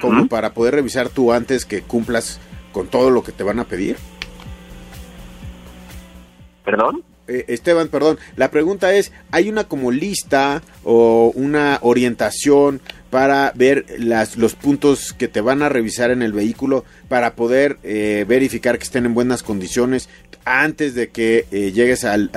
Como 0.00 0.28
para 0.28 0.52
poder 0.52 0.74
revisar 0.74 1.08
tú 1.08 1.32
antes 1.32 1.64
que 1.64 1.82
cumplas 1.82 2.40
con 2.72 2.88
todo 2.88 3.10
lo 3.10 3.22
que 3.22 3.32
te 3.32 3.42
van 3.42 3.58
a 3.60 3.64
pedir. 3.64 3.96
¿Perdón? 6.64 7.04
Eh, 7.28 7.44
Esteban, 7.48 7.88
perdón, 7.88 8.18
la 8.36 8.50
pregunta 8.50 8.92
es, 8.94 9.12
¿hay 9.32 9.48
una 9.48 9.64
como 9.64 9.90
lista 9.90 10.62
o 10.84 11.32
una 11.34 11.78
orientación 11.82 12.80
para 13.10 13.52
ver 13.54 13.86
las, 13.98 14.36
los 14.36 14.54
puntos 14.54 15.12
que 15.12 15.26
te 15.26 15.40
van 15.40 15.62
a 15.62 15.68
revisar 15.68 16.10
en 16.10 16.22
el 16.22 16.32
vehículo 16.32 16.84
para 17.08 17.34
poder 17.34 17.78
eh, 17.82 18.24
verificar 18.28 18.78
que 18.78 18.84
estén 18.84 19.06
en 19.06 19.14
buenas 19.14 19.42
condiciones 19.42 20.08
antes 20.44 20.94
de 20.94 21.08
que 21.08 21.46
eh, 21.50 21.72
llegues 21.72 22.04
al, 22.04 22.30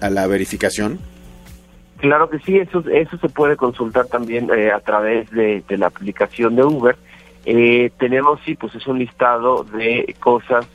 a 0.00 0.10
la 0.10 0.26
verificación? 0.26 0.98
Claro 2.04 2.28
que 2.28 2.38
sí, 2.40 2.58
eso, 2.58 2.84
eso 2.92 3.16
se 3.16 3.30
puede 3.30 3.56
consultar 3.56 4.08
también 4.08 4.50
a 4.52 4.80
través 4.80 5.30
de, 5.30 5.64
la 5.70 5.86
aplicación 5.86 6.54
de 6.54 6.62
Uber. 6.62 6.98
tenemos, 7.96 8.40
sí, 8.44 8.56
pues 8.56 8.74
es 8.74 8.86
un 8.86 8.98
listado 8.98 9.64
de 9.64 10.14
cosas, 10.20 10.66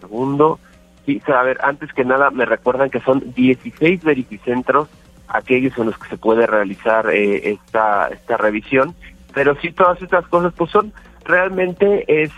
segundo, 0.00 0.60
Sí, 1.06 1.20
a 1.26 1.42
ver, 1.42 1.58
antes 1.64 1.92
que 1.92 2.04
nada 2.04 2.30
me 2.30 2.44
recuerdan 2.44 2.88
que 2.88 3.00
son 3.00 3.34
16 3.34 4.04
verificentros 4.04 4.88
aquellos 5.26 5.76
en 5.76 5.86
los 5.86 5.98
que 5.98 6.08
se 6.08 6.18
puede 6.18 6.46
realizar 6.46 7.10
eh, 7.10 7.50
esta 7.50 8.06
esta 8.06 8.36
revisión, 8.36 8.94
pero 9.34 9.56
sí 9.60 9.72
todas 9.72 10.00
estas 10.00 10.28
cosas 10.28 10.52
pues 10.56 10.70
son 10.70 10.92
realmente 11.24 12.04
es, 12.06 12.30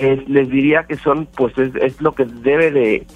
les 0.00 0.48
diría 0.48 0.82
que 0.82 0.96
son 0.96 1.26
pues 1.36 1.56
es, 1.58 1.76
es 1.76 2.00
lo 2.00 2.10
que 2.10 2.24
debe 2.24 2.72
de 2.72 3.06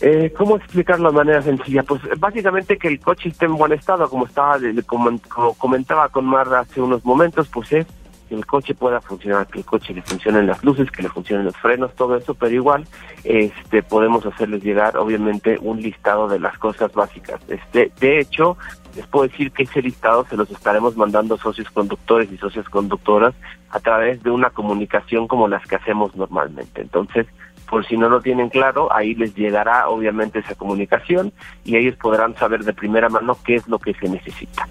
eh, 0.00 0.32
¿Cómo 0.36 0.56
explicarlo 0.56 1.10
de 1.10 1.16
manera 1.16 1.42
sencilla? 1.42 1.82
Pues 1.82 2.00
básicamente 2.18 2.78
que 2.78 2.88
el 2.88 3.00
coche 3.00 3.30
esté 3.30 3.46
en 3.46 3.56
buen 3.56 3.72
estado, 3.72 4.08
como 4.08 4.26
estaba 4.26 4.58
como 4.86 5.18
comentaba 5.58 6.08
con 6.08 6.24
Mar 6.24 6.52
hace 6.54 6.80
unos 6.80 7.04
momentos, 7.04 7.48
pues 7.48 7.72
es 7.72 7.86
que 8.28 8.34
el 8.34 8.46
coche 8.46 8.74
pueda 8.74 9.00
funcionar, 9.00 9.46
que 9.46 9.58
el 9.58 9.64
coche 9.64 9.94
le 9.94 10.02
funcionen 10.02 10.46
las 10.46 10.62
luces, 10.62 10.90
que 10.90 11.02
le 11.02 11.08
funcionen 11.08 11.46
los 11.46 11.56
frenos, 11.56 11.94
todo 11.94 12.16
eso, 12.16 12.34
pero 12.34 12.54
igual 12.54 12.86
este 13.24 13.82
podemos 13.82 14.24
hacerles 14.24 14.62
llegar 14.62 14.96
obviamente 14.96 15.58
un 15.60 15.80
listado 15.80 16.28
de 16.28 16.38
las 16.38 16.56
cosas 16.58 16.92
básicas. 16.92 17.40
Este, 17.48 17.90
de 17.98 18.20
hecho, 18.20 18.56
les 18.94 19.06
puedo 19.06 19.26
decir 19.26 19.50
que 19.50 19.64
ese 19.64 19.82
listado 19.82 20.26
se 20.28 20.36
los 20.36 20.50
estaremos 20.50 20.96
mandando 20.96 21.36
socios 21.38 21.70
conductores 21.70 22.30
y 22.30 22.36
socias 22.36 22.68
conductoras 22.68 23.34
a 23.70 23.80
través 23.80 24.22
de 24.22 24.30
una 24.30 24.50
comunicación 24.50 25.26
como 25.26 25.48
las 25.48 25.66
que 25.66 25.76
hacemos 25.76 26.14
normalmente. 26.14 26.82
Entonces, 26.82 27.26
por 27.68 27.86
si 27.86 27.96
no 27.96 28.08
lo 28.08 28.20
tienen 28.20 28.48
claro, 28.48 28.92
ahí 28.92 29.14
les 29.14 29.34
llegará 29.34 29.88
obviamente 29.88 30.40
esa 30.40 30.54
comunicación 30.54 31.32
y 31.64 31.76
ellos 31.76 31.96
podrán 31.96 32.34
saber 32.36 32.64
de 32.64 32.72
primera 32.72 33.08
mano 33.08 33.38
qué 33.44 33.56
es 33.56 33.68
lo 33.68 33.78
que 33.78 33.94
se 33.94 34.08
necesita. 34.08 34.68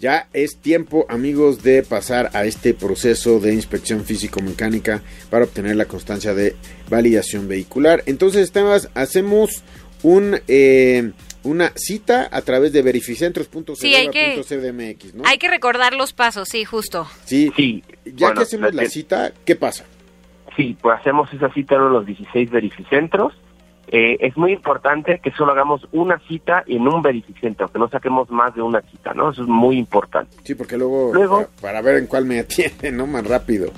Ya 0.00 0.28
es 0.32 0.56
tiempo, 0.56 1.04
amigos, 1.10 1.62
de 1.62 1.82
pasar 1.82 2.30
a 2.32 2.44
este 2.44 2.72
proceso 2.72 3.38
de 3.38 3.52
inspección 3.52 4.02
físico-mecánica 4.04 5.02
para 5.28 5.44
obtener 5.44 5.76
la 5.76 5.84
constancia 5.84 6.32
de 6.32 6.56
validación 6.88 7.48
vehicular. 7.48 8.02
Entonces, 8.06 8.50
temas, 8.50 8.88
hacemos 8.94 9.62
un 10.02 10.40
eh, 10.48 11.12
una 11.42 11.72
cita 11.74 12.28
a 12.30 12.42
través 12.42 12.72
de 12.72 12.82
verificentros.cdmx, 12.82 13.78
sí, 13.78 13.94
hay 13.94 14.08
que, 14.08 15.12
¿no? 15.14 15.24
Hay 15.26 15.38
que 15.38 15.48
recordar 15.48 15.94
los 15.94 16.12
pasos, 16.12 16.48
sí, 16.48 16.64
justo. 16.64 17.06
Sí, 17.24 17.50
sí. 17.56 17.82
Ya 18.04 18.32
que 18.32 18.40
hacemos 18.42 18.74
la 18.74 18.86
cita, 18.86 19.32
¿qué 19.44 19.56
pasa? 19.56 19.84
Sí, 20.60 20.76
pues 20.78 20.98
hacemos 20.98 21.32
esa 21.32 21.50
cita 21.54 21.76
en 21.76 21.90
los 21.90 22.04
16 22.04 22.50
verificentros 22.50 23.32
eh, 23.88 24.18
es 24.20 24.36
muy 24.36 24.52
importante 24.52 25.18
que 25.18 25.30
solo 25.30 25.52
hagamos 25.52 25.88
una 25.90 26.18
cita 26.28 26.62
en 26.66 26.86
un 26.86 27.00
verificentro, 27.00 27.66
que 27.68 27.78
no 27.78 27.88
saquemos 27.88 28.30
más 28.30 28.54
de 28.54 28.60
una 28.60 28.82
cita, 28.82 29.14
¿no? 29.14 29.30
Eso 29.30 29.40
es 29.40 29.48
muy 29.48 29.78
importante. 29.78 30.36
Sí, 30.44 30.54
porque 30.54 30.76
luego, 30.76 31.12
para, 31.62 31.80
ver 31.80 31.96
en 31.96 32.06
cuál 32.06 32.26
me 32.26 32.40
atiende, 32.40 32.92
¿no? 32.92 33.06
Más 33.06 33.26
rápido. 33.26 33.72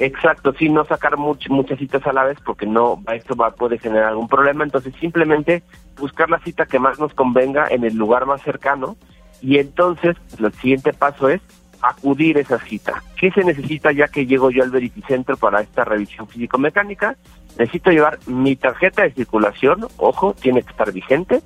Exacto, 0.00 0.52
sí, 0.58 0.68
no 0.68 0.84
sacar 0.84 1.16
muchas 1.16 1.78
citas 1.78 2.04
a 2.04 2.12
la 2.12 2.24
vez 2.24 2.36
porque 2.44 2.66
no, 2.66 3.00
esto 3.14 3.36
va, 3.36 3.52
puede 3.52 3.78
generar 3.78 4.08
algún 4.08 4.26
problema, 4.26 4.64
entonces 4.64 4.92
simplemente 4.98 5.62
buscar 5.96 6.28
la 6.28 6.40
cita 6.40 6.66
que 6.66 6.80
más 6.80 6.98
nos 6.98 7.14
convenga 7.14 7.68
en 7.70 7.84
el 7.84 7.94
lugar 7.94 8.26
más 8.26 8.42
cercano 8.42 8.96
y 9.40 9.58
entonces 9.58 10.16
el 10.36 10.52
siguiente 10.54 10.92
paso 10.92 11.28
es 11.28 11.40
acudir 11.88 12.38
a 12.38 12.40
esa 12.40 12.58
cita. 12.58 13.02
¿Qué 13.16 13.30
se 13.30 13.44
necesita 13.44 13.92
ya 13.92 14.08
que 14.08 14.26
llego 14.26 14.50
yo 14.50 14.62
al 14.62 14.70
verificentro 14.70 15.36
para 15.36 15.60
esta 15.60 15.84
revisión 15.84 16.26
físico-mecánica? 16.28 17.16
Necesito 17.58 17.90
llevar 17.90 18.18
mi 18.26 18.56
tarjeta 18.56 19.02
de 19.02 19.12
circulación, 19.12 19.86
ojo, 19.98 20.34
tiene 20.34 20.62
que 20.62 20.70
estar 20.70 20.92
vigente. 20.92 21.40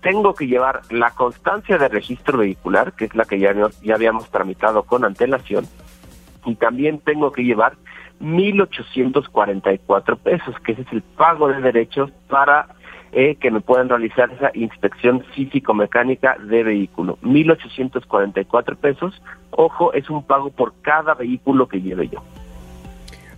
Tengo 0.00 0.34
que 0.34 0.46
llevar 0.46 0.80
la 0.90 1.10
constancia 1.10 1.76
de 1.76 1.88
registro 1.88 2.38
vehicular, 2.38 2.92
que 2.94 3.04
es 3.06 3.14
la 3.14 3.24
que 3.24 3.38
ya, 3.38 3.54
ya 3.82 3.94
habíamos 3.94 4.30
tramitado 4.30 4.84
con 4.84 5.04
antelación. 5.04 5.66
Y 6.46 6.54
también 6.54 7.00
tengo 7.00 7.32
que 7.32 7.42
llevar 7.44 7.74
1.844 8.20 10.18
pesos, 10.18 10.54
que 10.64 10.72
ese 10.72 10.82
es 10.82 10.92
el 10.92 11.02
pago 11.02 11.48
de 11.48 11.60
derechos 11.60 12.10
para 12.28 12.68
eh, 13.12 13.36
que 13.36 13.50
me 13.50 13.60
puedan 13.60 13.88
realizar 13.88 14.30
esa 14.30 14.50
inspección 14.54 15.24
físico-mecánica 15.34 16.36
de 16.38 16.62
vehículo. 16.62 17.18
1.844 17.22 18.76
pesos. 18.76 19.20
Ojo, 19.50 19.92
es 19.92 20.08
un 20.10 20.22
pago 20.22 20.50
por 20.50 20.74
cada 20.82 21.14
vehículo 21.14 21.66
que 21.66 21.80
lleve 21.80 22.08
yo. 22.08 22.22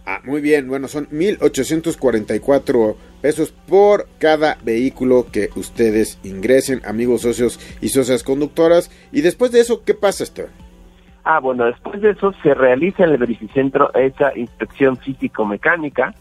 Ah, 0.04 0.20
muy 0.24 0.40
bien, 0.40 0.68
bueno, 0.68 0.88
son 0.88 1.06
1.844 1.10 2.96
pesos 3.20 3.52
por 3.52 4.08
cada 4.18 4.58
vehículo 4.64 5.26
que 5.32 5.50
ustedes 5.54 6.18
ingresen, 6.24 6.82
amigos 6.84 7.22
socios 7.22 7.60
y 7.80 7.88
socias 7.88 8.24
conductoras. 8.24 8.90
Y 9.12 9.20
después 9.20 9.52
de 9.52 9.60
eso, 9.60 9.84
¿qué 9.84 9.94
pasa, 9.94 10.24
Esteban? 10.24 10.50
Ah, 11.24 11.38
bueno, 11.38 11.66
después 11.66 12.00
de 12.00 12.10
eso 12.10 12.32
se 12.42 12.52
realiza 12.52 13.04
en 13.04 13.10
el 13.10 13.18
verificentro 13.18 13.94
esa 13.94 14.36
inspección 14.36 14.96
físico-mecánica 14.96 16.14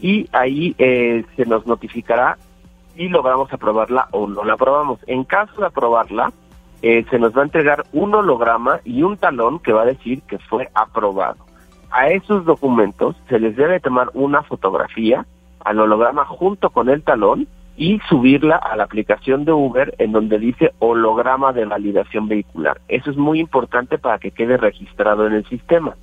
y 0.00 0.28
ahí 0.32 0.74
eh, 0.78 1.24
se 1.36 1.44
nos 1.44 1.66
notificará 1.66 2.38
si 2.96 3.08
logramos 3.08 3.52
aprobarla 3.52 4.08
o 4.10 4.26
no 4.26 4.44
la 4.44 4.54
aprobamos. 4.54 5.00
En 5.06 5.24
caso 5.24 5.60
de 5.60 5.66
aprobarla, 5.66 6.32
eh, 6.82 7.04
se 7.10 7.18
nos 7.18 7.36
va 7.36 7.42
a 7.42 7.44
entregar 7.44 7.84
un 7.92 8.14
holograma 8.14 8.80
y 8.84 9.02
un 9.02 9.16
talón 9.16 9.58
que 9.60 9.72
va 9.72 9.82
a 9.82 9.86
decir 9.86 10.22
que 10.22 10.38
fue 10.38 10.68
aprobado 10.74 11.46
a 11.96 12.08
esos 12.10 12.44
documentos 12.44 13.16
se 13.28 13.38
les 13.38 13.56
debe 13.56 13.80
tomar 13.80 14.10
una 14.14 14.42
fotografía 14.42 15.24
al 15.64 15.80
holograma 15.80 16.24
junto 16.24 16.70
con 16.70 16.88
el 16.88 17.02
talón 17.02 17.48
y 17.76 18.00
subirla 18.08 18.56
a 18.56 18.76
la 18.76 18.84
aplicación 18.84 19.44
de 19.44 19.52
Uber 19.52 19.94
en 19.98 20.12
donde 20.12 20.38
dice 20.38 20.72
holograma 20.78 21.52
de 21.52 21.64
validación 21.64 22.28
vehicular. 22.28 22.80
Eso 22.88 23.10
es 23.10 23.16
muy 23.16 23.40
importante 23.40 23.98
para 23.98 24.18
que 24.18 24.30
quede 24.30 24.56
registrado 24.56 25.26
en 25.26 25.34
el 25.34 25.46
sistema. 25.46 25.94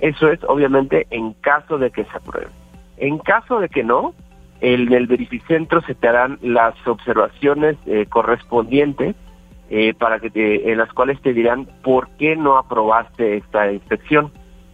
Eso 0.00 0.28
es 0.28 0.42
obviamente 0.44 1.06
en 1.10 1.32
caso 1.34 1.78
de 1.78 1.90
que 1.90 2.04
se 2.04 2.16
apruebe. 2.16 2.50
En 2.96 3.18
caso 3.18 3.60
de 3.60 3.68
que 3.68 3.84
no, 3.84 4.14
en 4.64 4.90
el 4.94 5.06
verificentro 5.06 5.82
se 5.82 5.94
te 5.94 6.08
harán 6.08 6.38
las 6.40 6.74
observaciones 6.86 7.76
eh, 7.84 8.06
correspondientes 8.08 9.14
eh, 9.68 9.92
para 9.92 10.18
que 10.20 10.62
en 10.64 10.78
las 10.78 10.90
cuales 10.94 11.20
te 11.20 11.34
dirán 11.34 11.68
por 11.82 12.08
qué 12.16 12.34
no 12.34 12.56
aprobaste 12.56 13.36
esta 13.36 13.70
inspección. 13.70 14.32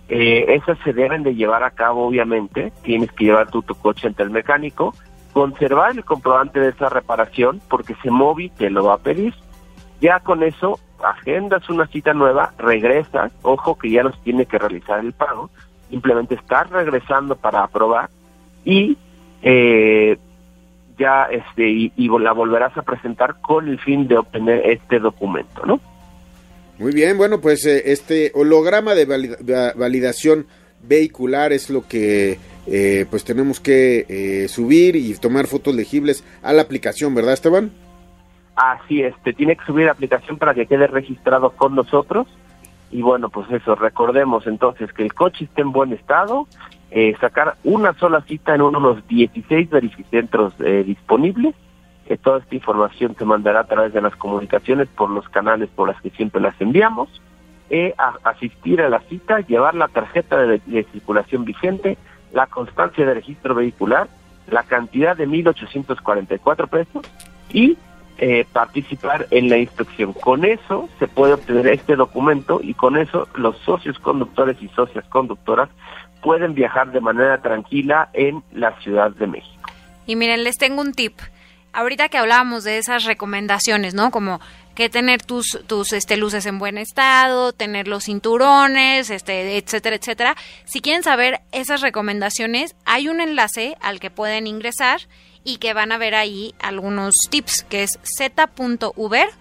Eh, 0.09 0.45
esas 0.55 0.79
se 0.85 0.93
deben 0.93 1.25
de 1.25 1.35
llevar 1.35 1.65
a 1.65 1.73
cabo, 1.73 2.07
obviamente. 2.07 2.73
Tienes 2.83 3.11
que 3.13 3.25
llevar 3.25 3.51
tu, 3.51 3.63
tu 3.63 3.75
coche 3.75 4.07
ante 4.07 4.23
el 4.23 4.31
mecánico, 4.31 4.95
conservar 5.33 5.91
el 5.91 6.05
comprobante 6.05 6.61
de 6.61 6.69
esa 6.69 6.89
reparación, 6.89 7.61
porque 7.69 7.95
ese 7.95 8.13
móvil 8.13 8.53
te 8.57 8.71
lo 8.71 8.85
va 8.85 8.95
a 8.95 8.99
pedir. 8.99 9.35
Ya 10.01 10.21
con 10.21 10.45
eso 10.45 10.79
agendas 11.03 11.69
una 11.69 11.89
cita 11.89 12.15
nueva, 12.15 12.53
regresas, 12.59 13.33
ojo 13.43 13.77
que 13.77 13.91
ya 13.91 14.05
nos 14.05 14.21
tiene 14.23 14.47
que 14.47 14.59
realizar 14.59 15.01
el 15.01 15.13
pago, 15.15 15.51
simplemente 15.89 16.37
estás 16.37 16.71
regresando 16.71 17.35
para 17.35 17.65
aprobar 17.65 18.09
y 18.65 18.97
eh, 19.43 20.19
ya 20.99 21.25
este 21.25 21.69
y, 21.69 21.93
la 22.19 22.33
volverás 22.33 22.77
a 22.77 22.83
presentar 22.83 23.41
con 23.41 23.69
el 23.69 23.79
fin 23.79 24.07
de 24.09 24.19
obtener 24.19 24.67
este 24.67 24.99
documento, 24.99 25.65
¿no? 25.65 25.81
Muy 26.79 26.93
bien, 26.93 27.19
bueno, 27.19 27.41
pues 27.41 27.67
eh, 27.67 27.93
este 27.93 28.33
holograma 28.35 28.95
de 28.95 29.05
validación 29.77 30.47
vehicular 30.83 31.53
es 31.53 31.71
lo 31.71 31.87
que 31.87 32.39
eh, 32.67 33.07
pues 33.11 33.25
tenemos 33.25 33.61
que 33.61 34.07
eh, 34.09 34.49
subir 34.49 34.97
y 34.97 35.15
tomar 35.15 35.47
fotos 35.47 35.75
legibles 35.75 36.25
a 36.43 36.53
la 36.53 36.63
aplicación, 36.63 37.15
¿verdad, 37.15 37.35
Esteban? 37.35 37.71
Así 38.55 39.03
es, 39.03 39.15
te 39.23 39.33
tiene 39.33 39.57
que 39.57 39.65
subir 39.65 39.87
la 39.87 39.93
aplicación 39.93 40.39
para 40.39 40.55
que 40.55 40.67
quede 40.67 40.87
registrado 40.87 41.51
con 41.51 41.75
nosotros. 41.75 42.27
Y 42.91 43.03
bueno, 43.03 43.31
pues 43.31 43.51
eso, 43.51 43.75
recordemos 43.77 44.47
entonces 44.47 44.93
que 44.93 45.03
el 45.03 45.15
coche 45.15 45.45
esté 45.45 45.63
en 45.63 45.73
buen 45.73 45.93
estado, 45.93 46.47
eh, 46.93 47.15
sacar 47.21 47.55
una 47.63 47.95
sola 47.95 48.21
cita 48.23 48.53
en 48.53 48.63
uno 48.63 48.81
de 48.81 48.95
los 48.97 49.07
16 49.07 49.71
verificentros 49.71 50.55
eh, 50.59 50.83
disponibles. 50.85 51.55
toda 52.23 52.39
esta 52.39 52.55
información 52.57 53.15
se 53.17 53.25
mandará 53.25 53.61
a 53.61 53.65
través 53.65 53.93
de 53.93 54.01
las 54.01 54.17
comunicaciones 54.17 54.89
por 54.89 55.09
los 55.09 55.29
canales 55.29 55.69
por 55.69 55.87
las 55.87 56.01
que 56.03 56.11
siempre 56.11 56.41
las 56.41 56.61
enviamos. 56.61 57.09
Eh, 57.73 57.95
asistir 58.25 58.83
a 58.83 58.89
la 58.89 58.99
cita, 59.03 59.39
llevar 59.39 59.77
la 59.77 59.87
tarjeta 59.87 60.37
de, 60.39 60.59
circulación 60.91 61.45
vigente, 61.45 61.97
la 62.33 62.49
constancia 62.49 63.07
de 63.07 63.15
registro 63.15 63.55
vehicular, 63.55 64.09
la 64.49 64.65
cantidad 64.65 65.17
de 65.17 65.29
1.844 65.29 66.69
pesos 66.69 67.07
y 67.53 67.79
participar 68.53 69.29
en 69.31 69.49
la 69.49 69.57
inspección. 69.57 70.13
Con 70.13 70.45
eso 70.45 70.91
se 70.99 71.09
puede 71.09 71.33
obtener 71.33 71.69
este 71.69 71.97
documento 71.97 72.61
y 72.63 72.75
con 72.75 72.99
eso 72.99 73.29
los 73.35 73.57
socios 73.59 73.99
conductores 73.99 74.61
y 74.61 74.69
socias 74.69 75.07
conductoras 75.07 75.71
pueden 76.23 76.55
viajar 76.55 76.93
de 76.93 77.01
manera 77.01 77.41
tranquila 77.41 78.11
en 78.13 78.43
la 78.53 78.79
Ciudad 78.81 79.11
de 79.11 79.27
México. 79.27 79.61
Y 80.07 80.17
miren, 80.17 80.45
les 80.45 80.57
tengo 80.57 80.81
un 80.81 80.93
tip. 80.93 81.19
Ahorita 81.73 82.09
que 82.09 82.19
hablábamos 82.19 82.65
de 82.65 82.79
esas 82.79 83.05
recomendaciones, 83.05 83.95
¿no? 83.95 84.11
Como 84.11 84.41
que 84.75 84.89
tener 84.89 85.23
tus, 85.23 85.61
tus 85.67 85.93
este, 85.93 86.17
luces 86.17 86.47
en 86.47 86.59
buen 86.59 86.79
estado, 86.79 87.53
tener 87.53 87.87
los 87.87 88.05
cinturones, 88.05 89.11
este, 89.11 89.59
etcétera, 89.59 89.97
etcétera. 89.97 90.37
Si 90.65 90.81
quieren 90.81 91.03
saber 91.03 91.41
esas 91.53 91.81
recomendaciones, 91.81 92.75
hay 92.85 93.09
un 93.09 93.21
enlace 93.21 93.77
al 93.81 94.01
que 94.01 94.11
pueden 94.11 94.47
ingresar 94.47 95.03
y 95.45 95.59
que 95.59 95.75
van 95.75 95.93
a 95.93 95.99
ver 95.99 96.15
ahí 96.15 96.55
algunos 96.61 97.15
tips, 97.31 97.65
que 97.65 97.83
es 97.83 97.99
z.uber.com 98.03 99.33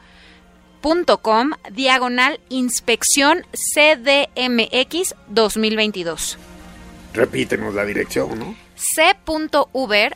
diagonal 1.71 2.39
inspección 2.49 3.45
CDMX 3.53 5.15
2022. 5.27 6.37
Repítenos 7.13 7.73
la 7.73 7.85
dirección, 7.85 8.37
¿no? 8.37 8.55
c.uber.com 8.75 10.15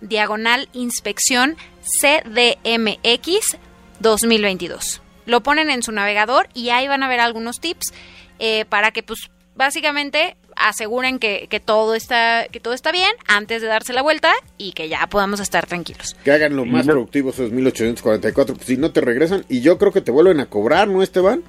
diagonal 0.00 0.68
inspección 0.72 1.56
CDMX 1.82 3.56
2022. 4.00 5.02
Lo 5.26 5.42
ponen 5.42 5.70
en 5.70 5.82
su 5.82 5.92
navegador 5.92 6.48
y 6.54 6.70
ahí 6.70 6.86
van 6.86 7.02
a 7.02 7.08
ver 7.08 7.20
algunos 7.20 7.60
tips 7.60 7.92
eh, 8.38 8.64
para 8.66 8.92
que, 8.92 9.02
pues, 9.02 9.30
básicamente 9.56 10.36
aseguren 10.54 11.18
que, 11.18 11.48
que, 11.50 11.60
todo 11.60 11.94
está 11.94 12.46
que 12.50 12.60
todo 12.60 12.72
está 12.72 12.90
bien 12.90 13.10
antes 13.26 13.60
de 13.60 13.68
darse 13.68 13.92
la 13.92 14.00
vuelta 14.02 14.32
y 14.56 14.72
que 14.72 14.88
ya 14.88 15.06
podamos 15.06 15.40
estar 15.40 15.66
tranquilos. 15.66 16.16
Que 16.24 16.32
hagan 16.32 16.56
lo 16.56 16.64
más 16.64 16.86
productivo 16.86 17.30
esos 17.30 17.50
1844, 17.50 18.54
pues, 18.54 18.66
si 18.66 18.76
no 18.76 18.92
te 18.92 19.00
regresan 19.00 19.44
y 19.48 19.60
yo 19.60 19.78
creo 19.78 19.92
que 19.92 20.00
te 20.00 20.10
vuelven 20.10 20.40
a 20.40 20.46
cobrar, 20.46 20.88
¿no, 20.88 21.02
Esteban? 21.02 21.42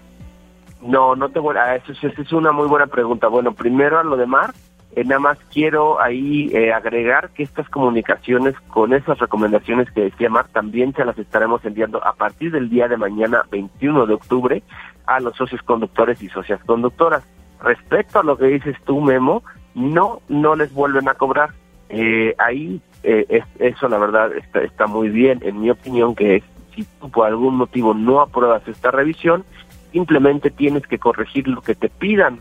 No, 0.81 1.15
no 1.15 1.29
te 1.29 1.39
voy 1.39 1.55
a... 1.57 1.75
Eso, 1.75 1.91
es 1.91 2.33
una 2.33 2.51
muy 2.51 2.67
buena 2.67 2.87
pregunta. 2.87 3.27
Bueno, 3.27 3.53
primero 3.53 3.99
a 3.99 4.03
lo 4.03 4.15
de 4.15 4.25
Mar, 4.25 4.53
eh, 4.95 5.03
nada 5.03 5.19
más 5.19 5.39
quiero 5.51 5.99
ahí 5.99 6.49
eh, 6.53 6.71
agregar 6.71 7.29
que 7.31 7.43
estas 7.43 7.69
comunicaciones 7.69 8.55
con 8.67 8.93
esas 8.93 9.19
recomendaciones 9.19 9.89
que 9.91 10.01
decía 10.01 10.29
Mar 10.29 10.47
también 10.49 10.93
se 10.93 11.05
las 11.05 11.17
estaremos 11.17 11.63
enviando 11.65 12.03
a 12.05 12.13
partir 12.13 12.51
del 12.51 12.69
día 12.69 12.87
de 12.87 12.97
mañana, 12.97 13.43
21 13.51 14.05
de 14.05 14.13
octubre, 14.13 14.63
a 15.05 15.19
los 15.19 15.35
socios 15.35 15.61
conductores 15.63 16.21
y 16.21 16.29
socias 16.29 16.63
conductoras. 16.65 17.23
Respecto 17.61 18.19
a 18.19 18.23
lo 18.23 18.37
que 18.37 18.45
dices 18.45 18.75
tú, 18.85 19.01
Memo, 19.01 19.43
no, 19.73 20.21
no 20.29 20.55
les 20.55 20.73
vuelven 20.73 21.09
a 21.09 21.15
cobrar. 21.15 21.51
Eh, 21.89 22.35
ahí 22.37 22.81
es, 23.03 23.45
eso 23.59 23.87
la 23.87 23.97
verdad 23.97 24.35
está, 24.35 24.61
está 24.61 24.85
muy 24.85 25.09
bien, 25.09 25.39
en 25.41 25.61
mi 25.61 25.69
opinión, 25.69 26.13
que 26.13 26.37
es 26.37 26.43
si 26.77 26.83
tú 26.99 27.09
por 27.09 27.25
algún 27.25 27.55
motivo 27.55 27.93
no 27.93 28.21
apruebas 28.21 28.67
esta 28.67 28.91
revisión, 28.91 29.43
simplemente 29.97 30.51
tienes 30.51 30.85
que 30.85 30.99
corregir 30.99 31.47
lo 31.47 31.61
que 31.61 31.73
te 31.73 31.89
pidan 31.89 32.39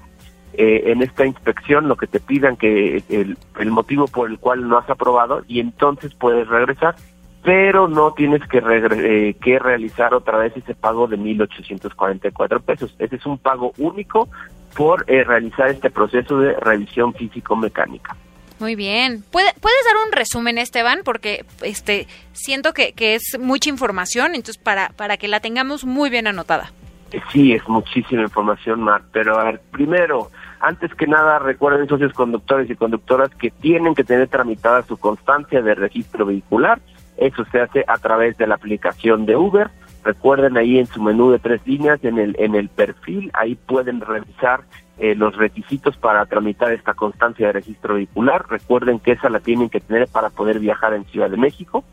eh, 0.53 0.93
en 0.93 1.01
esta 1.01 1.25
inspección, 1.25 1.89
lo 1.89 1.97
que 1.97 2.07
te 2.07 2.21
pidan 2.21 2.59
que 2.59 3.03
el, 3.09 3.71
motivo 3.71 4.07
por 4.09 4.29
el 4.29 4.39
cual 4.39 4.69
no 4.69 4.77
has 4.77 4.91
aprobado 4.91 5.43
y 5.49 5.61
entonces 5.61 6.13
puedes 6.15 6.47
regresar, 6.49 6.97
pero 7.43 7.89
no 7.89 8.13
tienes 8.13 8.47
que, 8.47 8.59
eh, 8.63 9.37
que 9.41 9.59
realizar 9.59 10.13
otra 10.13 10.37
vez 10.37 10.55
ese 10.55 10.75
pago 10.75 11.07
de 11.07 11.17
1.844 11.17 12.61
pesos. 12.61 12.95
Ese 12.99 13.17
es 13.17 13.25
un 13.25 13.39
pago 13.39 13.73
único 13.79 14.29
por 14.77 15.11
eh, 15.11 15.25
realizar 15.25 15.71
este 15.71 15.89
proceso 15.91 16.39
de 16.39 16.53
revisión 16.61 17.15
físico-mecánica. 17.15 18.15
Muy 18.59 18.75
bien. 18.75 19.25
¿Puede, 19.31 19.55
¿Puedes 19.61 19.85
dar 19.87 19.97
un 20.07 20.13
resumen, 20.13 20.59
Esteban? 20.59 21.01
Porque 21.05 21.47
este 21.63 22.07
siento 22.33 22.75
que, 22.75 22.93
que 22.93 23.15
es 23.15 23.39
mucha 23.39 23.71
información, 23.71 24.35
entonces 24.35 24.59
para, 24.63 24.91
para 24.91 25.17
que 25.17 25.29
la 25.29 25.41
tengamos 25.41 25.87
muy 25.87 26.11
bien 26.11 26.27
anotada. 26.27 26.71
Sí, 27.33 27.53
es 27.53 27.67
muchísima 27.69 28.23
información, 28.23 28.81
Mar, 28.81 29.03
pero 29.13 29.39
a 29.39 29.45
ver, 29.45 29.61
primero, 29.71 30.31
antes 30.61 30.93
que 30.95 31.07
nada, 31.07 31.39
recuerden, 31.39 31.89
socios 31.89 32.13
conductores 32.13 32.69
y 32.69 32.75
conductoras, 32.75 33.31
que 33.37 33.51
tienen 33.51 33.95
que 33.95 34.05
tener 34.05 34.29
tramitada 34.29 34.83
su 34.83 34.97
constancia 34.97 35.63
de 35.63 35.75
registro 35.75 36.27
vehicular. 36.27 36.81
Eso 37.17 37.45
se 37.53 37.61
hace 37.61 37.85
a 37.87 37.99
través 37.99 38.37
de 38.39 38.47
la 38.47 38.57
aplicación 38.57 39.25
de 39.25 39.37
Uber. 39.37 39.71
Recuerden 40.05 40.57
ahí 40.57 40.79
en 40.79 40.87
su 40.87 41.01
menú 41.01 41.31
de 41.31 41.39
tres 41.39 41.61
líneas, 41.67 42.03
en 42.05 42.19
el, 42.19 42.37
en 42.39 42.55
el 42.55 42.69
perfil, 42.69 43.31
ahí 43.35 43.55
pueden 43.55 44.01
revisar 44.01 44.65
eh, 44.99 45.15
los 45.15 45.37
requisitos 45.37 45.97
para 45.97 46.25
tramitar 46.27 46.73
esta 46.73 46.95
constancia 46.95 47.47
de 47.47 47.53
registro 47.53 47.95
vehicular. 47.95 48.47
Recuerden 48.49 48.99
que 48.99 49.13
esa 49.13 49.29
la 49.29 49.41
tienen 49.41 49.69
que 49.69 49.81
tener 49.81 50.09
para 50.09 50.31
poder 50.31 50.59
viajar 50.59 50.95
en 50.95 51.05
Ciudad 51.07 51.31
de 51.31 51.37
México. 51.37 51.85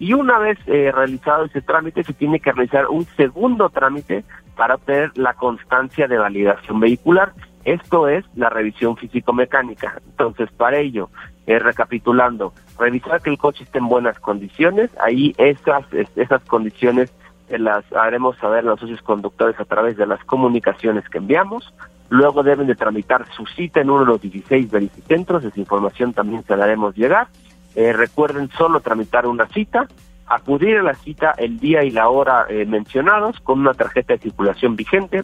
Y 0.00 0.14
una 0.14 0.38
vez 0.38 0.58
eh, 0.66 0.90
realizado 0.90 1.44
ese 1.44 1.60
trámite, 1.60 2.02
se 2.02 2.14
tiene 2.14 2.40
que 2.40 2.50
realizar 2.52 2.88
un 2.88 3.04
segundo 3.18 3.68
trámite 3.68 4.24
para 4.56 4.76
obtener 4.76 5.12
la 5.14 5.34
constancia 5.34 6.08
de 6.08 6.16
validación 6.16 6.80
vehicular. 6.80 7.34
Esto 7.66 8.08
es 8.08 8.24
la 8.34 8.48
revisión 8.48 8.96
físico-mecánica. 8.96 10.00
Entonces, 10.06 10.50
para 10.52 10.78
ello, 10.78 11.10
eh, 11.46 11.58
recapitulando, 11.58 12.54
revisar 12.78 13.20
que 13.20 13.28
el 13.28 13.36
coche 13.36 13.64
esté 13.64 13.76
en 13.76 13.88
buenas 13.88 14.18
condiciones. 14.18 14.90
Ahí 15.04 15.34
esas, 15.36 15.84
esas 16.16 16.42
condiciones 16.44 17.12
las 17.50 17.84
haremos 17.92 18.38
saber 18.38 18.64
los 18.64 18.80
socios 18.80 19.02
conductores 19.02 19.60
a 19.60 19.66
través 19.66 19.98
de 19.98 20.06
las 20.06 20.24
comunicaciones 20.24 21.06
que 21.10 21.18
enviamos. 21.18 21.74
Luego 22.08 22.42
deben 22.42 22.68
de 22.68 22.74
tramitar 22.74 23.26
su 23.36 23.44
cita 23.44 23.82
en 23.82 23.90
uno 23.90 24.00
de 24.00 24.06
los 24.06 24.22
16 24.22 24.70
verificentros. 24.70 25.44
Esa 25.44 25.60
información 25.60 26.14
también 26.14 26.42
se 26.44 26.56
la 26.56 26.64
haremos 26.64 26.96
llegar 26.96 27.28
eh, 27.74 27.92
recuerden 27.92 28.50
solo 28.56 28.80
tramitar 28.80 29.26
una 29.26 29.46
cita, 29.48 29.86
acudir 30.26 30.78
a 30.78 30.82
la 30.82 30.94
cita 30.94 31.34
el 31.36 31.58
día 31.58 31.84
y 31.84 31.90
la 31.90 32.08
hora 32.08 32.46
eh, 32.48 32.66
mencionados 32.66 33.38
con 33.40 33.60
una 33.60 33.74
tarjeta 33.74 34.14
de 34.14 34.20
circulación 34.20 34.76
vigente, 34.76 35.22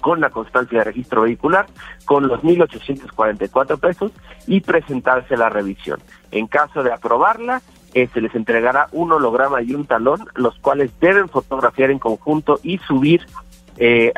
con 0.00 0.20
la 0.20 0.30
constancia 0.30 0.78
de 0.78 0.84
registro 0.84 1.22
vehicular, 1.22 1.66
con 2.04 2.26
los 2.26 2.42
1.844 2.42 3.78
pesos 3.78 4.12
y 4.46 4.60
presentarse 4.60 5.36
la 5.36 5.48
revisión. 5.48 6.00
En 6.30 6.46
caso 6.46 6.82
de 6.82 6.92
aprobarla, 6.92 7.60
eh, 7.92 8.08
se 8.12 8.20
les 8.20 8.34
entregará 8.34 8.88
un 8.92 9.12
holograma 9.12 9.62
y 9.62 9.74
un 9.74 9.86
talón, 9.86 10.20
los 10.34 10.58
cuales 10.58 10.90
deben 11.00 11.28
fotografiar 11.28 11.90
en 11.90 11.98
conjunto 11.98 12.60
y 12.62 12.78
subir 12.78 13.26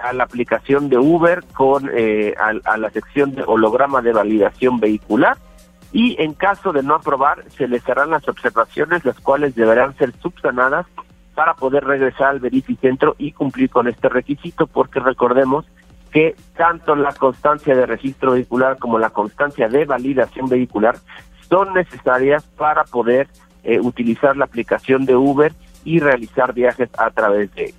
a 0.02 0.12
la 0.12 0.24
aplicación 0.24 0.88
de 0.88 0.98
Uber 0.98 1.44
con 1.54 1.88
a 1.88 2.76
la 2.78 2.90
sección 2.90 3.32
de 3.32 3.44
holograma 3.46 4.02
de 4.02 4.12
validación 4.12 4.80
vehicular 4.80 5.36
y 5.93 6.20
en 6.22 6.34
caso 6.34 6.72
de 6.72 6.82
no 6.82 6.95
aprobar 6.95 7.45
se 7.51 7.68
les 7.68 7.86
harán 7.88 8.11
las 8.11 8.26
observaciones 8.28 9.05
las 9.05 9.18
cuales 9.20 9.55
deberán 9.55 9.97
ser 9.97 10.12
subsanadas 10.20 10.86
para 11.34 11.55
poder 11.55 11.84
regresar 11.84 12.28
al 12.28 12.40
verificentro 12.40 13.14
y 13.18 13.32
cumplir 13.32 13.70
con 13.70 13.88
este 13.88 14.09
requisito 14.09 14.66
porque 14.66 15.01
recordemos 15.01 15.66
que 16.11 16.36
tanto 16.57 16.95
la 16.95 17.12
constancia 17.12 17.74
de 17.74 17.86
registro 17.86 18.32
vehicular 18.32 18.78
como 18.78 18.99
la 18.99 19.11
constancia 19.11 19.68
de 19.68 19.84
validación 19.84 20.49
vehicular 20.49 20.97
son 21.49 21.72
necesarias 21.74 22.45
para 22.57 22.84
poder 22.84 23.28
eh, 23.64 23.80
utilizar 23.80 24.36
la 24.36 24.45
aplicación 24.45 25.05
de 25.05 25.16
Uber 25.16 25.53
y 25.84 26.01
realizar 26.01 26.53
viajes 26.53 26.90
a 26.99 27.11
través 27.11 27.53
de 27.55 27.74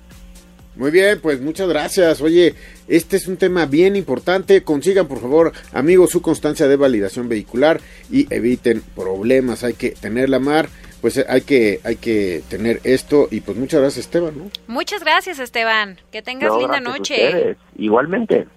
muy 0.75 0.91
bien, 0.91 1.19
pues 1.21 1.39
muchas 1.39 1.69
gracias. 1.69 2.21
Oye, 2.21 2.55
este 2.87 3.17
es 3.17 3.27
un 3.27 3.37
tema 3.37 3.65
bien 3.65 3.95
importante. 3.95 4.63
Consigan, 4.63 5.07
por 5.07 5.21
favor, 5.21 5.53
amigos, 5.71 6.09
su 6.09 6.21
constancia 6.21 6.67
de 6.67 6.75
validación 6.75 7.29
vehicular 7.29 7.79
y 8.11 8.33
eviten 8.33 8.81
problemas. 8.95 9.63
Hay 9.63 9.73
que 9.73 9.91
tener 9.91 10.29
la 10.29 10.39
mar 10.39 10.69
pues 11.03 11.17
hay 11.27 11.41
que, 11.41 11.81
hay 11.83 11.97
que 11.97 12.43
tener 12.47 12.79
esto 12.85 13.27
y 13.29 13.41
pues 13.41 13.57
muchas 13.57 13.81
gracias 13.81 14.05
Esteban, 14.05 14.37
¿no? 14.37 14.49
Muchas 14.67 15.03
gracias 15.03 15.37
Esteban, 15.37 15.99
que 16.13 16.21
tengas 16.21 16.57
linda 16.57 16.79
noche. 16.79 17.57
Igualmente. 17.77 18.47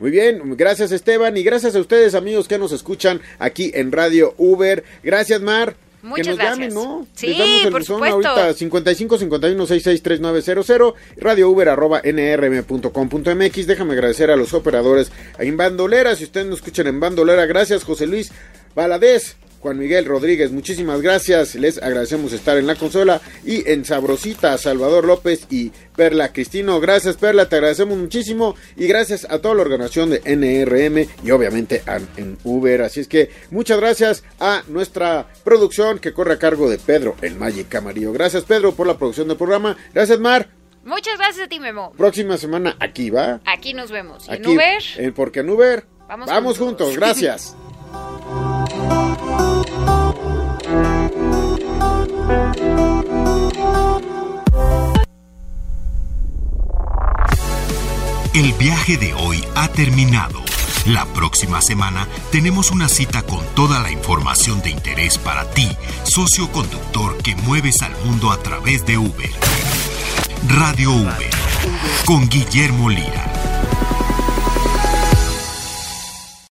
Muy 0.00 0.10
bien, 0.10 0.56
gracias 0.56 0.90
Esteban 0.90 1.36
y 1.36 1.44
gracias 1.44 1.76
a 1.76 1.78
ustedes 1.78 2.16
amigos 2.16 2.48
que 2.48 2.58
nos 2.58 2.72
escuchan 2.72 3.20
aquí 3.38 3.70
en 3.74 3.92
Radio 3.92 4.34
Uber. 4.38 4.82
Gracias 5.04 5.40
Mar. 5.40 5.76
Muchas 6.02 6.24
que 6.26 6.30
nos 6.30 6.38
gracias. 6.38 6.58
llamen, 6.58 6.74
¿no? 6.74 7.06
Sí, 7.14 7.26
Les 7.28 7.38
damos 7.38 7.64
el 7.64 7.70
por 7.72 7.80
buzón 7.80 7.96
supuesto. 7.96 8.28
ahorita 8.28 8.54
55 8.54 9.18
51 9.18 9.66
66 9.66 10.02
3900 10.02 10.94
radio 11.16 11.50
uber 11.50 11.68
arroba 11.70 12.00
nrm.com.mx. 12.04 13.66
Déjame 13.66 13.92
agradecer 13.94 14.30
a 14.30 14.36
los 14.36 14.54
operadores 14.54 15.10
en 15.38 15.56
Bandolera. 15.56 16.14
Si 16.16 16.24
ustedes 16.24 16.46
nos 16.46 16.58
escuchan 16.60 16.86
en 16.86 17.00
Bandolera, 17.00 17.46
gracias 17.46 17.84
José 17.84 18.06
Luis 18.06 18.30
Valadez. 18.74 19.36
Juan 19.60 19.76
Miguel 19.78 20.04
Rodríguez, 20.04 20.52
muchísimas 20.52 21.02
gracias. 21.02 21.54
Les 21.56 21.82
agradecemos 21.82 22.32
estar 22.32 22.56
en 22.58 22.66
la 22.66 22.76
consola. 22.76 23.20
Y 23.44 23.68
en 23.68 23.84
Sabrosita, 23.84 24.56
Salvador 24.56 25.04
López 25.04 25.46
y 25.50 25.72
Perla 25.96 26.32
Cristino. 26.32 26.78
Gracias, 26.80 27.16
Perla, 27.16 27.48
te 27.48 27.56
agradecemos 27.56 27.98
muchísimo. 27.98 28.54
Y 28.76 28.86
gracias 28.86 29.26
a 29.28 29.40
toda 29.40 29.56
la 29.56 29.62
organización 29.62 30.10
de 30.10 30.20
NRM 30.24 31.08
y 31.26 31.30
obviamente 31.32 31.82
a, 31.86 31.96
en 32.16 32.38
Uber. 32.44 32.82
Así 32.82 33.00
es 33.00 33.08
que 33.08 33.30
muchas 33.50 33.80
gracias 33.80 34.22
a 34.38 34.62
nuestra 34.68 35.26
producción 35.42 35.98
que 35.98 36.12
corre 36.12 36.34
a 36.34 36.38
cargo 36.38 36.70
de 36.70 36.78
Pedro, 36.78 37.16
el 37.22 37.34
Magic 37.34 37.68
Camarillo. 37.68 38.12
Gracias, 38.12 38.44
Pedro, 38.44 38.74
por 38.74 38.86
la 38.86 38.96
producción 38.96 39.26
del 39.28 39.36
programa. 39.36 39.76
Gracias, 39.92 40.20
Mar. 40.20 40.48
Muchas 40.84 41.18
gracias 41.18 41.46
a 41.46 41.48
ti, 41.48 41.58
Memo. 41.60 41.92
Próxima 41.98 42.38
semana 42.38 42.76
aquí, 42.80 43.10
¿va? 43.10 43.40
Aquí 43.44 43.74
nos 43.74 43.90
vemos. 43.90 44.26
¿Y 44.28 44.34
en 44.36 44.46
Uber? 44.46 44.82
eh, 44.98 45.12
porque 45.14 45.40
en 45.40 45.50
Uber 45.50 45.84
Vamos 46.08 46.28
vamos 46.28 46.58
juntos. 46.58 46.86
juntos. 46.88 46.96
Gracias. 46.96 47.56
El 58.34 58.52
viaje 58.52 58.96
de 58.96 59.14
hoy 59.14 59.42
ha 59.54 59.68
terminado. 59.68 60.42
La 60.86 61.06
próxima 61.06 61.62
semana 61.62 62.06
tenemos 62.30 62.70
una 62.70 62.88
cita 62.88 63.22
con 63.22 63.44
toda 63.54 63.80
la 63.80 63.90
información 63.90 64.60
de 64.62 64.70
interés 64.70 65.18
para 65.18 65.48
ti, 65.50 65.68
socio 66.04 66.50
conductor 66.52 67.16
que 67.18 67.34
mueves 67.36 67.82
al 67.82 67.92
mundo 68.04 68.30
a 68.30 68.38
través 68.42 68.84
de 68.86 68.98
Uber. 68.98 69.30
Radio 70.48 70.92
Uber 70.92 71.30
con 72.04 72.28
Guillermo 72.28 72.90
Lira. 72.90 73.47